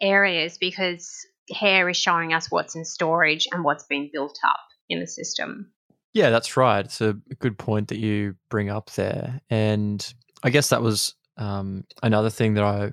areas 0.00 0.58
because 0.58 1.10
hair 1.52 1.88
is 1.88 1.96
showing 1.96 2.32
us 2.32 2.50
what's 2.50 2.74
in 2.74 2.84
storage 2.84 3.46
and 3.52 3.64
what's 3.64 3.84
been 3.84 4.10
built 4.12 4.38
up 4.44 4.60
in 4.88 5.00
the 5.00 5.06
system. 5.06 5.72
Yeah, 6.12 6.30
that's 6.30 6.56
right. 6.56 6.84
It's 6.84 7.00
a 7.00 7.14
good 7.38 7.58
point 7.58 7.88
that 7.88 7.98
you 7.98 8.34
bring 8.48 8.68
up 8.68 8.90
there. 8.92 9.40
And 9.48 10.12
I 10.42 10.50
guess 10.50 10.70
that 10.70 10.82
was 10.82 11.14
um, 11.36 11.84
another 12.02 12.30
thing 12.30 12.54
that 12.54 12.64
I 12.64 12.92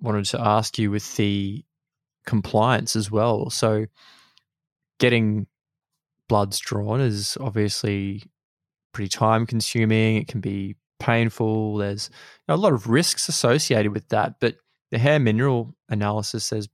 wanted 0.00 0.26
to 0.26 0.40
ask 0.40 0.78
you 0.78 0.90
with 0.90 1.16
the 1.16 1.64
compliance 2.24 2.94
as 2.94 3.10
well. 3.10 3.50
So, 3.50 3.86
getting 4.98 5.46
bloods 6.28 6.58
drawn 6.58 7.00
is 7.00 7.36
obviously 7.40 8.22
pretty 8.92 9.08
time 9.08 9.46
consuming. 9.46 10.16
It 10.16 10.28
can 10.28 10.40
be 10.40 10.76
painful. 10.98 11.76
There's 11.76 12.10
you 12.12 12.16
know, 12.48 12.54
a 12.54 12.56
lot 12.56 12.72
of 12.72 12.88
risks 12.88 13.28
associated 13.28 13.92
with 13.92 14.08
that. 14.08 14.36
But 14.40 14.56
the 14.90 14.98
hair 14.98 15.18
mineral 15.18 15.74
analysis 15.88 16.46
says 16.46 16.68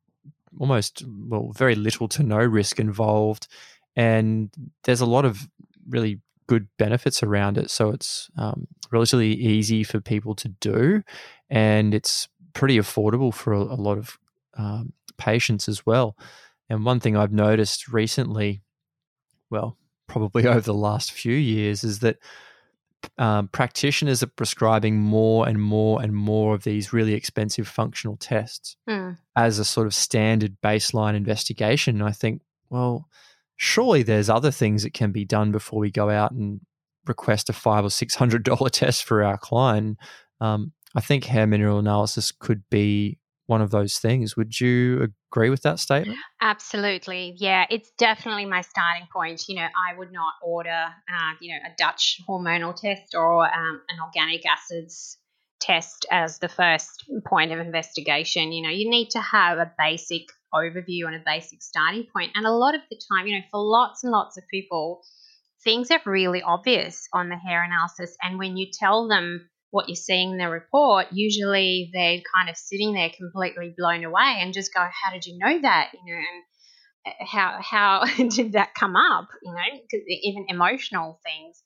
almost, 0.58 1.04
well, 1.06 1.52
very 1.56 1.74
little 1.74 2.08
to 2.08 2.22
no 2.22 2.38
risk 2.38 2.78
involved. 2.78 3.48
And 3.96 4.50
there's 4.84 5.00
a 5.00 5.06
lot 5.06 5.24
of 5.24 5.48
really 5.88 6.20
good 6.46 6.68
benefits 6.78 7.22
around 7.22 7.58
it. 7.58 7.70
So 7.70 7.90
it's 7.90 8.30
um, 8.36 8.66
relatively 8.90 9.32
easy 9.32 9.84
for 9.84 10.00
people 10.00 10.34
to 10.36 10.48
do. 10.48 11.02
And 11.50 11.94
it's 11.94 12.28
pretty 12.52 12.78
affordable 12.78 13.32
for 13.32 13.52
a, 13.52 13.60
a 13.60 13.76
lot 13.76 13.98
of 13.98 14.18
um, 14.56 14.92
patients 15.18 15.68
as 15.68 15.86
well. 15.86 16.16
And 16.68 16.84
one 16.84 17.00
thing 17.00 17.16
I've 17.16 17.32
noticed 17.32 17.88
recently, 17.88 18.62
well, 19.50 19.76
probably 20.06 20.46
over 20.46 20.60
the 20.60 20.74
last 20.74 21.12
few 21.12 21.34
years, 21.34 21.84
is 21.84 22.00
that 22.00 22.18
um, 23.18 23.48
practitioners 23.48 24.22
are 24.22 24.28
prescribing 24.28 24.98
more 24.98 25.48
and 25.48 25.60
more 25.60 26.02
and 26.02 26.14
more 26.14 26.54
of 26.54 26.64
these 26.64 26.92
really 26.92 27.14
expensive 27.14 27.68
functional 27.68 28.16
tests 28.16 28.76
mm. 28.88 29.16
as 29.36 29.58
a 29.58 29.64
sort 29.64 29.86
of 29.86 29.94
standard 29.94 30.56
baseline 30.62 31.14
investigation. 31.14 32.00
And 32.00 32.08
I 32.08 32.12
think, 32.12 32.42
well, 32.70 33.08
surely 33.56 34.02
there's 34.02 34.30
other 34.30 34.50
things 34.50 34.82
that 34.82 34.94
can 34.94 35.12
be 35.12 35.24
done 35.24 35.52
before 35.52 35.78
we 35.78 35.90
go 35.90 36.10
out 36.10 36.32
and 36.32 36.60
request 37.06 37.48
a 37.48 37.52
five 37.52 37.84
or 37.84 37.90
six 37.90 38.14
hundred 38.14 38.44
dollar 38.44 38.68
test 38.70 39.04
for 39.04 39.22
our 39.22 39.38
client. 39.38 39.98
Um, 40.40 40.72
I 40.94 41.00
think 41.00 41.24
hair 41.24 41.46
mineral 41.46 41.78
analysis 41.78 42.32
could 42.32 42.62
be 42.70 43.18
one 43.52 43.60
of 43.60 43.70
those 43.70 43.98
things. 43.98 44.36
Would 44.36 44.58
you 44.58 45.08
agree 45.30 45.50
with 45.50 45.62
that 45.62 45.78
statement? 45.78 46.18
Absolutely. 46.40 47.34
Yeah, 47.36 47.66
it's 47.70 47.90
definitely 47.98 48.46
my 48.46 48.62
starting 48.62 49.06
point. 49.14 49.42
You 49.46 49.56
know, 49.56 49.66
I 49.66 49.96
would 49.96 50.10
not 50.10 50.32
order, 50.42 50.70
uh, 50.70 51.32
you 51.40 51.52
know, 51.52 51.60
a 51.64 51.72
Dutch 51.76 52.20
hormonal 52.28 52.74
test 52.74 53.14
or 53.14 53.44
um, 53.44 53.82
an 53.88 53.98
organic 54.02 54.42
acids 54.46 55.18
test 55.60 56.06
as 56.10 56.38
the 56.38 56.48
first 56.48 57.04
point 57.26 57.52
of 57.52 57.58
investigation. 57.58 58.52
You 58.52 58.62
know, 58.62 58.70
you 58.70 58.90
need 58.90 59.10
to 59.10 59.20
have 59.20 59.58
a 59.58 59.70
basic 59.78 60.22
overview 60.52 61.06
and 61.06 61.14
a 61.14 61.22
basic 61.24 61.62
starting 61.62 62.06
point. 62.12 62.32
And 62.34 62.46
a 62.46 62.52
lot 62.52 62.74
of 62.74 62.80
the 62.90 63.00
time, 63.12 63.26
you 63.26 63.36
know, 63.36 63.44
for 63.50 63.60
lots 63.60 64.02
and 64.02 64.12
lots 64.12 64.38
of 64.38 64.44
people, 64.50 65.02
things 65.62 65.90
are 65.90 66.00
really 66.06 66.42
obvious 66.42 67.06
on 67.12 67.28
the 67.28 67.36
hair 67.36 67.62
analysis. 67.62 68.16
And 68.22 68.38
when 68.38 68.56
you 68.56 68.68
tell 68.72 69.08
them 69.08 69.48
what 69.72 69.88
you're 69.88 69.96
seeing 69.96 70.32
in 70.32 70.38
the 70.38 70.50
report, 70.50 71.06
usually 71.12 71.90
they're 71.94 72.20
kind 72.34 72.50
of 72.50 72.56
sitting 72.56 72.92
there 72.92 73.10
completely 73.16 73.74
blown 73.76 74.04
away 74.04 74.36
and 74.38 74.52
just 74.52 74.72
go, 74.72 74.80
"How 74.80 75.10
did 75.12 75.24
you 75.24 75.38
know 75.38 75.60
that?" 75.62 75.92
You 75.94 76.14
know, 76.14 76.20
and 76.20 76.44
uh, 77.06 77.24
how 77.24 77.58
how 77.60 78.04
did 78.28 78.52
that 78.52 78.74
come 78.74 78.96
up? 78.96 79.28
You 79.42 79.52
know, 79.52 79.60
even 80.22 80.46
emotional 80.48 81.18
things. 81.24 81.62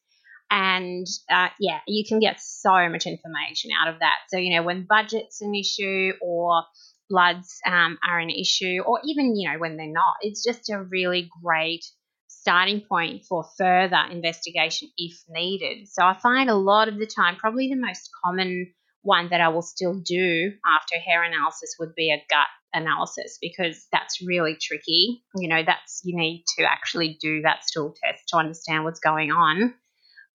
And 0.49 1.07
uh, 1.29 1.49
yeah, 1.59 1.81
you 1.89 2.05
can 2.09 2.21
get 2.21 2.41
so 2.41 2.89
much 2.89 3.07
information 3.07 3.73
out 3.83 3.93
of 3.93 3.99
that. 3.99 4.15
So 4.29 4.39
you 4.39 4.57
know, 4.57 4.63
when 4.63 4.87
budget's 4.89 5.43
an 5.43 5.57
issue 5.57 6.13
or 6.23 6.63
bloods 7.11 7.59
um, 7.67 7.99
are 8.09 8.21
an 8.21 8.31
issue, 8.31 8.83
or 8.87 9.01
even 9.05 9.35
you 9.35 9.51
know 9.51 9.59
when 9.59 9.77
they're 9.77 9.91
not, 9.91 10.15
it's 10.21 10.45
just 10.45 10.71
a 10.71 10.81
really 10.81 11.29
great 11.43 11.85
starting 12.47 12.81
point 12.89 13.25
for 13.29 13.45
further 13.59 13.99
investigation 14.09 14.89
if 14.97 15.17
needed. 15.29 15.89
So 15.89 16.05
I 16.05 16.17
find 16.23 16.49
a 16.49 16.55
lot 16.55 16.87
of 16.87 16.97
the 16.97 17.05
time, 17.07 17.35
probably 17.35 17.69
the 17.69 17.75
most 17.75 18.09
common 18.25 18.73
one 19.03 19.31
that 19.31 19.41
I 19.41 19.49
will 19.49 19.63
still 19.63 19.99
do 19.99 20.53
after 20.65 20.97
hair 20.97 21.25
analysis 21.25 21.75
would 21.81 21.97
be 21.97 22.13
a 22.13 22.25
gut 22.31 22.47
analysis 22.73 23.39
because 23.43 23.89
that's 23.91 24.25
really 24.25 24.57
tricky. 24.61 25.25
You 25.37 25.49
know, 25.49 25.65
that's 25.67 26.03
you 26.05 26.17
need 26.17 26.45
to 26.57 26.65
actually 26.65 27.19
do 27.21 27.43
that 27.43 27.65
stool 27.65 27.97
test 28.01 28.29
to 28.29 28.37
understand 28.37 28.85
what's 28.85 29.01
going 29.01 29.33
on. 29.33 29.75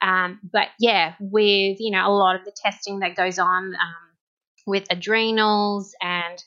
Um, 0.02 0.42
but 0.52 0.68
yeah, 0.82 1.14
with 1.22 1.78
you 1.80 1.92
know 1.92 2.06
a 2.06 2.12
lot 2.12 2.36
of 2.36 2.44
the 2.44 2.54
testing 2.62 3.00
that 3.00 3.16
goes 3.16 3.40
on 3.40 3.68
um, 3.68 4.10
with 4.68 4.86
adrenals 4.90 5.96
and 6.02 6.44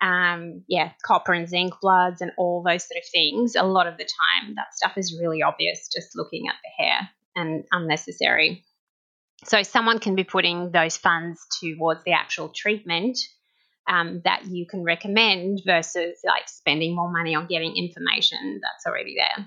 um, 0.00 0.62
yeah, 0.68 0.92
copper 1.04 1.32
and 1.32 1.48
zinc 1.48 1.74
bloods 1.80 2.20
and 2.20 2.32
all 2.36 2.62
those 2.62 2.86
sort 2.86 2.98
of 2.98 3.08
things, 3.10 3.54
a 3.56 3.62
lot 3.62 3.86
of 3.86 3.96
the 3.96 4.04
time 4.04 4.54
that 4.56 4.74
stuff 4.74 4.96
is 4.96 5.18
really 5.20 5.42
obvious 5.42 5.88
just 5.94 6.10
looking 6.14 6.48
at 6.48 6.56
the 6.62 6.84
hair 6.84 7.08
and 7.34 7.64
unnecessary. 7.72 8.64
So 9.44 9.62
someone 9.62 9.98
can 9.98 10.14
be 10.14 10.24
putting 10.24 10.70
those 10.70 10.96
funds 10.96 11.40
towards 11.60 12.02
the 12.04 12.12
actual 12.12 12.48
treatment 12.48 13.18
um, 13.88 14.20
that 14.24 14.46
you 14.46 14.66
can 14.66 14.82
recommend 14.82 15.62
versus 15.64 16.18
like 16.24 16.48
spending 16.48 16.94
more 16.94 17.10
money 17.10 17.34
on 17.34 17.46
getting 17.46 17.76
information 17.76 18.60
that's 18.62 18.86
already 18.86 19.16
there. 19.16 19.46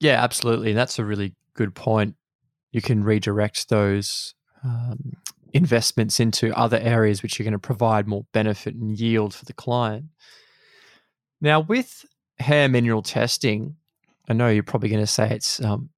Yeah, 0.00 0.22
absolutely. 0.22 0.72
That's 0.72 0.98
a 0.98 1.04
really 1.04 1.34
good 1.54 1.74
point. 1.74 2.16
You 2.72 2.82
can 2.82 3.04
redirect 3.04 3.68
those 3.68 4.34
um, 4.64 5.12
investments 5.52 6.20
into 6.20 6.56
other 6.56 6.78
areas 6.78 7.22
which 7.22 7.40
are 7.40 7.44
going 7.44 7.52
to 7.52 7.58
provide 7.58 8.06
more 8.06 8.24
benefit 8.32 8.74
and 8.74 8.98
yield 8.98 9.34
for 9.34 9.44
the 9.44 9.52
client. 9.52 10.06
Now, 11.40 11.60
with 11.60 12.04
hair 12.38 12.68
mineral 12.68 13.02
testing, 13.02 13.76
I 14.28 14.34
know 14.34 14.48
you're 14.48 14.62
probably 14.62 14.88
going 14.90 15.02
to 15.02 15.06
say 15.06 15.30
it's 15.30 15.60
um, 15.60 15.90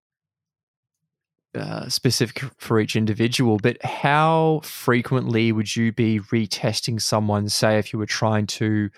uh, 1.54 1.88
specific 1.88 2.44
for 2.58 2.78
each 2.78 2.94
individual, 2.94 3.58
but 3.60 3.82
how 3.84 4.60
frequently 4.62 5.50
would 5.50 5.74
you 5.74 5.92
be 5.92 6.20
retesting 6.20 7.00
someone, 7.00 7.48
say, 7.48 7.78
if 7.78 7.92
you 7.92 7.98
were 7.98 8.06
trying 8.06 8.46
to 8.46 8.90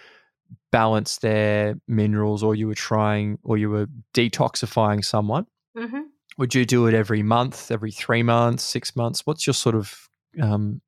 balance 0.71 1.19
their 1.19 1.77
minerals 1.89 2.43
or 2.43 2.55
you 2.55 2.67
were 2.67 2.75
trying 2.75 3.39
or 3.43 3.57
you 3.57 3.71
were 3.71 3.87
detoxifying 4.15 5.05
someone? 5.05 5.47
Mm-hmm. 5.77 6.03
Would 6.39 6.55
you 6.55 6.65
do 6.65 6.87
it 6.87 6.95
every 6.95 7.23
month, 7.23 7.71
every 7.71 7.91
three 7.91 8.23
months, 8.23 8.65
six 8.65 8.95
months? 8.97 9.23
What's 9.25 9.47
your 9.47 9.55
sort 9.55 9.75
of 9.75 10.09
um, 10.41 10.81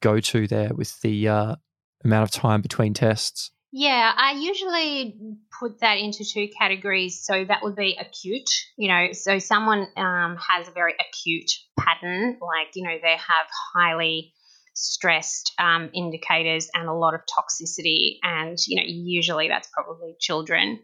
go 0.00 0.20
to 0.20 0.46
there 0.46 0.70
with 0.74 1.00
the 1.00 1.28
uh, 1.28 1.56
amount 2.04 2.24
of 2.24 2.30
time 2.30 2.60
between 2.60 2.94
tests? 2.94 3.50
Yeah, 3.72 4.12
I 4.16 4.32
usually 4.32 5.16
put 5.60 5.80
that 5.80 5.98
into 5.98 6.24
two 6.24 6.48
categories. 6.58 7.24
So 7.24 7.44
that 7.44 7.62
would 7.62 7.76
be 7.76 7.96
acute, 8.00 8.50
you 8.76 8.88
know, 8.88 9.12
so 9.12 9.38
someone 9.38 9.86
um, 9.96 10.36
has 10.48 10.66
a 10.66 10.72
very 10.72 10.94
acute 10.94 11.50
pattern, 11.78 12.38
like, 12.40 12.74
you 12.74 12.82
know, 12.82 12.96
they 13.00 13.12
have 13.12 13.46
highly 13.74 14.32
stressed 14.74 15.52
um, 15.58 15.90
indicators 15.94 16.68
and 16.74 16.88
a 16.88 16.92
lot 16.92 17.14
of 17.14 17.20
toxicity. 17.20 18.16
And, 18.22 18.58
you 18.66 18.76
know, 18.76 18.86
usually 18.86 19.46
that's 19.46 19.68
probably 19.72 20.16
children 20.18 20.80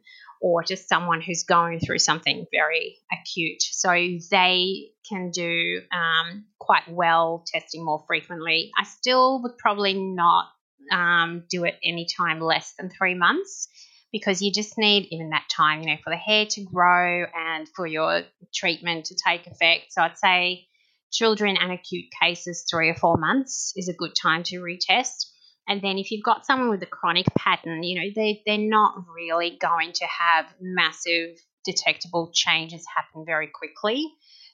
or 0.47 0.63
just 0.63 0.89
someone 0.89 1.21
who's 1.21 1.43
going 1.43 1.81
through 1.81 1.99
something 1.99 2.47
very 2.53 2.99
acute. 3.13 3.61
So 3.63 3.91
they 4.31 4.91
can 5.09 5.33
do 5.33 5.81
um, 5.91 6.45
quite 6.61 6.89
well 6.89 7.43
testing 7.53 7.85
more 7.85 8.05
frequently. 8.07 8.71
I 8.81 8.85
still 8.85 9.43
would 9.43 9.59
probably 9.59 9.95
not 9.95 10.45
um, 10.93 11.43
do 11.51 11.65
it 11.65 11.75
any 11.83 12.07
time 12.17 12.39
less 12.39 12.75
than 12.79 12.91
three 12.91 13.15
months 13.15 13.67
because 14.13 14.41
you 14.41 14.53
just 14.53 14.79
need 14.79 15.09
even 15.11 15.31
that 15.31 15.49
time, 15.51 15.81
you 15.81 15.87
know, 15.89 15.97
for 16.05 16.11
the 16.11 16.17
hair 16.17 16.47
to 16.51 16.63
grow 16.63 17.25
and 17.35 17.69
for 17.75 17.85
your 17.85 18.23
treatment 18.55 19.07
to 19.07 19.17
take 19.27 19.49
effect. 19.49 19.87
So 19.91 20.03
I'd 20.03 20.17
say 20.17 20.69
children 21.11 21.57
and 21.61 21.73
acute 21.73 22.05
cases, 22.23 22.65
three 22.71 22.89
or 22.89 22.95
four 22.95 23.17
months 23.17 23.73
is 23.75 23.89
a 23.89 23.95
good 23.95 24.13
time 24.15 24.45
to 24.45 24.61
retest. 24.61 25.27
And 25.69 25.83
then 25.83 25.99
if 25.99 26.11
you've 26.11 26.25
got 26.25 26.47
someone 26.47 26.71
with 26.71 26.83
a 26.83 26.87
chronic 26.87 27.27
pattern, 27.37 27.83
you 27.83 28.01
know, 28.01 28.09
they, 28.15 28.43
they're 28.47 28.59
not 28.59 28.95
really 29.15 29.59
going 29.61 29.93
to 29.93 30.07
have 30.07 30.47
massive 30.61 31.37
detectable 31.65 32.31
changes 32.33 32.85
happen 32.95 33.25
very 33.27 33.51
quickly. 33.53 34.07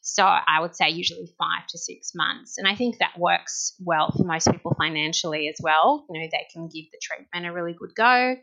So 0.04 0.24
I 0.24 0.60
would 0.60 0.74
say 0.74 0.88
usually 0.90 1.32
five 1.38 1.66
to 1.68 1.78
six 1.78 2.12
months. 2.14 2.58
And 2.58 2.66
I 2.66 2.74
think 2.74 2.98
that 2.98 3.18
works 3.18 3.74
well 3.78 4.10
for 4.10 4.24
most 4.24 4.50
people 4.50 4.74
financially 4.76 5.48
as 5.48 5.56
well. 5.62 6.04
You 6.10 6.20
know, 6.20 6.28
they 6.30 6.46
can 6.52 6.68
give 6.68 6.86
the 6.90 6.98
treatment 7.00 7.46
a 7.46 7.52
really 7.52 7.76
good 7.78 7.94
go 7.94 8.36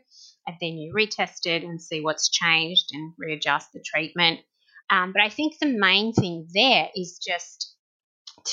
and 0.46 0.56
then 0.60 0.78
you 0.78 0.94
retest 0.94 1.44
it 1.44 1.62
and 1.62 1.82
see 1.82 2.00
what's 2.00 2.30
changed 2.30 2.86
and 2.92 3.12
readjust 3.18 3.72
the 3.72 3.84
treatment. 3.84 4.40
Um, 4.88 5.12
but 5.12 5.22
I 5.22 5.28
think 5.28 5.58
the 5.58 5.66
main 5.66 6.12
thing 6.12 6.48
there 6.52 6.88
is 6.96 7.18
just 7.24 7.74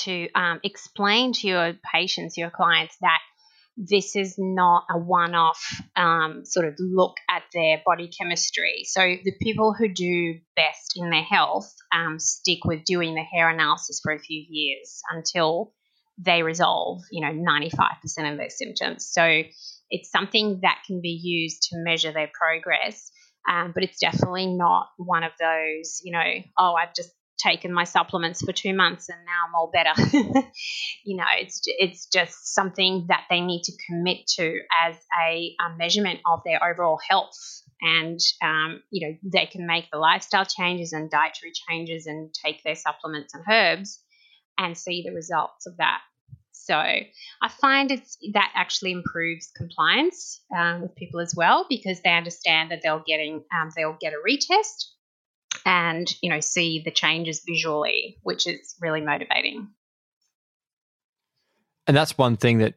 to 0.04 0.30
um, 0.34 0.60
explain 0.64 1.34
to 1.34 1.48
your 1.48 1.74
patients, 1.94 2.38
your 2.38 2.50
clients, 2.50 2.96
that 3.02 3.20
this 3.78 4.16
is 4.16 4.36
not 4.40 4.86
a 4.90 4.98
one 4.98 5.36
off 5.36 5.82
um, 5.96 6.44
sort 6.46 6.68
of 6.68 6.74
look 6.80 7.16
at 7.30 7.44
their 7.54 7.82
body 7.86 8.10
chemistry. 8.10 8.84
So, 8.86 9.02
the 9.02 9.34
people 9.40 9.74
who 9.78 9.88
do 9.88 10.40
best 10.56 10.94
in 10.96 11.12
their 11.12 11.24
health 11.24 11.72
um, 11.94 12.18
stick 12.20 12.66
with 12.66 12.84
doing 12.86 13.14
the 13.14 13.22
hair 13.22 13.50
analysis 13.50 14.00
for 14.02 14.12
a 14.12 14.20
few 14.20 14.44
years 14.50 15.02
until 15.12 15.74
they 16.18 16.42
resolve, 16.42 17.04
you 17.12 17.22
know, 17.22 17.32
95% 17.32 18.32
of 18.32 18.38
their 18.38 18.50
symptoms. 18.50 19.08
So, 19.10 19.44
it's 19.92 20.12
something 20.12 20.60
that 20.64 20.80
can 20.88 21.00
be 21.00 21.20
used 21.22 21.70
to 21.70 21.78
measure 21.78 22.12
their 22.12 22.32
progress. 22.34 23.12
Um, 23.48 23.72
but 23.74 23.84
it's 23.84 24.00
definitely 24.00 24.48
not 24.48 24.88
one 24.98 25.24
of 25.24 25.32
those, 25.40 26.02
you 26.04 26.12
know, 26.12 26.34
oh, 26.58 26.74
I've 26.74 26.94
just 26.94 27.12
taken 27.38 27.74
my 27.74 27.84
supplements 27.84 28.44
for 28.44 28.52
two 28.52 28.74
months 28.74 29.10
and 29.10 29.20
now 29.26 29.46
I'm 29.48 29.56
all 29.56 29.72
better. 29.72 29.94
you 31.06 31.18
know, 31.18 31.26
it's 31.40 31.62
it's 31.66 32.08
just 32.08 32.54
something 32.54 33.06
that 33.10 33.26
they 33.30 33.42
need 33.42 33.64
to 33.64 33.74
commit 33.88 34.28
to 34.38 34.60
as 34.84 34.96
a, 35.22 35.56
a 35.60 35.78
measurement 35.78 36.20
of 36.26 36.42
their 36.46 36.64
overall 36.64 37.00
health. 37.10 37.38
And 37.82 38.20
um, 38.42 38.82
you 38.90 39.08
know, 39.08 39.18
they 39.24 39.46
can 39.46 39.68
make 39.68 39.92
the 39.92 40.00
lifestyle 40.00 40.46
changes 40.46 40.94
and 40.94 41.10
dietary 41.10 41.52
changes 41.70 42.08
and 42.08 42.34
take 42.34 42.64
their 42.64 42.76
supplements 42.76 43.34
and 43.34 43.44
herbs 43.50 44.02
and 44.58 44.78
see 44.78 45.04
the 45.06 45.14
results 45.14 45.68
of 45.68 45.78
that. 45.78 46.00
So 46.52 46.76
I 46.76 47.50
find 47.62 47.92
it's 47.92 48.18
that 48.34 48.52
actually 48.56 48.92
improves 48.92 49.52
compliance 49.56 50.42
um, 50.56 50.82
with 50.82 50.96
people 50.96 51.22
as 51.22 51.34
well 51.36 51.66
because 51.70 52.02
they 52.02 52.12
understand 52.12 52.72
that 52.72 52.82
they'll 52.84 53.04
getting 53.08 53.44
um, 53.54 53.70
they'll 53.76 53.98
get 54.02 54.14
a 54.14 54.18
retest 54.18 54.97
and 55.66 56.14
you 56.22 56.30
know 56.30 56.40
see 56.40 56.82
the 56.84 56.92
changes 56.92 57.42
visually, 57.48 58.18
which 58.24 58.48
is 58.48 58.76
really 58.82 59.02
motivating. 59.02 59.70
And 61.88 61.96
that's 61.96 62.18
one 62.18 62.36
thing 62.36 62.58
that 62.58 62.76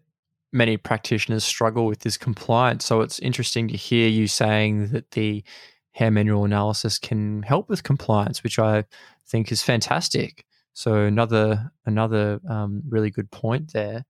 many 0.52 0.76
practitioners 0.76 1.44
struggle 1.44 1.86
with 1.86 2.04
is 2.06 2.16
compliance. 2.16 2.84
So 2.84 3.00
it's 3.00 3.18
interesting 3.18 3.68
to 3.68 3.76
hear 3.76 4.08
you 4.08 4.26
saying 4.26 4.88
that 4.88 5.10
the 5.12 5.44
hair 5.92 6.10
mineral 6.10 6.44
analysis 6.44 6.98
can 6.98 7.42
help 7.42 7.68
with 7.68 7.82
compliance, 7.82 8.42
which 8.42 8.58
I 8.58 8.84
think 9.26 9.50
is 9.50 9.62
fantastic. 9.62 10.44
So 10.72 10.94
another 10.94 11.72
another 11.84 12.40
um, 12.48 12.82
really 12.88 13.10
good 13.10 13.30
point 13.30 13.72
there. 13.72 14.04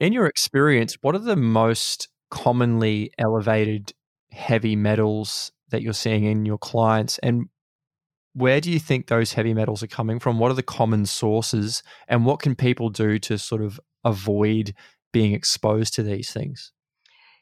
In 0.00 0.12
your 0.12 0.26
experience, 0.26 0.98
what 1.00 1.14
are 1.14 1.20
the 1.20 1.36
most 1.36 2.08
commonly 2.30 3.12
elevated 3.18 3.92
heavy 4.30 4.76
metals 4.76 5.50
that 5.70 5.82
you're 5.82 5.92
seeing 5.92 6.24
in 6.24 6.46
your 6.46 6.58
clients, 6.58 7.18
and 7.18 7.48
where 8.34 8.60
do 8.60 8.70
you 8.70 8.78
think 8.78 9.06
those 9.06 9.32
heavy 9.32 9.54
metals 9.54 9.82
are 9.82 9.88
coming 9.88 10.18
from? 10.18 10.38
What 10.38 10.50
are 10.50 10.54
the 10.54 10.62
common 10.62 11.06
sources, 11.06 11.82
and 12.06 12.24
what 12.24 12.40
can 12.40 12.54
people 12.54 12.90
do 12.90 13.18
to 13.20 13.38
sort 13.38 13.62
of 13.62 13.80
avoid 14.04 14.74
being 15.12 15.32
exposed 15.32 15.94
to 15.94 16.02
these 16.02 16.32
things? 16.32 16.72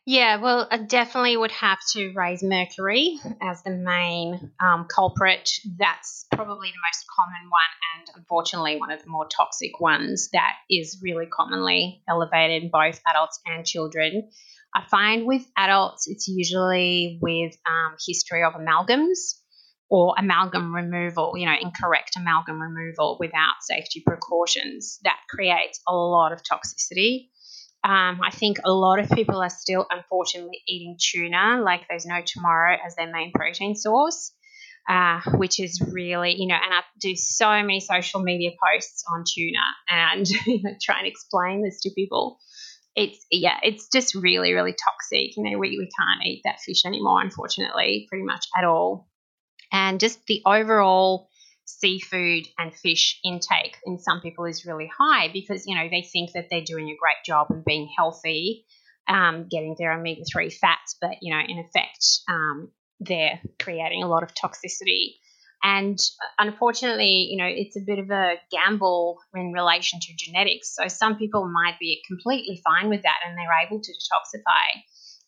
Yeah, 0.09 0.41
well, 0.41 0.69
I 0.71 0.79
definitely 0.79 1.37
would 1.37 1.51
have 1.51 1.79
to 1.95 2.13
raise 2.15 2.41
mercury 2.41 3.19
as 3.43 3.65
the 3.65 3.73
main 3.73 4.53
um, 4.61 4.87
culprit. 4.89 5.51
That's 5.81 6.27
probably 6.31 6.69
the 6.69 6.87
most 6.89 7.05
common 7.17 7.51
one, 7.51 7.73
and 7.97 8.09
unfortunately, 8.21 8.77
one 8.77 8.93
of 8.93 9.03
the 9.03 9.11
more 9.11 9.27
toxic 9.27 9.81
ones 9.81 10.29
that 10.33 10.53
is 10.71 11.01
really 11.03 11.27
commonly 11.27 12.05
elevated 12.09 12.63
in 12.63 12.71
both 12.71 13.01
adults 13.09 13.41
and 13.47 13.67
children. 13.67 14.31
I 14.77 14.85
find 14.91 15.27
with 15.27 15.47
adults, 15.57 16.07
it's 16.07 16.29
usually 16.29 17.19
with 17.23 17.57
um, 17.67 17.97
history 18.07 18.45
of 18.45 18.53
amalgams 18.53 19.41
or 19.89 20.15
amalgam 20.19 20.75
removal, 20.75 21.33
you 21.37 21.47
know, 21.47 21.55
incorrect 21.59 22.17
amalgam 22.17 22.61
removal 22.61 23.17
without 23.19 23.55
safety 23.63 24.03
precautions. 24.07 24.99
That 25.05 25.17
creates 25.31 25.81
a 25.89 25.95
lot 25.95 26.33
of 26.33 26.43
toxicity. 26.43 27.29
Um, 27.85 28.21
I 28.23 28.31
think 28.31 28.59
a 28.67 28.71
lot 28.71 28.99
of 28.99 29.09
people 29.09 29.41
are 29.41 29.49
still, 29.49 29.87
unfortunately, 29.89 30.61
eating 30.69 30.99
tuna 31.01 31.63
like 31.65 31.87
there's 31.89 32.05
no 32.05 32.21
tomorrow 32.27 32.77
as 32.85 32.97
their 32.97 33.11
main 33.11 33.33
protein 33.33 33.77
source, 33.77 34.33
uh, 34.91 35.23
which 35.37 35.59
is 35.59 35.81
really, 35.91 36.35
you 36.37 36.49
know, 36.49 36.57
and 36.63 36.75
I 36.75 36.83
do 37.01 37.17
so 37.17 37.49
many 37.49 37.81
social 37.81 38.21
media 38.21 38.51
posts 38.63 39.05
on 39.11 39.25
tuna 39.27 39.61
and 39.89 40.27
try 40.83 40.99
and 40.99 41.07
explain 41.07 41.63
this 41.63 41.81
to 41.83 41.91
people. 41.95 42.41
It's, 42.97 43.27
yeah, 43.31 43.59
it's 43.63 43.89
just 43.93 44.15
really, 44.15 44.55
really 44.55 44.73
toxic. 44.73 45.37
You 45.37 45.45
know, 45.45 45.59
we, 45.59 45.79
we 45.79 45.89
can't 45.97 46.25
eat 46.25 46.43
that 46.45 46.61
fish 46.61 46.85
anymore, 46.87 47.21
unfortunately, 47.21 48.07
pretty 48.09 48.25
much 48.25 48.47
at 48.59 48.65
all. 48.65 49.09
And 49.71 50.01
just 50.01 50.25
the 50.27 50.43
overall 50.47 51.29
seafood 51.67 52.47
and 52.59 52.73
fish 52.73 53.19
intake 53.25 53.77
in 53.85 53.99
some 53.99 54.21
people 54.21 54.45
is 54.45 54.65
really 54.65 54.89
high 54.99 55.29
because 55.33 55.67
you 55.67 55.75
know 55.75 55.89
they 55.91 56.03
think 56.03 56.31
that 56.33 56.47
they're 56.49 56.63
doing 56.65 56.89
a 56.89 56.97
great 56.97 57.17
job 57.25 57.49
and 57.51 57.65
being 57.65 57.89
healthy 57.99 58.65
um, 59.09 59.49
getting 59.51 59.75
their 59.77 59.93
omega-3 59.93 60.53
fats 60.53 60.97
but 61.01 61.17
you 61.23 61.35
know 61.35 61.41
in 61.41 61.59
effect 61.59 62.21
um, 62.29 62.71
they're 63.01 63.41
creating 63.61 64.05
a 64.05 64.09
lot 64.09 64.23
of 64.23 64.33
toxicity 64.33 65.17
and 65.63 65.99
unfortunately 66.39 67.29
you 67.31 67.39
know 67.39 67.49
it's 67.49 67.77
a 67.77 67.85
bit 67.87 67.99
of 67.99 68.11
a 68.11 68.35
gamble 68.51 69.19
in 69.35 69.53
relation 69.53 69.99
to 70.01 70.13
genetics 70.17 70.75
so 70.75 70.89
some 70.89 71.17
people 71.17 71.49
might 71.49 71.79
be 71.79 72.03
completely 72.07 72.61
fine 72.65 72.89
with 72.89 73.03
that 73.03 73.19
and 73.27 73.37
they're 73.37 73.67
able 73.67 73.81
to 73.81 73.93
detoxify 73.93 74.81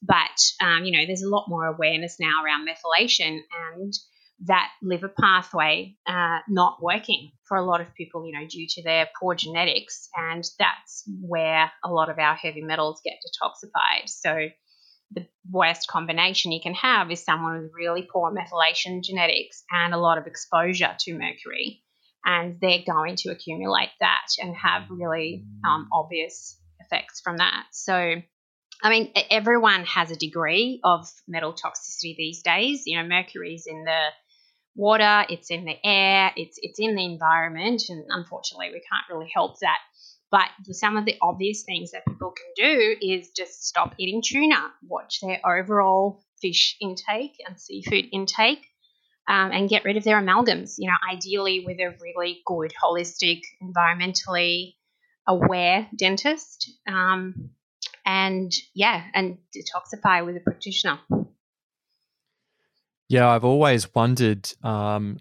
but 0.02 0.64
um, 0.64 0.84
you 0.84 0.92
know 0.92 1.06
there's 1.06 1.22
a 1.22 1.28
lot 1.28 1.46
more 1.48 1.66
awareness 1.66 2.16
now 2.20 2.44
around 2.44 2.66
methylation 2.66 3.40
and 3.72 3.94
that 4.46 4.70
liver 4.82 5.12
pathway 5.20 5.96
uh, 6.06 6.38
not 6.48 6.80
working 6.80 7.32
for 7.44 7.56
a 7.56 7.64
lot 7.64 7.80
of 7.80 7.92
people, 7.94 8.24
you 8.26 8.32
know, 8.32 8.46
due 8.46 8.66
to 8.68 8.82
their 8.82 9.08
poor 9.20 9.34
genetics. 9.34 10.08
And 10.14 10.44
that's 10.58 11.02
where 11.20 11.72
a 11.84 11.90
lot 11.90 12.08
of 12.08 12.18
our 12.18 12.34
heavy 12.34 12.62
metals 12.62 13.00
get 13.04 13.14
detoxified. 13.14 14.08
So 14.08 14.48
the 15.12 15.26
worst 15.50 15.88
combination 15.88 16.52
you 16.52 16.60
can 16.60 16.74
have 16.74 17.10
is 17.10 17.24
someone 17.24 17.62
with 17.62 17.72
really 17.74 18.06
poor 18.10 18.32
methylation 18.32 19.02
genetics 19.02 19.64
and 19.70 19.94
a 19.94 19.98
lot 19.98 20.18
of 20.18 20.26
exposure 20.26 20.94
to 21.00 21.12
mercury. 21.14 21.82
And 22.24 22.58
they're 22.60 22.82
going 22.86 23.16
to 23.16 23.30
accumulate 23.30 23.90
that 24.00 24.26
and 24.38 24.54
have 24.54 24.82
really 24.90 25.44
um, 25.66 25.88
obvious 25.92 26.58
effects 26.80 27.20
from 27.20 27.38
that. 27.38 27.64
So, 27.72 27.94
I 28.82 28.90
mean, 28.90 29.12
everyone 29.30 29.84
has 29.86 30.10
a 30.10 30.16
degree 30.16 30.80
of 30.84 31.08
metal 31.26 31.52
toxicity 31.52 32.16
these 32.16 32.42
days. 32.42 32.82
You 32.86 33.00
know, 33.00 33.08
mercury 33.08 33.54
is 33.54 33.66
in 33.66 33.84
the 33.84 34.08
water, 34.74 35.24
it's 35.28 35.50
in 35.50 35.64
the 35.64 35.76
air, 35.84 36.32
it's 36.36 36.58
it's 36.62 36.78
in 36.78 36.94
the 36.94 37.04
environment, 37.04 37.82
and 37.88 38.04
unfortunately, 38.08 38.68
we 38.72 38.80
can't 38.80 39.08
really 39.10 39.30
help 39.34 39.58
that. 39.60 39.78
But 40.30 40.48
some 40.72 40.96
of 40.96 41.04
the 41.04 41.16
obvious 41.22 41.62
things 41.62 41.92
that 41.92 42.04
people 42.06 42.32
can 42.32 42.52
do 42.56 42.96
is 43.00 43.30
just 43.30 43.66
stop 43.66 43.94
eating 43.98 44.22
tuna, 44.24 44.72
watch 44.82 45.20
their 45.22 45.40
overall 45.46 46.22
fish 46.42 46.76
intake 46.80 47.36
and 47.46 47.58
seafood 47.58 48.06
intake, 48.12 48.64
um, 49.26 49.52
and 49.52 49.68
get 49.68 49.84
rid 49.84 49.96
of 49.96 50.04
their 50.04 50.20
amalgams. 50.20 50.74
You 50.78 50.88
know, 50.88 50.96
ideally 51.10 51.64
with 51.64 51.78
a 51.78 51.94
really 52.02 52.40
good, 52.46 52.72
holistic, 52.82 53.42
environmentally 53.62 54.74
aware 55.26 55.88
dentist. 55.96 56.70
Um, 56.86 57.50
and 58.04 58.52
yeah, 58.74 59.04
and 59.14 59.38
detoxify 59.54 60.24
with 60.24 60.36
a 60.36 60.40
practitioner. 60.40 60.98
Yeah, 63.08 63.28
I've 63.28 63.44
always 63.44 63.94
wondered 63.94 64.50
um, 64.62 65.18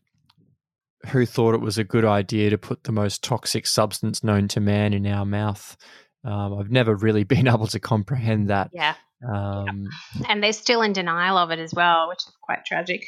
who 1.08 1.26
thought 1.26 1.56
it 1.56 1.62
was 1.62 1.78
a 1.78 1.84
good 1.84 2.06
idea 2.06 2.50
to 2.50 2.58
put 2.58 2.84
the 2.84 2.92
most 2.92 3.24
toxic 3.24 3.66
substance 3.68 4.24
known 4.24 4.48
to 4.50 4.60
man 4.60 4.94
in 4.94 5.06
our 5.08 5.26
mouth. 5.26 5.78
Um, 6.24 6.58
I've 6.60 6.72
never 6.72 6.96
really 6.96 7.24
been 7.36 7.48
able 7.48 7.68
to 7.68 7.80
comprehend 7.80 8.50
that. 8.50 8.72
Yeah. 8.74 8.96
Um, 9.28 9.88
yeah. 10.20 10.28
And 10.30 10.44
they're 10.44 10.54
still 10.54 10.82
in 10.82 10.94
denial 10.94 11.38
of 11.38 11.50
it 11.50 11.60
as 11.60 11.74
well, 11.74 12.08
which 12.10 12.20
is 12.20 12.34
quite 12.42 12.66
tragic. 12.66 13.06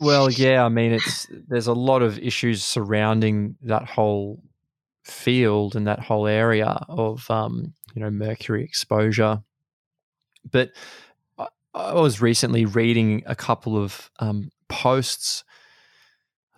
well, 0.00 0.30
yeah, 0.30 0.64
I 0.64 0.68
mean, 0.68 0.92
it's 0.92 1.26
there's 1.48 1.68
a 1.68 1.72
lot 1.72 2.02
of 2.02 2.18
issues 2.18 2.64
surrounding 2.64 3.56
that 3.62 3.84
whole 3.84 4.42
field 5.04 5.76
and 5.76 5.86
that 5.86 6.00
whole 6.00 6.26
area 6.26 6.84
of 6.88 7.30
um, 7.30 7.74
you 7.94 8.02
know 8.02 8.10
mercury 8.10 8.64
exposure. 8.64 9.42
But 10.50 10.72
I 11.74 11.94
was 11.94 12.20
recently 12.20 12.64
reading 12.64 13.22
a 13.26 13.36
couple 13.36 13.76
of 13.82 14.10
um, 14.18 14.50
posts. 14.68 15.44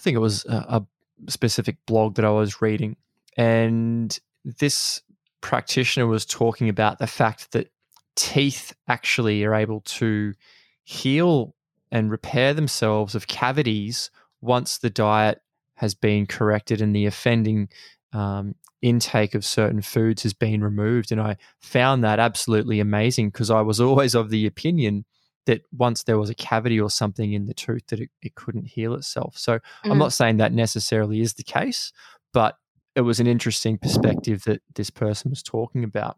I 0.03 0.05
think 0.05 0.17
it 0.17 0.21
was 0.21 0.45
a, 0.47 0.55
a, 0.55 0.87
specific 1.29 1.77
blog 1.87 2.17
that 2.17 2.25
I 2.25 2.31
was 2.31 2.61
reading, 2.61 2.97
and 3.37 4.19
this 4.45 5.01
practitioner 5.41 6.09
was 6.09 6.27
talking 6.27 6.69
about 6.69 6.99
the 6.99 7.07
fact 7.07 7.53
that 7.53 7.71
teeth 8.17 8.75
actually 8.89 9.45
are 9.45 9.55
able 9.55 9.81
to 9.83 10.35
heal 10.83 11.55
and 11.93 12.11
repair 12.11 12.53
themselves 12.53 13.15
of 13.15 13.29
cavities 13.29 14.11
once 14.41 14.79
the 14.79 14.91
diet 14.91 15.41
has 15.77 15.95
been 15.95 16.27
corrected 16.27 16.81
and 16.81 16.97
the 16.97 17.07
offending 17.07 17.69
um, 18.13 18.57
intake 18.83 19.37
of 19.37 19.45
certain 19.45 19.83
foods 19.83 20.25
has 20.25 20.33
been 20.33 20.65
removed. 20.65 21.13
And 21.13 21.21
I 21.21 21.37
found 21.61 22.03
that 22.03 22.19
absolutely 22.19 22.81
amazing 22.81 23.29
because 23.29 23.51
I 23.51 23.61
was 23.61 23.81
always 23.81 24.17
of 24.17 24.31
the 24.31 24.47
opinion 24.47 25.05
that 25.47 25.63
once 25.73 26.05
there 26.05 26.19
was 26.19 26.31
a 26.31 26.35
cavity 26.35 26.81
or 26.81 26.91
something 26.91 27.33
in 27.33 27.47
the 27.47 27.55
tooth 27.55 27.87
that 27.89 28.01
it, 28.01 28.11
it 28.23 28.35
couldn't 28.35 28.67
heal 28.67 28.95
itself. 28.95 29.37
So 29.37 29.55
mm-hmm. 29.55 29.93
I'm 29.93 29.99
not 29.99 30.13
saying 30.13 30.37
that 30.37 30.53
necessarily 30.53 31.21
is 31.21 31.35
the 31.35 31.43
case, 31.43 31.93
but 32.33 32.57
it 32.95 33.01
was 33.03 33.21
an 33.21 33.27
interesting 33.27 33.79
perspective 33.79 34.45
that 34.45 34.63
this 34.75 34.91
person 34.91 35.31
was 35.31 35.43
talking 35.43 35.85
about. 35.85 36.17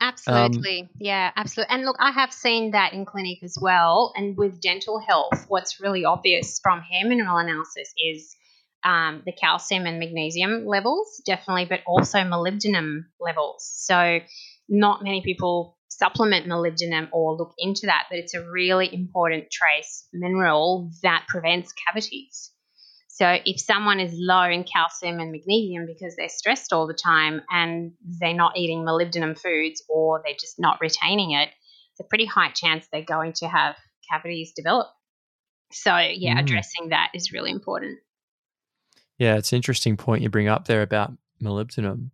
Um, 0.00 0.08
absolutely. 0.08 0.82
Um, 0.82 0.88
yeah, 0.98 1.30
absolutely. 1.36 1.74
And 1.74 1.84
look, 1.84 1.96
I 1.98 2.10
have 2.10 2.32
seen 2.32 2.72
that 2.72 2.92
in 2.92 3.04
clinic 3.04 3.38
as 3.42 3.56
well. 3.60 4.12
And 4.14 4.36
with 4.36 4.60
dental 4.60 5.00
health, 5.00 5.46
what's 5.48 5.80
really 5.80 6.04
obvious 6.04 6.60
from 6.62 6.80
hair 6.80 7.08
mineral 7.08 7.38
analysis 7.38 7.92
is 7.96 8.36
um, 8.84 9.22
the 9.24 9.32
calcium 9.32 9.86
and 9.86 9.98
magnesium 9.98 10.66
levels, 10.66 11.20
definitely, 11.24 11.64
but 11.64 11.80
also 11.86 12.18
molybdenum 12.18 13.06
levels. 13.18 13.56
So, 13.58 14.20
not 14.68 15.02
many 15.02 15.22
people 15.22 15.75
supplement 15.98 16.46
molybdenum 16.46 17.08
or 17.12 17.36
look 17.36 17.54
into 17.58 17.86
that, 17.86 18.04
but 18.10 18.18
it's 18.18 18.34
a 18.34 18.50
really 18.50 18.92
important 18.92 19.50
trace 19.50 20.06
mineral 20.12 20.90
that 21.02 21.24
prevents 21.28 21.72
cavities. 21.86 22.50
So 23.08 23.38
if 23.46 23.58
someone 23.58 23.98
is 23.98 24.12
low 24.14 24.42
in 24.42 24.64
calcium 24.64 25.20
and 25.20 25.32
magnesium 25.32 25.86
because 25.86 26.16
they're 26.16 26.28
stressed 26.28 26.74
all 26.74 26.86
the 26.86 26.92
time 26.92 27.40
and 27.50 27.92
they're 28.20 28.34
not 28.34 28.58
eating 28.58 28.84
molybdenum 28.84 29.38
foods 29.38 29.82
or 29.88 30.20
they're 30.22 30.36
just 30.38 30.56
not 30.58 30.78
retaining 30.82 31.30
it, 31.30 31.48
it's 31.92 32.00
a 32.00 32.04
pretty 32.04 32.26
high 32.26 32.50
chance 32.50 32.86
they're 32.92 33.02
going 33.02 33.32
to 33.34 33.48
have 33.48 33.74
cavities 34.10 34.52
develop. 34.54 34.88
So 35.72 35.96
yeah, 35.96 36.36
mm. 36.36 36.40
addressing 36.40 36.90
that 36.90 37.10
is 37.14 37.32
really 37.32 37.50
important. 37.50 37.98
Yeah, 39.16 39.36
it's 39.36 39.52
an 39.52 39.56
interesting 39.56 39.96
point 39.96 40.22
you 40.22 40.28
bring 40.28 40.48
up 40.48 40.66
there 40.66 40.82
about 40.82 41.12
molybdenum. 41.42 42.10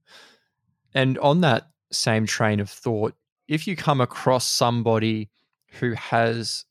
And 0.94 1.18
on 1.18 1.40
that 1.40 1.68
same 1.90 2.26
train 2.26 2.60
of 2.60 2.70
thought, 2.70 3.14
if 3.52 3.66
you 3.66 3.76
come 3.76 4.00
across 4.00 4.48
somebody 4.48 5.28
who 5.72 5.92
has 5.92 6.64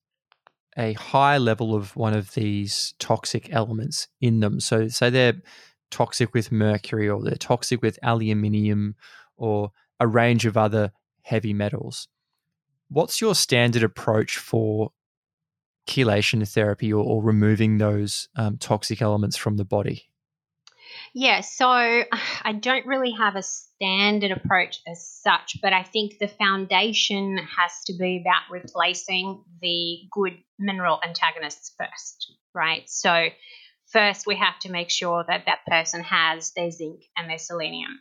a 0.76 0.94
high 0.94 1.38
level 1.38 1.76
of 1.76 1.96
one 1.96 2.16
of 2.16 2.34
these 2.34 2.96
toxic 2.98 3.54
elements 3.54 4.08
in 4.20 4.40
them. 4.40 4.60
So, 4.60 4.88
say 4.88 5.12
they're 5.12 5.42
toxic 5.92 6.34
with 6.34 6.52
mercury 6.52 7.08
or 7.08 7.22
they're 7.22 7.36
toxic 7.36 7.84
with 7.84 8.00
aluminium 8.02 8.96
or 9.38 9.72
a 10.00 10.08
range 10.08 10.48
of 10.48 10.58
other 10.58 10.92
heavy 11.22 11.54
metals. 11.54 12.08
What's 12.90 13.22
your 13.22 13.36
standard 13.36 13.84
approach 13.84 14.40
for 14.40 14.92
chelation 15.88 16.48
therapy 16.48 16.92
or, 16.92 17.04
or 17.04 17.22
removing 17.22 17.78
those 17.78 18.28
um, 18.36 18.58
toxic 18.58 19.04
elements 19.04 19.38
from 19.38 19.58
the 19.58 19.66
body? 19.66 20.11
Yeah, 21.14 21.42
so 21.42 21.68
I 22.44 22.54
don't 22.60 22.86
really 22.86 23.12
have 23.12 23.36
a 23.36 23.44
standard 23.44 24.32
approach 24.32 24.80
as 24.88 25.08
such, 25.08 25.58
but 25.62 25.74
I 25.74 25.84
think 25.84 26.18
the 26.18 26.28
foundation 26.28 27.38
has 27.38 27.72
to 27.86 27.94
be 27.94 28.22
about 28.22 28.44
replacing 28.50 29.44
the 29.62 30.00
good 30.12 30.38
mineral 30.60 31.00
antagonists 31.06 31.74
first, 31.78 32.34
right? 32.54 32.90
So, 32.90 33.28
first 33.92 34.26
we 34.26 34.36
have 34.38 34.58
to 34.60 34.72
make 34.72 34.90
sure 34.90 35.26
that 35.28 35.46
that 35.46 35.66
person 35.68 36.02
has 36.04 36.52
their 36.54 36.72
zinc 36.72 37.02
and 37.18 37.30
their 37.30 37.38
selenium 37.38 38.00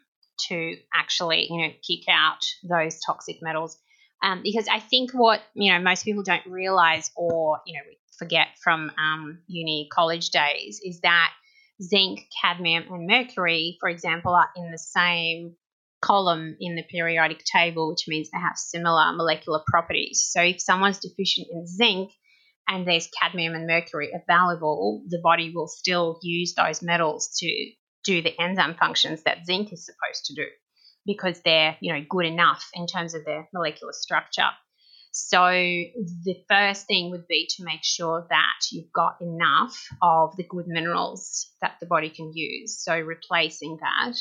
to 0.49 0.77
actually, 0.95 1.49
you 1.51 1.63
know, 1.63 1.73
kick 1.87 2.05
out 2.09 2.45
those 2.63 3.01
toxic 3.01 3.39
metals. 3.43 3.79
Um, 4.23 4.43
because 4.43 4.69
I 4.69 4.81
think 4.81 5.13
what 5.13 5.41
you 5.55 5.73
know 5.73 5.81
most 5.81 6.05
people 6.05 6.23
don't 6.23 6.47
realize, 6.47 7.11
or 7.17 7.61
you 7.67 7.75
know, 7.75 7.85
forget 8.19 8.49
from 8.63 8.93
um, 8.99 9.39
uni 9.47 9.89
college 9.91 10.31
days, 10.31 10.81
is 10.85 11.01
that 11.01 11.33
zinc, 11.83 12.27
cadmium, 12.43 12.85
and 12.91 13.07
mercury, 13.07 13.77
for 13.81 13.89
example, 13.89 14.35
are 14.35 14.51
in 14.57 14.71
the 14.71 14.79
same 14.79 15.57
column 16.01 16.57
in 16.61 16.77
the 16.77 16.83
periodic 16.91 17.43
table, 17.45 17.91
which 17.91 18.09
means 18.09 18.31
they 18.31 18.39
have 18.39 18.57
similar 18.57 19.13
molecular 19.13 19.61
properties. 19.67 20.27
So 20.31 20.43
if 20.43 20.61
someone's 20.61 20.99
deficient 20.99 21.49
in 21.51 21.67
zinc 21.67 22.11
and 22.69 22.87
there's 22.87 23.09
cadmium 23.21 23.55
and 23.55 23.67
mercury 23.67 24.11
available, 24.15 25.03
the 25.09 25.21
body 25.23 25.53
will 25.55 25.69
still 25.69 26.19
use 26.23 26.55
those 26.55 26.83
metals 26.83 27.31
to 27.39 27.71
do 28.05 28.23
the 28.23 28.41
enzyme 28.41 28.77
functions 28.79 29.23
that 29.25 29.45
zinc 29.45 29.73
is 29.73 29.85
supposed 29.85 30.25
to 30.27 30.35
do 30.35 30.47
because 31.07 31.41
they're, 31.45 31.77
you 31.81 31.93
know, 31.93 32.05
good 32.09 32.27
enough 32.27 32.69
in 32.75 32.87
terms 32.87 33.15
of 33.15 33.25
their 33.25 33.49
molecular 33.53 33.93
structure. 33.93 34.49
So 35.13 35.51
the 35.51 36.37
first 36.49 36.87
thing 36.87 37.11
would 37.11 37.27
be 37.27 37.49
to 37.57 37.65
make 37.65 37.83
sure 37.83 38.27
that 38.31 38.61
you've 38.71 38.93
got 38.93 39.17
enough 39.21 39.89
of 40.01 40.37
the 40.37 40.45
good 40.45 40.67
minerals 40.69 41.51
that 41.61 41.77
the 41.81 41.87
body 41.87 42.11
can 42.11 42.33
use. 42.33 42.83
So 42.83 42.99
replacing 42.99 43.79
that. 43.81 44.17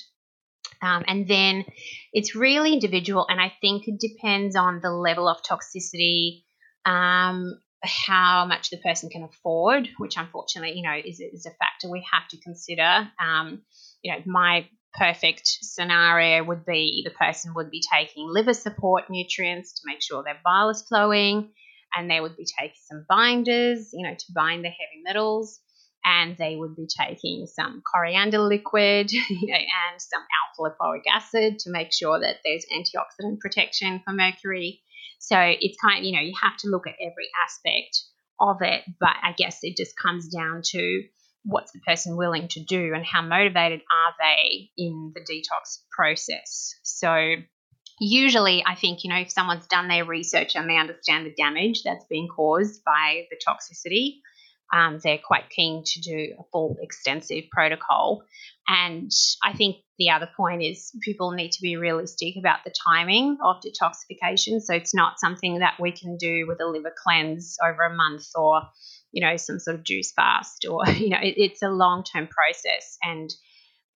Um, 0.82 1.04
and 1.08 1.28
then 1.28 1.66
it's 2.14 2.36
really 2.36 2.74
individual, 2.74 3.26
and 3.28 3.40
I 3.40 3.54
think 3.62 3.88
it 3.88 4.00
depends 4.00 4.56
on 4.56 4.80
the 4.82 4.92
level 4.92 5.28
of 5.28 5.44
toxicity, 5.44 6.44
um, 6.86 7.60
how 7.84 8.46
much 8.46 8.70
the 8.70 8.78
person 8.78 9.10
can 9.10 9.24
afford, 9.24 9.90
which 9.98 10.18
unfortunately, 10.18 10.78
you 10.78 10.84
know, 10.84 10.96
is, 10.96 11.20
is 11.20 11.46
a 11.46 11.52
factor 11.52 11.90
we 11.90 12.06
have 12.12 12.28
to 12.30 12.38
consider. 12.40 13.10
Um, 13.20 13.62
you 14.02 14.14
know, 14.14 14.22
my 14.26 14.68
perfect 14.94 15.48
scenario 15.62 16.44
would 16.44 16.66
be 16.66 17.04
the 17.06 17.12
person 17.12 17.54
would 17.56 17.70
be 17.70 17.82
taking 17.94 18.28
liver 18.28 18.54
support 18.54 19.06
nutrients 19.10 19.74
to 19.74 19.82
make 19.86 20.02
sure 20.02 20.24
their 20.24 20.40
bile 20.44 20.70
is 20.70 20.84
flowing, 20.88 21.52
and 21.96 22.10
they 22.10 22.20
would 22.20 22.36
be 22.38 22.46
taking 22.46 22.76
some 22.90 23.06
binders, 23.08 23.90
you 23.94 24.08
know, 24.08 24.14
to 24.14 24.34
bind 24.34 24.64
the 24.64 24.70
heavy 24.70 25.02
metals, 25.04 25.60
and 26.04 26.38
they 26.38 26.56
would 26.56 26.76
be 26.76 26.88
taking 26.88 27.46
some 27.48 27.82
coriander 27.86 28.40
liquid, 28.40 29.12
you 29.12 29.48
know, 29.48 29.56
and 29.56 30.02
some 30.02 30.22
alpha 30.22 30.76
lipoic 30.76 31.04
acid 31.12 31.60
to 31.60 31.72
make 31.72 31.92
sure 31.94 32.20
that 32.20 32.38
there's 32.44 32.66
antioxidant 32.74 33.40
protection 33.40 34.02
for 34.06 34.14
mercury. 34.14 34.82
So 35.20 35.38
it's 35.38 35.78
kind 35.82 36.00
of, 36.00 36.06
you 36.06 36.14
know, 36.14 36.22
you 36.22 36.34
have 36.42 36.58
to 36.58 36.70
look 36.70 36.88
at 36.88 36.96
every 37.02 37.30
aspect 37.46 38.04
of 38.40 38.58
it, 38.62 38.84
but 39.00 39.16
I 39.22 39.34
guess 39.38 39.60
it 39.64 39.76
just 39.76 39.98
comes 39.98 40.30
down 40.30 40.62
to 40.72 41.04
what's 41.44 41.72
the 41.72 41.80
person 41.80 42.18
willing 42.18 42.48
to 42.50 42.64
do 42.64 42.94
and 42.94 43.06
how 43.06 43.22
motivated 43.22 43.82
are 43.82 44.14
they 44.20 44.70
in 44.78 45.14
the 45.16 45.22
detox 45.22 45.80
process. 45.92 46.76
So, 46.84 47.36
usually, 48.00 48.64
I 48.66 48.76
think, 48.76 49.04
you 49.04 49.10
know, 49.10 49.20
if 49.20 49.32
someone's 49.32 49.68
done 49.68 49.88
their 49.88 50.06
research 50.06 50.56
and 50.56 50.70
they 50.70 50.78
understand 50.78 51.26
the 51.26 51.34
damage 51.34 51.84
that's 51.84 52.06
being 52.10 52.28
caused 52.28 52.84
by 52.84 53.28
the 53.30 53.38
toxicity, 53.38 54.20
um, 54.72 55.00
they're 55.04 55.18
quite 55.18 55.50
keen 55.50 55.84
to 55.84 56.02
do 56.02 56.36
a 56.40 56.44
full 56.52 56.78
extensive 56.82 57.46
protocol. 57.52 58.24
And 58.68 59.12
I 59.44 59.54
think 59.54 59.78
the 59.98 60.12
other 60.12 60.30
point 60.38 60.62
is 60.62 60.92
people 61.02 61.32
need 61.32 61.54
to 61.54 61.62
be 61.62 61.76
realistic 61.76 62.36
about 62.38 62.60
the 62.64 62.74
timing 62.88 63.38
of 63.44 63.58
detoxification. 63.62 64.62
So 64.62 64.76
it's 64.76 64.94
not 64.94 65.20
something 65.20 65.60
that 65.60 65.80
we 65.80 65.92
can 65.92 66.18
do 66.18 66.46
with 66.48 66.62
a 66.62 66.68
liver 66.68 66.94
cleanse 66.96 67.58
over 67.64 67.84
a 67.84 67.96
month 67.96 68.28
or 68.36 68.62
you 69.12 69.26
know, 69.26 69.38
some 69.38 69.60
sort 69.60 69.76
of 69.76 69.84
juice 69.84 70.12
fast 70.12 70.66
or, 70.70 70.88
you 70.90 71.10
know, 71.10 71.20
it, 71.22 71.36
it's 71.38 71.62
a 71.62 71.70
long 71.70 72.04
term 72.04 72.28
process. 72.28 72.98
And 73.04 73.34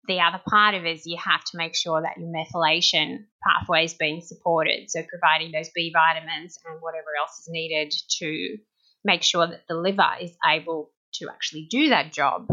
the 0.08 0.20
other 0.20 0.42
part 0.48 0.76
of 0.76 0.86
it 0.86 0.98
is 0.98 1.06
you 1.06 1.18
have 1.24 1.44
to 1.46 1.58
make 1.58 1.76
sure 1.76 2.02
that 2.02 2.18
your 2.18 2.30
methylation 2.30 3.26
pathway 3.46 3.86
is 3.86 3.94
being 3.94 4.22
supported. 4.22 4.90
So 4.90 5.02
providing 5.08 5.52
those 5.52 5.70
B 5.74 5.94
vitamins 5.94 6.58
and 6.66 6.82
whatever 6.82 7.08
else 7.20 7.40
is 7.40 7.48
needed 7.50 7.94
to 8.20 8.58
make 9.06 9.24
sure 9.24 9.48
that 9.48 9.62
the 9.68 9.76
liver 9.76 10.12
is 10.20 10.32
able 10.46 10.92
to 11.16 11.30
actually 11.30 11.68
do 11.70 11.90
that 11.90 12.12
job. 12.12 12.48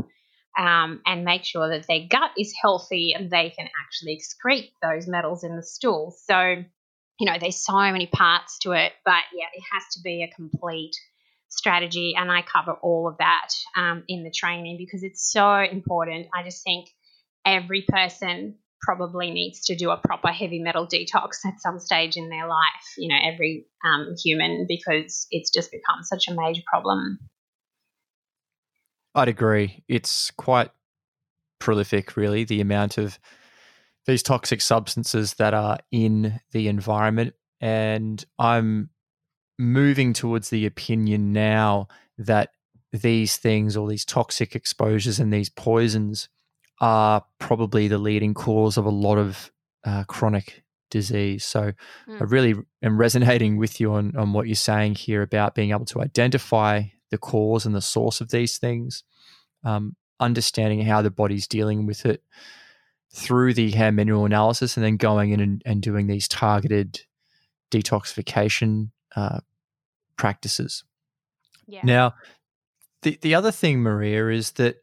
Um, 0.59 1.01
and 1.07 1.25
make 1.25 1.45
sure 1.45 1.69
that 1.69 1.87
their 1.87 2.09
gut 2.11 2.33
is 2.37 2.53
healthy 2.61 3.15
and 3.17 3.31
they 3.31 3.51
can 3.57 3.69
actually 3.81 4.21
excrete 4.21 4.73
those 4.83 5.07
metals 5.07 5.45
in 5.45 5.55
the 5.55 5.63
stool. 5.63 6.13
So, 6.25 6.41
you 7.21 7.27
know, 7.27 7.39
there's 7.41 7.65
so 7.65 7.79
many 7.79 8.07
parts 8.07 8.59
to 8.63 8.73
it, 8.73 8.93
but 9.05 9.23
yeah, 9.33 9.47
it 9.55 9.63
has 9.73 9.85
to 9.93 10.01
be 10.03 10.25
a 10.25 10.35
complete 10.35 10.97
strategy, 11.51 12.15
and 12.17 12.31
I 12.31 12.43
cover 12.43 12.73
all 12.73 13.09
of 13.09 13.19
that 13.19 13.49
um, 13.77 14.05
in 14.09 14.25
the 14.25 14.31
training 14.31 14.77
because 14.79 15.03
it's 15.03 15.31
so 15.31 15.61
important. 15.61 16.29
I 16.35 16.43
just 16.43 16.65
think 16.65 16.89
every 17.45 17.85
person 17.87 18.57
probably 18.81 19.31
needs 19.31 19.67
to 19.67 19.77
do 19.77 19.91
a 19.91 19.99
proper 19.99 20.29
heavy 20.29 20.59
metal 20.59 20.87
detox 20.87 21.45
at 21.45 21.61
some 21.61 21.79
stage 21.79 22.17
in 22.17 22.31
their 22.31 22.49
life, 22.49 22.95
you 22.97 23.09
know, 23.09 23.19
every 23.23 23.67
um, 23.85 24.15
human, 24.25 24.65
because 24.67 25.27
it's 25.31 25.51
just 25.51 25.71
become 25.71 26.03
such 26.03 26.29
a 26.29 26.35
major 26.35 26.63
problem. 26.67 27.19
I'd 29.15 29.29
agree. 29.29 29.85
It's 29.89 30.31
quite 30.31 30.71
prolific, 31.59 32.17
really, 32.17 32.45
the 32.45 32.61
amount 32.61 32.97
of 32.97 33.19
these 34.07 34.23
toxic 34.23 34.61
substances 34.61 35.35
that 35.35 35.53
are 35.53 35.79
in 35.91 36.41
the 36.53 36.69
environment. 36.69 37.35
And 37.61 38.25
I'm 38.39 38.89
moving 39.61 40.13
towards 40.13 40.49
the 40.51 40.65
opinion 40.67 41.33
now 41.33 41.87
that 42.17 42.51
these 42.93 43.37
things 43.37 43.77
or 43.77 43.89
these 43.89 44.05
toxic 44.05 44.57
exposures 44.57 45.21
and 45.21 45.33
these 45.33 45.51
poisons 45.51 46.29
are 46.81 47.23
probably 47.39 47.87
the 47.87 47.99
leading 47.99 48.35
cause 48.35 48.79
of 48.79 48.87
a 48.87 48.91
lot 48.91 49.19
of 49.19 49.53
uh, 49.85 50.03
chronic 50.05 50.65
disease. 50.91 51.45
So 51.45 51.73
Mm. 52.09 52.21
I 52.21 52.25
really 52.25 52.55
am 52.83 52.99
resonating 52.99 53.59
with 53.59 53.81
you 53.81 53.93
on, 53.93 54.17
on 54.17 54.33
what 54.33 54.47
you're 54.47 54.57
saying 54.57 54.95
here 54.95 55.23
about 55.23 55.55
being 55.55 55.71
able 55.71 55.85
to 55.87 56.01
identify 56.01 56.85
the 57.11 57.19
cause 57.19 57.67
and 57.67 57.75
the 57.75 57.83
source 57.83 58.21
of 58.21 58.31
these 58.31 58.59
things, 58.59 59.05
um, 59.63 59.95
understanding 60.19 60.81
how 60.83 61.03
the 61.03 61.11
body's 61.11 61.47
dealing 61.47 61.87
with 61.87 62.07
it 62.07 62.23
through 63.15 63.53
the 63.55 63.71
hair 63.73 63.93
mineral 63.93 64.25
analysis, 64.25 64.77
and 64.77 64.85
then 64.85 64.97
going 64.97 65.31
in 65.31 65.41
and, 65.41 65.63
and 65.67 65.83
doing 65.83 66.07
these 66.07 66.29
targeted 66.29 67.01
detoxification 67.71 68.91
uh, 69.17 69.41
practices. 70.21 70.85
Yeah. 71.67 71.81
Now, 71.83 72.15
the 73.03 73.19
the 73.23 73.35
other 73.35 73.51
thing, 73.51 73.81
Maria, 73.81 74.29
is 74.29 74.53
that 74.53 74.77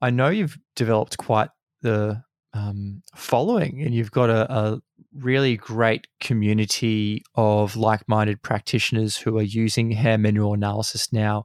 I 0.00 0.10
know 0.10 0.28
you've 0.28 0.58
developed 0.76 1.18
quite 1.18 1.50
the 1.82 2.22
um, 2.54 3.02
following, 3.16 3.82
and 3.82 3.92
you've 3.92 4.12
got 4.12 4.30
a, 4.30 4.52
a 4.52 4.80
really 5.12 5.56
great 5.56 6.06
community 6.20 7.24
of 7.34 7.74
like 7.74 8.08
minded 8.08 8.42
practitioners 8.42 9.16
who 9.16 9.36
are 9.38 9.42
using 9.42 9.90
hair 9.90 10.18
mineral 10.18 10.54
analysis 10.54 11.12
now 11.12 11.44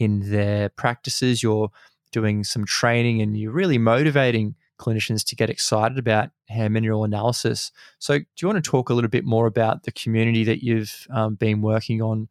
in 0.00 0.30
their 0.30 0.68
practices. 0.70 1.44
You're 1.44 1.70
doing 2.10 2.42
some 2.42 2.64
training, 2.64 3.22
and 3.22 3.38
you're 3.38 3.52
really 3.52 3.78
motivating 3.78 4.56
clinicians 4.80 5.22
to 5.26 5.36
get 5.36 5.50
excited 5.50 5.98
about 5.98 6.30
hair 6.48 6.68
mineral 6.68 7.04
analysis. 7.04 7.70
So, 8.00 8.18
do 8.18 8.24
you 8.40 8.48
want 8.48 8.64
to 8.64 8.68
talk 8.68 8.90
a 8.90 8.94
little 8.94 9.10
bit 9.10 9.24
more 9.24 9.46
about 9.46 9.84
the 9.84 9.92
community 9.92 10.42
that 10.44 10.64
you've 10.64 11.06
um, 11.10 11.36
been 11.36 11.62
working 11.62 12.02
on 12.02 12.28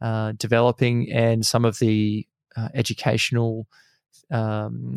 uh, 0.00 0.32
developing 0.36 1.10
and 1.12 1.44
some 1.44 1.64
of 1.64 1.78
the 1.78 2.26
uh, 2.56 2.68
educational 2.74 3.66
um, 4.30 4.96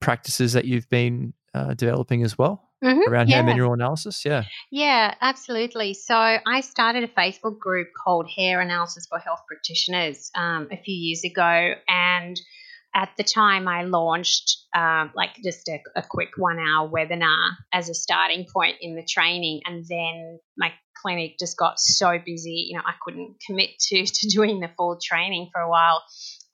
practices 0.00 0.52
that 0.54 0.64
you've 0.64 0.88
been 0.88 1.32
uh, 1.54 1.74
developing 1.74 2.22
as 2.22 2.38
well 2.38 2.70
Mhm, 2.82 3.06
around 3.06 3.28
yeah. 3.28 3.36
hair 3.36 3.44
mineral 3.44 3.74
analysis? 3.74 4.24
Yeah. 4.24 4.44
Yeah, 4.70 5.14
absolutely. 5.20 5.92
So 5.94 6.14
I 6.14 6.60
started 6.62 7.04
a 7.04 7.08
Facebook 7.08 7.58
group 7.58 7.88
called 7.92 8.26
Hair 8.34 8.60
Analysis 8.60 9.06
for 9.06 9.18
Health 9.18 9.40
Practitioners 9.46 10.30
um, 10.34 10.68
a 10.72 10.76
few 10.78 10.94
years 10.94 11.22
ago, 11.24 11.74
and 11.88 12.40
at 12.94 13.10
the 13.16 13.24
time 13.24 13.68
I 13.68 13.84
launched 13.84 14.58
um, 14.74 15.12
like 15.14 15.36
just 15.42 15.68
a, 15.68 15.78
a 15.96 16.02
quick 16.02 16.30
one-hour 16.36 16.88
webinar 16.88 17.50
as 17.72 17.88
a 17.88 17.94
starting 17.94 18.46
point 18.52 18.76
in 18.80 18.96
the 18.96 19.04
training, 19.04 19.60
and 19.64 19.84
then 19.88 20.40
my 20.56 20.72
clinic 21.00 21.36
just 21.38 21.56
got 21.56 21.78
so 21.78 22.18
busy, 22.24 22.66
you 22.68 22.76
know, 22.76 22.82
I 22.84 22.94
couldn't 23.02 23.36
commit 23.46 23.70
to 23.88 24.04
to 24.06 24.28
doing 24.28 24.60
the 24.60 24.70
full 24.76 24.98
training 25.02 25.50
for 25.52 25.60
a 25.60 25.70
while. 25.70 26.02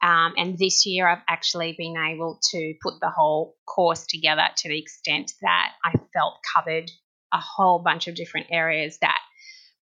Um, 0.02 0.34
and 0.36 0.58
this 0.58 0.84
year, 0.84 1.08
I've 1.08 1.22
actually 1.28 1.74
been 1.76 1.96
able 1.96 2.38
to 2.50 2.74
put 2.82 3.00
the 3.00 3.10
whole 3.10 3.56
course 3.66 4.06
together 4.06 4.46
to 4.58 4.68
the 4.68 4.78
extent 4.78 5.32
that 5.40 5.72
I 5.82 5.92
felt 6.12 6.34
covered 6.54 6.90
a 7.32 7.40
whole 7.40 7.78
bunch 7.78 8.06
of 8.06 8.14
different 8.14 8.48
areas 8.50 8.98
that 9.00 9.18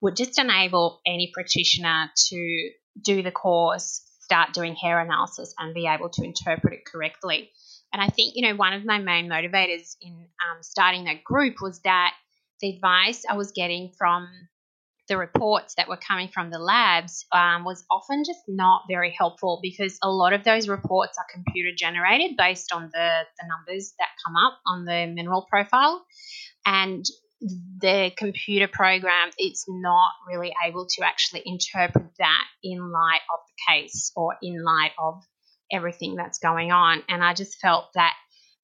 would 0.01 0.17
just 0.17 0.39
enable 0.39 1.01
any 1.07 1.31
practitioner 1.33 2.11
to 2.29 2.71
do 3.01 3.23
the 3.23 3.31
course, 3.31 4.03
start 4.33 4.55
doing 4.55 4.75
hair 4.75 4.99
analysis, 4.99 5.55
and 5.59 5.75
be 5.75 5.87
able 5.87 6.09
to 6.09 6.25
interpret 6.25 6.73
it 6.73 6.87
correctly. 6.87 7.51
And 7.93 8.01
I 8.01 8.09
think, 8.09 8.35
you 8.35 8.49
know, 8.49 8.57
one 8.57 8.73
of 8.73 8.83
my 8.87 8.99
main 8.99 9.29
motivators 9.29 9.97
in 10.01 10.13
um, 10.15 10.63
starting 10.63 11.05
that 11.05 11.23
group 11.23 11.57
was 11.61 11.81
that 11.81 12.15
the 12.63 12.71
advice 12.71 13.25
I 13.29 13.37
was 13.37 13.53
getting 13.53 13.93
from 13.99 14.27
the 15.09 15.19
reports 15.19 15.75
that 15.75 15.87
were 15.87 15.99
coming 15.99 16.29
from 16.29 16.49
the 16.49 16.59
labs 16.59 17.27
um, 17.33 17.65
was 17.65 17.85
often 17.91 18.23
just 18.25 18.41
not 18.49 18.85
very 18.89 19.11
helpful 19.11 19.59
because 19.61 19.99
a 20.03 20.09
lot 20.09 20.33
of 20.33 20.45
those 20.45 20.67
reports 20.67 21.19
are 21.19 21.27
computer 21.31 21.71
generated 21.77 22.39
based 22.39 22.73
on 22.73 22.85
the, 22.85 23.11
the 23.39 23.47
numbers 23.47 23.93
that 23.99 24.09
come 24.25 24.37
up 24.37 24.59
on 24.65 24.87
the 24.87 25.13
mineral 25.13 25.47
profile. 25.51 26.03
And 26.65 27.05
the 27.79 28.13
computer 28.17 28.69
program 28.69 29.31
it's 29.37 29.65
not 29.69 30.13
really 30.29 30.55
able 30.65 30.87
to 30.87 31.05
actually 31.05 31.43
interpret 31.45 32.07
that 32.19 32.45
in 32.63 32.93
light 32.93 33.21
of 33.33 33.41
the 33.47 33.73
case 33.73 34.13
or 34.15 34.37
in 34.43 34.63
light 34.63 34.93
of 34.99 35.23
everything 35.73 36.15
that's 36.15 36.39
going 36.39 36.71
on. 36.71 37.03
And 37.09 37.25
I 37.25 37.35
just 37.35 37.59
felt 37.59 37.87
that 37.95 38.15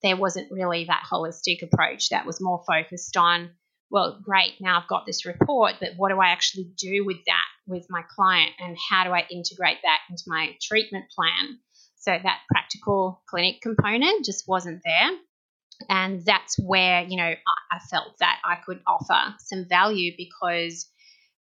there 0.03 0.15
wasn't 0.15 0.51
really 0.51 0.85
that 0.85 1.03
holistic 1.11 1.61
approach 1.63 2.09
that 2.09 2.25
was 2.25 2.39
more 2.39 2.63
focused 2.65 3.17
on 3.17 3.49
well, 3.91 4.19
great, 4.21 4.53
now 4.61 4.79
I've 4.79 4.87
got 4.87 5.07
this 5.07 5.25
report, 5.25 5.75
but 5.79 5.93
what 5.97 6.09
do 6.09 6.19
I 6.19 6.27
actually 6.27 6.71
do 6.77 7.03
with 7.03 7.17
that 7.25 7.45
with 7.65 7.87
my 7.89 8.03
client 8.15 8.51
and 8.59 8.77
how 8.77 9.03
do 9.03 9.09
I 9.09 9.25
integrate 9.31 9.79
that 9.83 9.99
into 10.09 10.23
my 10.27 10.55
treatment 10.61 11.05
plan? 11.09 11.57
So 11.95 12.11
that 12.11 12.39
practical 12.51 13.23
clinic 13.27 13.61
component 13.61 14.25
just 14.25 14.47
wasn't 14.47 14.81
there. 14.85 15.17
And 15.87 16.25
that's 16.25 16.57
where, 16.59 17.03
you 17.03 17.17
know, 17.17 17.23
I, 17.23 17.35
I 17.71 17.79
felt 17.89 18.17
that 18.19 18.39
I 18.43 18.55
could 18.65 18.81
offer 18.85 19.35
some 19.39 19.65
value 19.69 20.11
because 20.17 20.89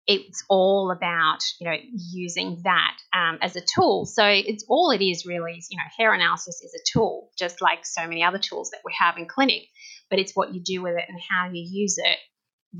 it's 0.06 0.44
all 0.48 0.90
about, 0.90 1.40
you 1.60 1.68
know, 1.68 1.76
using 2.12 2.60
that 2.64 2.96
um, 3.12 3.38
as 3.40 3.56
a 3.56 3.60
tool. 3.60 4.06
So 4.06 4.24
it's 4.24 4.64
all 4.68 4.90
it 4.90 5.02
is 5.02 5.26
really 5.26 5.52
is, 5.52 5.68
you 5.70 5.76
know, 5.78 5.84
hair 5.98 6.12
analysis 6.14 6.62
is 6.62 6.74
a 6.74 6.84
tool, 6.92 7.30
just 7.38 7.60
like 7.60 7.84
so 7.84 8.02
many 8.06 8.22
other 8.22 8.38
tools 8.38 8.70
that 8.70 8.80
we 8.84 8.92
have 8.98 9.16
in 9.16 9.26
clinic 9.26 9.64
but 10.10 10.18
it's 10.18 10.32
what 10.32 10.54
you 10.54 10.60
do 10.60 10.82
with 10.82 10.96
it 10.96 11.04
and 11.08 11.18
how 11.30 11.50
you 11.52 11.66
use 11.68 11.96
it 11.98 12.18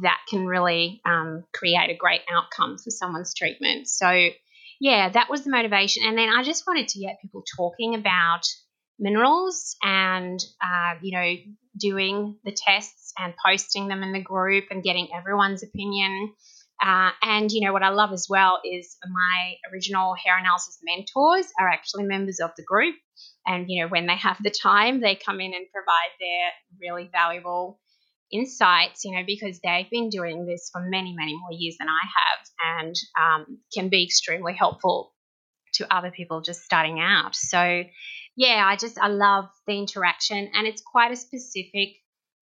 that 0.03 0.19
can 0.29 0.47
really 0.47 1.01
um, 1.05 1.45
create 1.55 1.91
a 1.91 1.97
great 1.97 2.21
outcome 2.31 2.77
for 2.79 2.91
someone's 2.91 3.35
treatment. 3.35 3.89
So, 3.89 4.29
yeah, 4.81 5.09
that 5.09 5.31
was 5.31 5.45
the 5.45 5.51
motivation. 5.51 6.05
And 6.07 6.17
then 6.17 6.29
I 6.29 6.43
just 6.43 6.67
wanted 6.67 6.89
to 6.89 7.01
get 7.01 7.21
people 7.23 7.43
talking 7.57 7.95
about 7.95 8.43
minerals 8.99 9.77
and, 9.83 10.41
uh, 10.63 10.95
you 11.03 11.17
know, 11.17 11.35
doing 11.79 12.37
the 12.45 12.53
tests 12.53 13.13
and 13.19 13.35
posting 13.45 13.89
them 13.89 14.03
in 14.03 14.13
the 14.13 14.23
group 14.23 14.65
and 14.71 14.83
getting 14.83 15.09
everyone's 15.15 15.63
opinion. 15.63 16.33
Uh, 16.85 17.11
and, 17.23 17.51
you 17.51 17.65
know, 17.65 17.73
what 17.73 17.83
I 17.83 17.89
love 17.89 18.13
as 18.13 18.27
well 18.29 18.61
is 18.65 18.97
my 19.09 19.55
original 19.73 20.15
hair 20.15 20.39
analysis 20.39 20.79
mentors 20.83 21.47
are 21.59 21.69
actually 21.69 22.05
members 22.05 22.39
of 22.41 22.51
the 22.57 22.63
group. 22.63 22.95
And, 23.47 23.67
you 23.69 23.83
know, 23.83 23.89
when 23.89 24.07
they 24.07 24.17
have 24.17 24.37
the 24.43 24.51
time, 24.51 25.01
they 25.01 25.17
come 25.17 25.41
in 25.41 25.55
and 25.55 25.67
provide 25.73 26.13
their 26.21 26.51
really 26.81 27.09
valuable 27.11 27.81
insights, 28.31 29.05
you 29.05 29.17
know, 29.17 29.23
because 29.27 29.59
they've 29.65 29.91
been 29.91 30.11
doing 30.11 30.47
this 30.47 30.71
for 30.73 30.81
many, 30.81 31.15
many 31.17 31.37
more 31.37 31.53
years 31.53 31.77
than 31.79 31.89
I 31.89 32.01
have 32.17 32.85
and 32.85 32.95
um, 33.21 33.59
can 33.73 33.89
be 33.89 34.05
extremely 34.05 34.55
helpful 34.55 35.13
to 35.75 35.95
other 35.95 36.11
people 36.11 36.41
just 36.41 36.63
starting 36.63 37.01
out. 37.01 37.35
So, 37.35 37.85
yeah, 38.39 38.65
I 38.65 38.77
just, 38.77 38.97
I 39.01 39.09
love 39.09 39.47
the 39.67 39.77
interaction 39.77 40.49
and 40.55 40.65
it's 40.65 40.81
quite 40.81 41.11
a 41.11 41.17
specific 41.17 41.97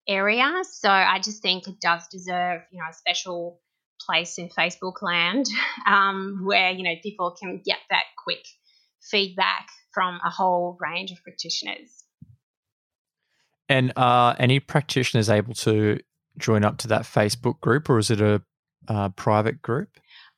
area. 0.07 0.63
So 0.71 0.91
I 0.91 1.19
just 1.21 1.41
think 1.41 1.67
it 1.67 1.81
does 1.81 2.07
deserve, 2.09 2.61
you 2.71 2.79
know, 2.79 2.85
a 2.91 2.93
special 2.93 3.63
place 3.99 4.37
in 4.37 4.51
Facebook 4.51 5.01
land 5.01 5.47
um, 5.87 6.43
where, 6.45 6.71
you 6.71 6.83
know, 6.83 6.93
people 7.03 7.35
can 7.41 7.63
get 7.65 7.79
that 7.89 8.05
quick 8.23 8.45
feedback 9.01 9.69
from 9.95 10.21
a 10.23 10.29
whole 10.29 10.77
range 10.79 11.13
of 11.13 11.23
practitioners. 11.23 12.05
And 13.71 13.95
are 13.97 14.37
any 14.39 14.61
practitioners 14.61 15.31
able 15.31 15.55
to 15.55 15.99
join 16.37 16.63
up 16.63 16.77
to 16.79 16.89
that 16.89 17.05
Facebook 17.05 17.59
group, 17.63 17.89
or 17.89 17.99
is 17.99 18.11
it 18.11 18.21
a 18.21 18.43
uh, 18.87 19.09
private 19.09 19.63
group? 19.63 19.89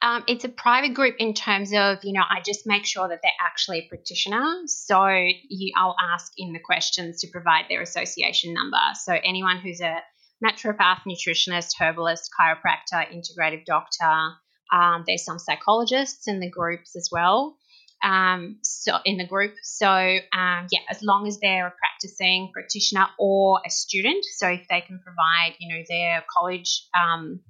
Um, 0.01 0.23
it's 0.29 0.45
a 0.45 0.49
private 0.49 0.95
group 0.95 1.17
in 1.19 1.35
terms 1.35 1.73
of, 1.75 1.99
you 2.05 2.13
know, 2.13 2.23
I 2.23 2.41
just 2.45 2.67
make 2.67 2.87
sure 2.87 3.09
that 3.09 3.19
they're 3.23 3.33
actually 3.45 3.81
a 3.81 3.89
practitioner. 3.89 4.45
So 4.67 5.07
you, 5.09 5.73
I'll 5.77 5.97
ask 6.01 6.33
in 6.39 6.53
the 6.53 6.61
questions 6.61 7.21
to 7.23 7.29
provide 7.33 7.65
their 7.69 7.83
association 7.83 8.55
number. 8.55 8.79
So 8.95 9.13
anyone 9.13 9.59
who's 9.59 9.81
a 9.81 9.99
naturopath, 10.45 11.01
nutritionist, 11.07 11.73
herbalist, 11.81 12.31
chiropractor, 12.39 13.05
integrative 13.13 13.65
doctor, 13.65 14.35
um, 14.73 15.03
there's 15.07 15.25
some 15.25 15.39
psychologists 15.39 16.29
in 16.29 16.39
the 16.39 16.51
groups 16.51 16.95
as 16.95 17.09
well 17.11 17.57
um, 18.03 18.59
so 18.63 18.99
in 19.05 19.17
the 19.17 19.27
group. 19.27 19.55
So 19.63 19.89
um, 19.89 20.67
yeah, 20.71 20.81
as 20.89 21.03
long 21.03 21.27
as 21.27 21.39
they're 21.41 21.67
a 21.67 21.73
practicing 21.79 22.51
practitioner 22.53 23.07
or 23.19 23.61
a 23.67 23.71
student, 23.71 24.25
so 24.37 24.49
if 24.49 24.67
they 24.69 24.81
can 24.81 25.01
provide, 25.03 25.57
you 25.59 25.75
know, 25.75 25.83
their 25.89 26.25
college 26.37 26.87
um, 26.99 27.41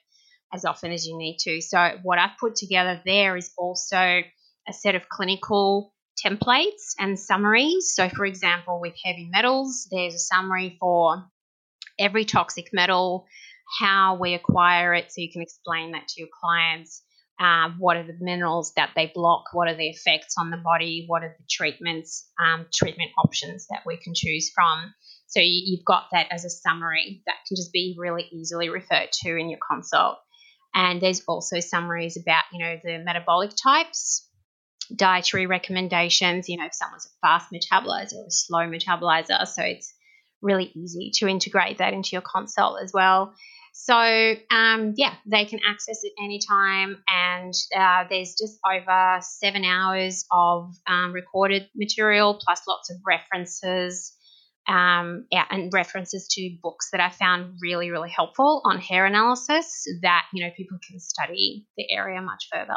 as 0.52 0.66
often 0.66 0.92
as 0.92 1.06
you 1.06 1.18
need 1.18 1.38
to. 1.42 1.62
So, 1.62 1.92
what 2.02 2.18
I've 2.18 2.38
put 2.40 2.56
together 2.56 3.00
there 3.06 3.38
is 3.38 3.52
also 3.58 4.22
a 4.68 4.74
set 4.74 4.96
of 4.96 5.08
clinical 5.10 5.94
templates 6.26 6.94
and 7.00 7.20
summaries. 7.20 7.94
So, 7.94 8.10
for 8.10 8.26
example, 8.26 8.80
with 8.82 8.96
heavy 9.04 9.30
metals, 9.32 9.88
there's 9.92 10.16
a 10.16 10.20
summary 10.20 10.78
for 10.80 11.26
every 12.00 12.26
toxic 12.26 12.70
metal, 12.74 13.26
how 13.80 14.18
we 14.20 14.34
acquire 14.34 14.94
it, 14.94 15.12
so 15.12 15.22
you 15.22 15.32
can 15.32 15.42
explain 15.42 15.92
that 15.92 16.08
to 16.10 16.22
your 16.22 16.30
clients. 16.42 17.04
Uh, 17.40 17.70
what 17.78 17.98
are 17.98 18.08
the 18.08 18.18
minerals 18.20 18.74
that 18.76 18.92
they 18.96 19.12
block? 19.14 19.46
What 19.54 19.68
are 19.68 19.76
the 19.76 19.90
effects 19.90 20.36
on 20.40 20.50
the 20.50 20.58
body? 20.58 21.06
What 21.08 21.24
are 21.24 21.36
the 21.38 21.46
treatments, 21.50 22.28
um, 22.44 22.66
treatment 22.74 23.12
options 23.24 23.68
that 23.70 23.84
we 23.86 23.98
can 23.98 24.14
choose 24.16 24.50
from? 24.50 24.94
So 25.28 25.40
you, 25.42 25.78
have 25.78 25.86
got 25.86 26.06
that 26.14 26.28
as 26.32 26.46
a 26.46 26.50
summary 26.50 27.22
that 27.28 27.36
can 27.48 27.56
just 27.56 27.72
be 27.72 27.96
really 27.98 28.28
easily 28.32 28.70
referred 28.70 29.12
to 29.24 29.36
in 29.36 29.50
your 29.50 29.60
consult. 29.70 30.18
And 30.74 31.02
there's 31.02 31.22
also 31.28 31.60
summaries 31.60 32.18
about, 32.18 32.44
you 32.52 32.60
know, 32.60 32.80
the 32.84 33.00
metabolic 33.00 33.52
types, 33.62 34.28
dietary 34.96 35.46
recommendations, 35.46 36.50
you 36.50 36.58
know, 36.58 36.66
if 36.66 36.74
someone's 36.74 37.06
a 37.06 37.28
fast 37.28 37.52
metabolizer 37.52 38.16
or 38.16 38.28
a 38.28 38.32
slow 38.32 38.68
metabolizer. 38.68 39.46
So 39.48 39.64
it's 39.64 39.94
really 40.42 40.72
easy 40.76 41.12
to 41.16 41.28
integrate 41.28 41.80
that 41.80 41.94
into 41.94 42.12
your 42.14 42.22
consult 42.22 42.80
as 42.82 42.92
well. 42.94 43.34
So, 43.80 43.94
um, 43.94 44.96
yeah, 44.98 45.14
they 45.28 45.46
can 45.46 45.60
access 45.66 46.00
it 46.02 46.12
anytime. 46.20 46.98
And 47.08 47.54
uh, 47.78 48.06
there's 48.10 48.36
just 48.38 48.58
over 48.66 49.20
seven 49.22 49.64
hours 49.64 50.26
of 50.32 50.74
um, 50.88 51.14
recorded 51.14 51.70
material, 51.76 52.42
plus 52.44 52.62
lots 52.68 52.90
of 52.90 52.98
references. 53.06 54.14
Um, 54.68 55.28
yeah, 55.32 55.46
and 55.50 55.72
references 55.72 56.28
to 56.32 56.58
books 56.62 56.90
that 56.92 57.00
I 57.00 57.10
found 57.12 57.60
really, 57.62 57.92
really 57.92 58.10
helpful 58.10 58.62
on 58.66 58.80
hair 58.80 59.06
analysis 59.06 59.86
that, 60.02 60.26
you 60.34 60.44
know, 60.44 60.52
people 60.58 60.80
can 60.90 61.00
study 61.00 61.68
the 61.78 61.86
area 61.90 62.20
much 62.22 62.48
further. 62.52 62.74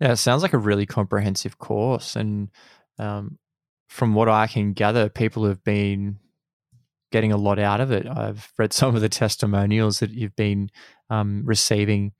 Yeah, 0.00 0.12
it 0.12 0.16
sounds 0.16 0.42
like 0.42 0.52
a 0.52 0.58
really 0.58 0.86
comprehensive 0.86 1.58
course. 1.58 2.14
And 2.14 2.50
um, 2.98 3.38
from 3.88 4.14
what 4.14 4.28
I 4.28 4.46
can 4.46 4.74
gather, 4.74 5.08
people 5.08 5.46
have 5.46 5.64
been 5.64 6.18
getting 7.12 7.32
a 7.32 7.36
lot 7.36 7.58
out 7.58 7.80
of 7.80 7.90
it. 7.92 8.06
I've 8.06 8.52
read 8.58 8.72
some 8.72 8.94
of 8.94 9.00
the 9.00 9.08
testimonials 9.08 10.00
that 10.00 10.10
you've 10.10 10.36
been 10.36 10.70
um, 11.10 11.42
receiving, 11.44 12.12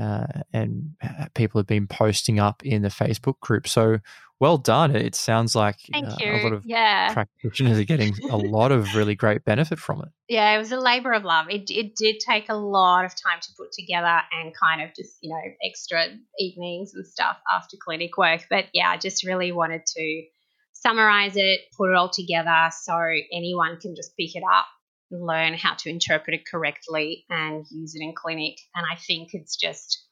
uh, 0.00 0.26
and 0.52 0.94
people 1.34 1.58
have 1.58 1.66
been 1.66 1.86
posting 1.86 2.38
up 2.40 2.64
in 2.64 2.82
the 2.82 2.88
Facebook 2.88 3.40
group. 3.40 3.68
So 3.68 3.98
well 4.40 4.56
done. 4.56 4.96
It 4.96 5.14
sounds 5.14 5.54
like 5.54 5.76
uh, 5.94 6.00
a 6.00 6.42
lot 6.42 6.52
of 6.54 6.64
yeah. 6.64 7.12
practitioners 7.12 7.78
are 7.78 7.84
getting 7.84 8.14
a 8.30 8.38
lot 8.38 8.72
of 8.72 8.94
really 8.94 9.14
great 9.14 9.44
benefit 9.44 9.78
from 9.78 10.00
it. 10.00 10.08
Yeah, 10.28 10.54
it 10.54 10.58
was 10.58 10.72
a 10.72 10.80
labor 10.80 11.12
of 11.12 11.24
love. 11.24 11.46
It, 11.50 11.70
it 11.70 11.94
did 11.94 12.20
take 12.20 12.48
a 12.48 12.54
lot 12.54 13.04
of 13.04 13.10
time 13.10 13.40
to 13.42 13.48
put 13.58 13.72
together 13.72 14.22
and 14.32 14.54
kind 14.58 14.80
of 14.80 14.94
just, 14.96 15.18
you 15.20 15.28
know, 15.28 15.42
extra 15.62 16.06
evenings 16.38 16.94
and 16.94 17.06
stuff 17.06 17.36
after 17.54 17.76
clinic 17.78 18.16
work. 18.16 18.46
But 18.48 18.66
yeah, 18.72 18.88
I 18.88 18.96
just 18.96 19.26
really 19.26 19.52
wanted 19.52 19.84
to 19.84 20.22
summarize 20.82 21.36
it, 21.36 21.60
put 21.76 21.90
it 21.90 21.96
all 21.96 22.10
together 22.10 22.70
so 22.82 22.94
anyone 23.32 23.78
can 23.78 23.94
just 23.94 24.16
pick 24.16 24.34
it 24.34 24.42
up, 24.42 24.66
learn 25.10 25.54
how 25.54 25.74
to 25.74 25.90
interpret 25.90 26.34
it 26.34 26.44
correctly, 26.50 27.24
and 27.28 27.64
use 27.70 27.94
it 27.94 28.02
in 28.02 28.14
clinic. 28.14 28.56
And 28.74 28.86
I 28.90 28.96
think 28.96 29.30
it's 29.32 29.56
just 29.56 30.02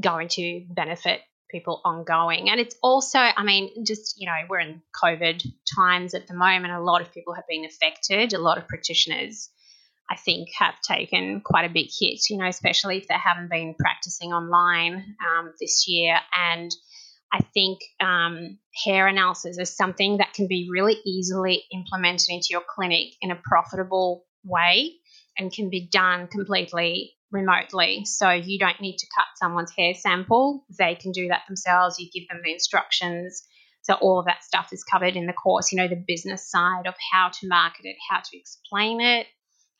going 0.00 0.28
to 0.28 0.64
benefit 0.70 1.20
people 1.50 1.80
ongoing. 1.84 2.48
And 2.50 2.58
it's 2.58 2.74
also, 2.82 3.18
I 3.18 3.44
mean, 3.44 3.84
just, 3.84 4.14
you 4.16 4.26
know, 4.26 4.32
we're 4.48 4.60
in 4.60 4.82
COVID 5.02 5.44
times 5.76 6.14
at 6.14 6.26
the 6.26 6.34
moment. 6.34 6.72
A 6.72 6.80
lot 6.80 7.02
of 7.02 7.12
people 7.12 7.34
have 7.34 7.46
been 7.48 7.64
affected. 7.64 8.32
A 8.32 8.38
lot 8.38 8.58
of 8.58 8.66
practitioners, 8.66 9.50
I 10.10 10.16
think, 10.16 10.48
have 10.58 10.80
taken 10.80 11.42
quite 11.44 11.66
a 11.70 11.72
big 11.72 11.88
hit, 12.00 12.30
you 12.30 12.38
know, 12.38 12.46
especially 12.46 12.96
if 12.96 13.06
they 13.06 13.14
haven't 13.14 13.50
been 13.50 13.74
practicing 13.78 14.32
online 14.32 14.94
um, 14.94 15.52
this 15.60 15.86
year. 15.86 16.16
And 16.34 16.70
I 17.32 17.40
think 17.54 17.80
um, 18.00 18.58
hair 18.84 19.06
analysis 19.06 19.58
is 19.58 19.74
something 19.74 20.18
that 20.18 20.34
can 20.34 20.48
be 20.48 20.68
really 20.70 20.96
easily 21.06 21.64
implemented 21.72 22.26
into 22.28 22.48
your 22.50 22.62
clinic 22.68 23.14
in 23.22 23.30
a 23.30 23.36
profitable 23.42 24.26
way 24.44 24.92
and 25.38 25.52
can 25.52 25.70
be 25.70 25.88
done 25.90 26.28
completely 26.28 27.14
remotely. 27.30 28.04
So 28.04 28.30
you 28.30 28.58
don't 28.58 28.80
need 28.80 28.98
to 28.98 29.06
cut 29.16 29.24
someone's 29.36 29.72
hair 29.76 29.94
sample, 29.94 30.64
they 30.78 30.94
can 30.94 31.12
do 31.12 31.28
that 31.28 31.42
themselves. 31.48 31.98
You 31.98 32.10
give 32.12 32.28
them 32.28 32.42
the 32.44 32.52
instructions. 32.52 33.42
So 33.80 33.94
all 33.94 34.20
of 34.20 34.26
that 34.26 34.44
stuff 34.44 34.68
is 34.72 34.84
covered 34.84 35.16
in 35.16 35.26
the 35.26 35.32
course, 35.32 35.72
you 35.72 35.78
know, 35.78 35.88
the 35.88 36.04
business 36.06 36.48
side 36.48 36.86
of 36.86 36.94
how 37.12 37.30
to 37.30 37.48
market 37.48 37.84
it, 37.84 37.96
how 38.08 38.20
to 38.20 38.38
explain 38.38 39.00
it, 39.00 39.26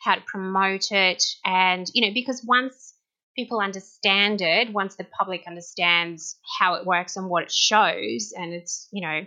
how 0.00 0.16
to 0.16 0.22
promote 0.26 0.90
it. 0.90 1.22
And, 1.44 1.86
you 1.92 2.06
know, 2.06 2.12
because 2.12 2.42
once 2.44 2.94
people 3.34 3.60
understand 3.60 4.40
it, 4.40 4.72
once 4.72 4.96
the 4.96 5.04
public 5.04 5.44
understands 5.46 6.38
how 6.58 6.74
it 6.74 6.86
works 6.86 7.16
and 7.16 7.28
what 7.28 7.44
it 7.44 7.52
shows, 7.52 8.32
and 8.36 8.52
it's, 8.52 8.88
you 8.92 9.02
know, 9.02 9.20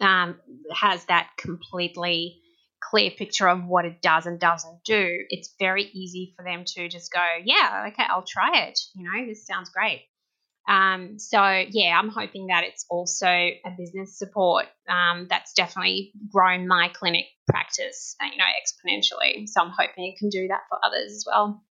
um, 0.00 0.36
has 0.74 1.04
that 1.06 1.30
completely 1.38 2.40
clear 2.90 3.10
picture 3.10 3.48
of 3.48 3.64
what 3.64 3.84
it 3.84 4.00
does 4.00 4.26
and 4.26 4.38
doesn't 4.38 4.84
do, 4.84 5.18
it's 5.28 5.54
very 5.58 5.84
easy 5.84 6.34
for 6.36 6.44
them 6.44 6.64
to 6.64 6.88
just 6.88 7.12
go, 7.12 7.24
yeah, 7.44 7.86
okay, 7.88 8.04
I'll 8.08 8.22
try 8.26 8.66
it. 8.66 8.78
You 8.94 9.04
know, 9.04 9.26
this 9.26 9.46
sounds 9.46 9.70
great. 9.70 10.02
Um, 10.68 11.18
so 11.18 11.40
yeah, 11.70 11.96
I'm 11.98 12.08
hoping 12.08 12.48
that 12.48 12.64
it's 12.64 12.84
also 12.90 13.26
a 13.26 13.70
business 13.78 14.18
support 14.18 14.66
um, 14.88 15.26
that's 15.30 15.52
definitely 15.52 16.12
grown 16.32 16.66
my 16.66 16.90
clinic 16.92 17.26
practice, 17.48 18.16
you 18.20 18.36
know, 18.36 18.44
exponentially. 18.44 19.48
So 19.48 19.62
I'm 19.62 19.70
hoping 19.70 20.12
it 20.12 20.18
can 20.18 20.28
do 20.28 20.48
that 20.48 20.62
for 20.68 20.78
others 20.84 21.12
as 21.12 21.24
well. 21.26 21.62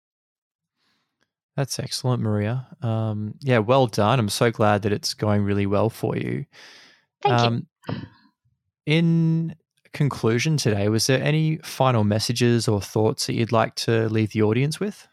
That's 1.56 1.80
excellent, 1.80 2.22
Maria. 2.22 2.68
Um, 2.82 3.36
yeah, 3.39 3.60
well 3.60 3.88
done. 3.88 4.20
I'm 4.20 4.30
so 4.30 4.51
glad 4.51 4.82
that 4.82 4.91
it's 4.91 5.14
going 5.14 5.43
really 5.43 5.66
well 5.66 5.89
for 5.89 6.18
you. 6.18 6.45
Thank 7.22 7.41
you. 7.41 7.47
Um, 7.47 8.08
in 8.86 9.56
conclusion 9.93 10.58
today, 10.58 10.89
was 10.89 11.08
there 11.08 11.24
any 11.24 11.58
final 11.58 12.03
messages 12.03 12.68
or 12.68 12.82
thoughts 12.82 13.28
that 13.28 13.34
you'd 13.34 13.53
like 13.53 13.76
to 13.76 14.10
leave 14.10 14.34
the 14.34 14.43
audience 14.43 14.80
with? 14.80 15.08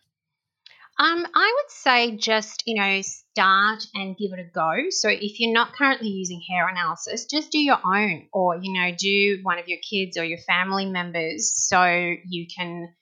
Um, 0.99 1.27
I 1.35 1.55
would 1.57 1.71
say 1.71 2.17
just, 2.17 2.65
you 2.67 2.75
know, 2.75 3.01
start 3.01 3.85
and 3.95 4.17
give 4.17 4.33
it 4.33 4.41
a 4.41 4.51
go. 4.53 4.91
So 4.91 5.09
if 5.09 5.41
you're 5.41 5.53
not 5.53 5.73
currently 5.73 6.09
using 6.09 6.43
hair 6.49 6.69
analysis, 6.69 7.25
just 7.25 7.51
do 7.51 7.59
your 7.59 7.79
own 7.85 8.27
or, 8.33 8.59
you 8.61 8.73
know, 8.73 8.95
do 8.97 9.39
one 9.43 9.59
of 9.59 9.69
your 9.69 9.79
kids 9.79 10.19
or 10.19 10.25
your 10.25 10.39
family 10.39 10.87
members 10.87 11.51
so 11.55 11.83
you 11.85 12.47
can, 12.55 12.93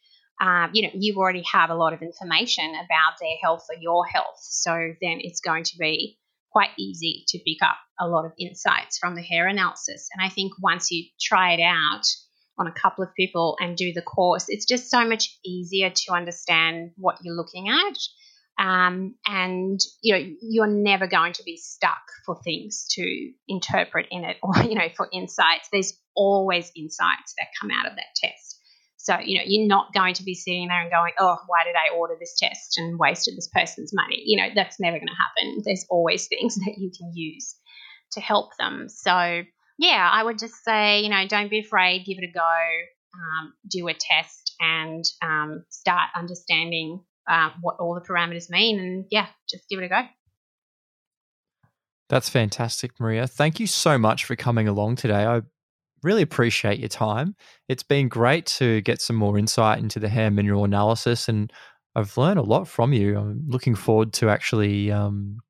um, 0.41 0.71
you 0.73 0.83
know, 0.83 0.91
you 0.95 1.17
already 1.17 1.45
have 1.53 1.69
a 1.69 1.75
lot 1.75 1.93
of 1.93 2.01
information 2.01 2.71
about 2.71 3.19
their 3.21 3.37
health 3.43 3.67
or 3.69 3.77
your 3.79 4.07
health. 4.07 4.39
So 4.41 4.73
then 5.01 5.19
it's 5.21 5.41
going 5.41 5.65
to 5.65 5.79
be 5.79 6.19
quite 6.51 6.71
easy 6.79 7.25
to 7.29 7.39
pick 7.39 7.63
up 7.63 7.77
a 8.01 8.09
lot 8.09 8.25
of 8.25 8.33
insights 8.39 8.99
from 8.99 9.15
the 9.15 9.23
hair 9.23 9.47
analysis. 9.47 10.09
And 10.13 10.25
I 10.25 10.31
think 10.31 10.53
once 10.61 10.91
you 10.91 11.05
try 11.21 11.53
it 11.53 11.61
out 11.61 12.05
on 12.59 12.67
a 12.67 12.73
couple 12.73 13.05
of 13.05 13.15
people 13.15 13.57
and 13.61 13.77
do 13.77 13.93
the 13.93 14.03
course, 14.03 14.47
it's 14.49 14.65
just 14.65 14.91
so 14.91 15.07
much 15.07 15.39
easier 15.45 15.91
to 15.91 16.13
understand 16.13 16.93
what 16.97 17.19
you're 17.23 17.37
looking 17.37 17.69
at. 17.69 17.97
Um, 18.59 19.15
and 19.27 19.81
you 20.03 20.15
know 20.15 20.23
you're 20.43 20.67
never 20.67 21.07
going 21.07 21.33
to 21.35 21.43
be 21.45 21.57
stuck 21.57 22.03
for 22.27 22.39
things 22.45 22.87
to 22.91 23.33
interpret 23.49 24.07
in 24.11 24.25
it 24.25 24.37
or 24.43 24.55
you 24.65 24.75
know 24.75 24.89
for 24.95 25.09
insights 25.15 25.71
there's 25.73 25.95
always 26.15 26.71
insights 26.77 27.33
that 27.39 27.47
come 27.59 27.71
out 27.71 27.87
of 27.87 27.97
that 27.97 28.15
test 28.17 28.60
so, 29.03 29.19
you 29.19 29.39
know, 29.39 29.45
you're 29.47 29.67
not 29.67 29.95
going 29.95 30.13
to 30.13 30.23
be 30.23 30.35
sitting 30.35 30.69
there 30.69 30.83
and 30.83 30.91
going, 30.91 31.15
oh, 31.19 31.39
why 31.47 31.65
did 31.65 31.75
I 31.75 31.97
order 31.97 32.17
this 32.21 32.37
test 32.39 32.77
and 32.77 32.99
wasted 32.99 33.35
this 33.35 33.49
person's 33.49 33.95
money? 33.95 34.23
You 34.27 34.37
know, 34.37 34.49
that's 34.55 34.79
never 34.79 34.99
going 34.99 35.09
to 35.09 35.15
happen. 35.15 35.63
There's 35.65 35.87
always 35.89 36.27
things 36.27 36.55
that 36.67 36.75
you 36.77 36.91
can 36.91 37.11
use 37.15 37.57
to 38.13 38.21
help 38.21 38.51
them. 38.59 38.89
So, 38.91 39.43
yeah, 39.79 40.11
I 40.13 40.23
would 40.23 40.39
just 40.39 40.63
say, 40.63 41.01
you 41.01 41.09
know, 41.09 41.27
don't 41.27 41.49
be 41.49 41.61
afraid, 41.61 42.05
give 42.05 42.19
it 42.19 42.29
a 42.29 42.33
go, 42.33 42.57
um, 43.15 43.55
do 43.71 43.89
a 43.89 43.95
test, 43.95 44.55
and 44.61 45.03
um, 45.23 45.65
start 45.71 46.11
understanding 46.15 47.01
uh, 47.27 47.49
what 47.63 47.77
all 47.81 47.95
the 47.95 48.07
parameters 48.07 48.51
mean. 48.51 48.79
And 48.79 49.07
yeah, 49.11 49.29
just 49.49 49.67
give 49.71 49.79
it 49.79 49.87
a 49.87 49.89
go. 49.89 50.03
That's 52.11 52.29
fantastic, 52.29 53.01
Maria. 53.01 53.27
Thank 53.27 53.61
you 53.61 53.67
so 53.67 53.97
much 53.97 54.27
for 54.27 54.37
coming 54.37 54.69
along 54.69 54.97
today. 54.97 55.25
I 55.25 55.41
really 56.03 56.23
appreciate 56.23 56.79
your 56.79 56.89
time. 56.89 57.37
It's 57.69 57.83
been 57.83 58.09
great 58.09 58.47
to 58.47 58.81
get 58.83 59.01
some 59.01 59.17
more 59.17 59.39
insight 59.39 59.79
into 59.79 59.99
the 59.99 60.09
hair 60.09 60.31
mineral 60.31 60.65
analysis, 60.65 61.29
and 61.29 61.53
I've 61.95 62.17
learned 62.17 62.39
a 62.39 62.43
lot 62.43 62.69
from 62.69 62.93
you. 62.93 63.19
I'm 63.19 63.45
looking 63.49 63.75
forward 63.75 64.13
to 64.15 64.31
actually 64.31 64.93
um, 64.93 65.41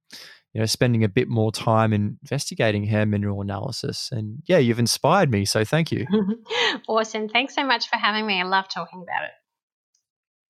you 0.53 0.61
know, 0.61 0.67
spending 0.67 1.05
a 1.05 1.09
bit 1.09 1.29
more 1.29 1.53
time 1.53 1.93
investigating 1.93 2.85
hair 2.85 3.07
mineral 3.07 3.41
analysis. 3.41 4.09
And 4.11 4.43
yeah, 4.47 4.59
you've 4.59 4.81
inspired 4.81 5.31
me. 5.31 5.45
So 5.45 5.65
thank 5.65 5.93
you. 5.93 6.07
awesome. 6.89 7.29
Thanks 7.29 7.55
so 7.55 7.65
much 7.65 7.89
for 7.89 7.97
having 7.97 8.27
me. 8.27 8.41
I 8.41 8.45
love 8.45 8.69
talking 8.69 9.03
about 9.03 9.25
it. 9.25 9.31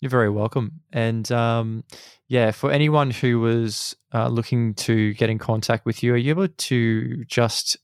You're 0.01 0.11
very 0.11 0.31
welcome. 0.31 0.81
And 0.93 1.31
um, 1.31 1.85
yeah, 2.29 2.53
for 2.53 2.71
anyone 2.71 3.11
who 3.11 3.41
was 3.41 3.95
uh, 4.15 4.29
looking 4.29 4.73
to 4.75 5.13
get 5.15 5.29
in 5.29 5.39
contact 5.39 5.85
with 5.85 6.03
you, 6.03 6.15
are 6.15 6.17
you 6.17 6.31
able 6.31 6.49
to 6.49 7.25
just 7.27 7.77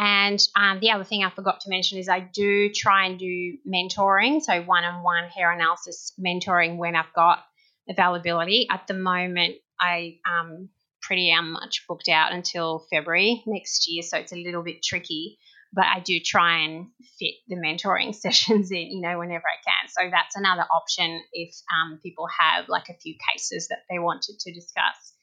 And 0.00 0.40
um, 0.54 0.78
the 0.80 0.92
other 0.92 1.02
thing 1.04 1.24
I 1.24 1.30
forgot 1.30 1.60
to 1.62 1.70
mention 1.70 1.98
is 1.98 2.08
I 2.08 2.20
do 2.20 2.70
try 2.70 3.06
and 3.06 3.18
do 3.18 3.58
mentoring, 3.66 4.40
so 4.40 4.62
one 4.62 4.84
on 4.84 5.02
one 5.02 5.28
hair 5.28 5.50
analysis 5.50 6.12
mentoring 6.24 6.76
when 6.76 6.94
I've 6.94 7.12
got 7.14 7.44
availability. 7.88 8.68
At 8.70 8.86
the 8.86 8.94
moment, 8.94 9.56
I 9.80 10.18
um, 10.24 10.68
pretty 11.02 11.32
um, 11.32 11.50
much 11.52 11.84
booked 11.88 12.08
out 12.08 12.32
until 12.32 12.86
February 12.90 13.42
next 13.46 13.88
year, 13.88 14.02
so 14.02 14.18
it's 14.18 14.32
a 14.32 14.36
little 14.36 14.62
bit 14.62 14.84
tricky. 14.84 15.38
But 15.72 15.84
I 15.84 16.00
do 16.00 16.18
try 16.18 16.60
and 16.60 16.86
fit 17.18 17.34
the 17.48 17.56
mentoring 17.56 18.14
sessions 18.22 18.70
in, 18.70 18.90
you 18.90 19.00
know, 19.00 19.18
whenever 19.18 19.44
I 19.44 19.60
can. 19.64 19.88
So 19.88 20.10
that's 20.10 20.36
another 20.36 20.66
option 20.74 21.22
if 21.32 21.54
um, 21.72 21.98
people 22.02 22.26
have 22.38 22.68
like 22.68 22.88
a 22.88 22.94
few 22.94 23.14
cases 23.32 23.68
that 23.68 23.80
they 23.90 23.98
wanted 23.98 24.38
to 24.40 24.52
discuss. 24.52 25.14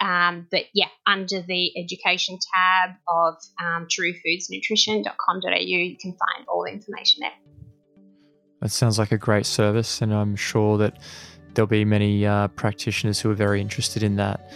Um, 0.00 0.46
but 0.50 0.64
yeah, 0.72 0.88
under 1.06 1.42
the 1.42 1.72
education 1.78 2.38
tab 2.54 2.96
of 3.06 3.34
um, 3.60 3.86
truefoodsnutrition.com.au, 3.86 5.58
you 5.58 5.96
can 6.00 6.12
find 6.12 6.48
all 6.48 6.64
the 6.64 6.72
information 6.72 7.20
there. 7.20 7.32
That 8.62 8.70
sounds 8.70 8.98
like 8.98 9.12
a 9.12 9.18
great 9.18 9.46
service, 9.46 10.00
and 10.00 10.12
I'm 10.14 10.36
sure 10.36 10.78
that 10.78 10.98
there'll 11.54 11.66
be 11.66 11.84
many 11.84 12.26
uh, 12.26 12.48
practitioners 12.48 13.20
who 13.20 13.30
are 13.30 13.34
very 13.34 13.60
interested 13.60 14.02
in 14.02 14.16
that. 14.16 14.52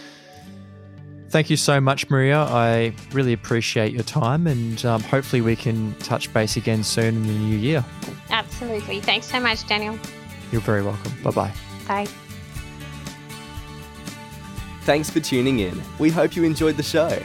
Thank 1.35 1.49
you 1.49 1.57
so 1.57 1.81
much, 1.81 2.09
Maria. 2.09 2.43
I 2.43 2.93
really 3.11 3.33
appreciate 3.33 3.91
your 3.91 4.03
time, 4.03 4.47
and 4.47 4.85
um, 4.85 5.03
hopefully, 5.03 5.41
we 5.41 5.57
can 5.57 5.93
touch 5.95 6.33
base 6.33 6.55
again 6.55 6.81
soon 6.81 7.07
in 7.07 7.27
the 7.27 7.33
new 7.33 7.57
year. 7.57 7.83
Absolutely. 8.29 9.01
Thanks 9.01 9.27
so 9.27 9.41
much, 9.41 9.67
Daniel. 9.67 9.99
You're 10.53 10.61
very 10.61 10.81
welcome. 10.81 11.11
Bye-bye. 11.23 11.51
Bye. 11.89 12.07
Thanks 14.83 15.09
for 15.09 15.19
tuning 15.19 15.59
in. 15.59 15.81
We 15.99 16.09
hope 16.09 16.37
you 16.37 16.45
enjoyed 16.45 16.77
the 16.77 16.83
show. 16.83 17.21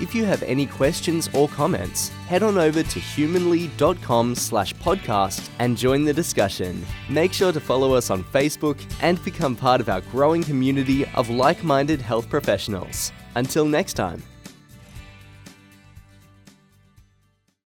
If 0.00 0.14
you 0.14 0.24
have 0.24 0.44
any 0.44 0.64
questions 0.64 1.28
or 1.34 1.48
comments, 1.48 2.10
head 2.28 2.44
on 2.44 2.58
over 2.58 2.84
to 2.84 3.00
humanley.com 3.00 4.36
slash 4.36 4.72
podcast 4.74 5.48
and 5.58 5.76
join 5.76 6.04
the 6.04 6.14
discussion. 6.14 6.86
Make 7.08 7.32
sure 7.32 7.50
to 7.50 7.58
follow 7.58 7.94
us 7.94 8.08
on 8.08 8.22
Facebook 8.22 8.78
and 9.02 9.20
become 9.24 9.56
part 9.56 9.80
of 9.80 9.88
our 9.88 10.02
growing 10.12 10.44
community 10.44 11.06
of 11.16 11.28
like 11.28 11.64
minded 11.64 12.00
health 12.00 12.30
professionals. 12.30 13.10
Until 13.36 13.64
next 13.64 13.94
time. 13.94 14.22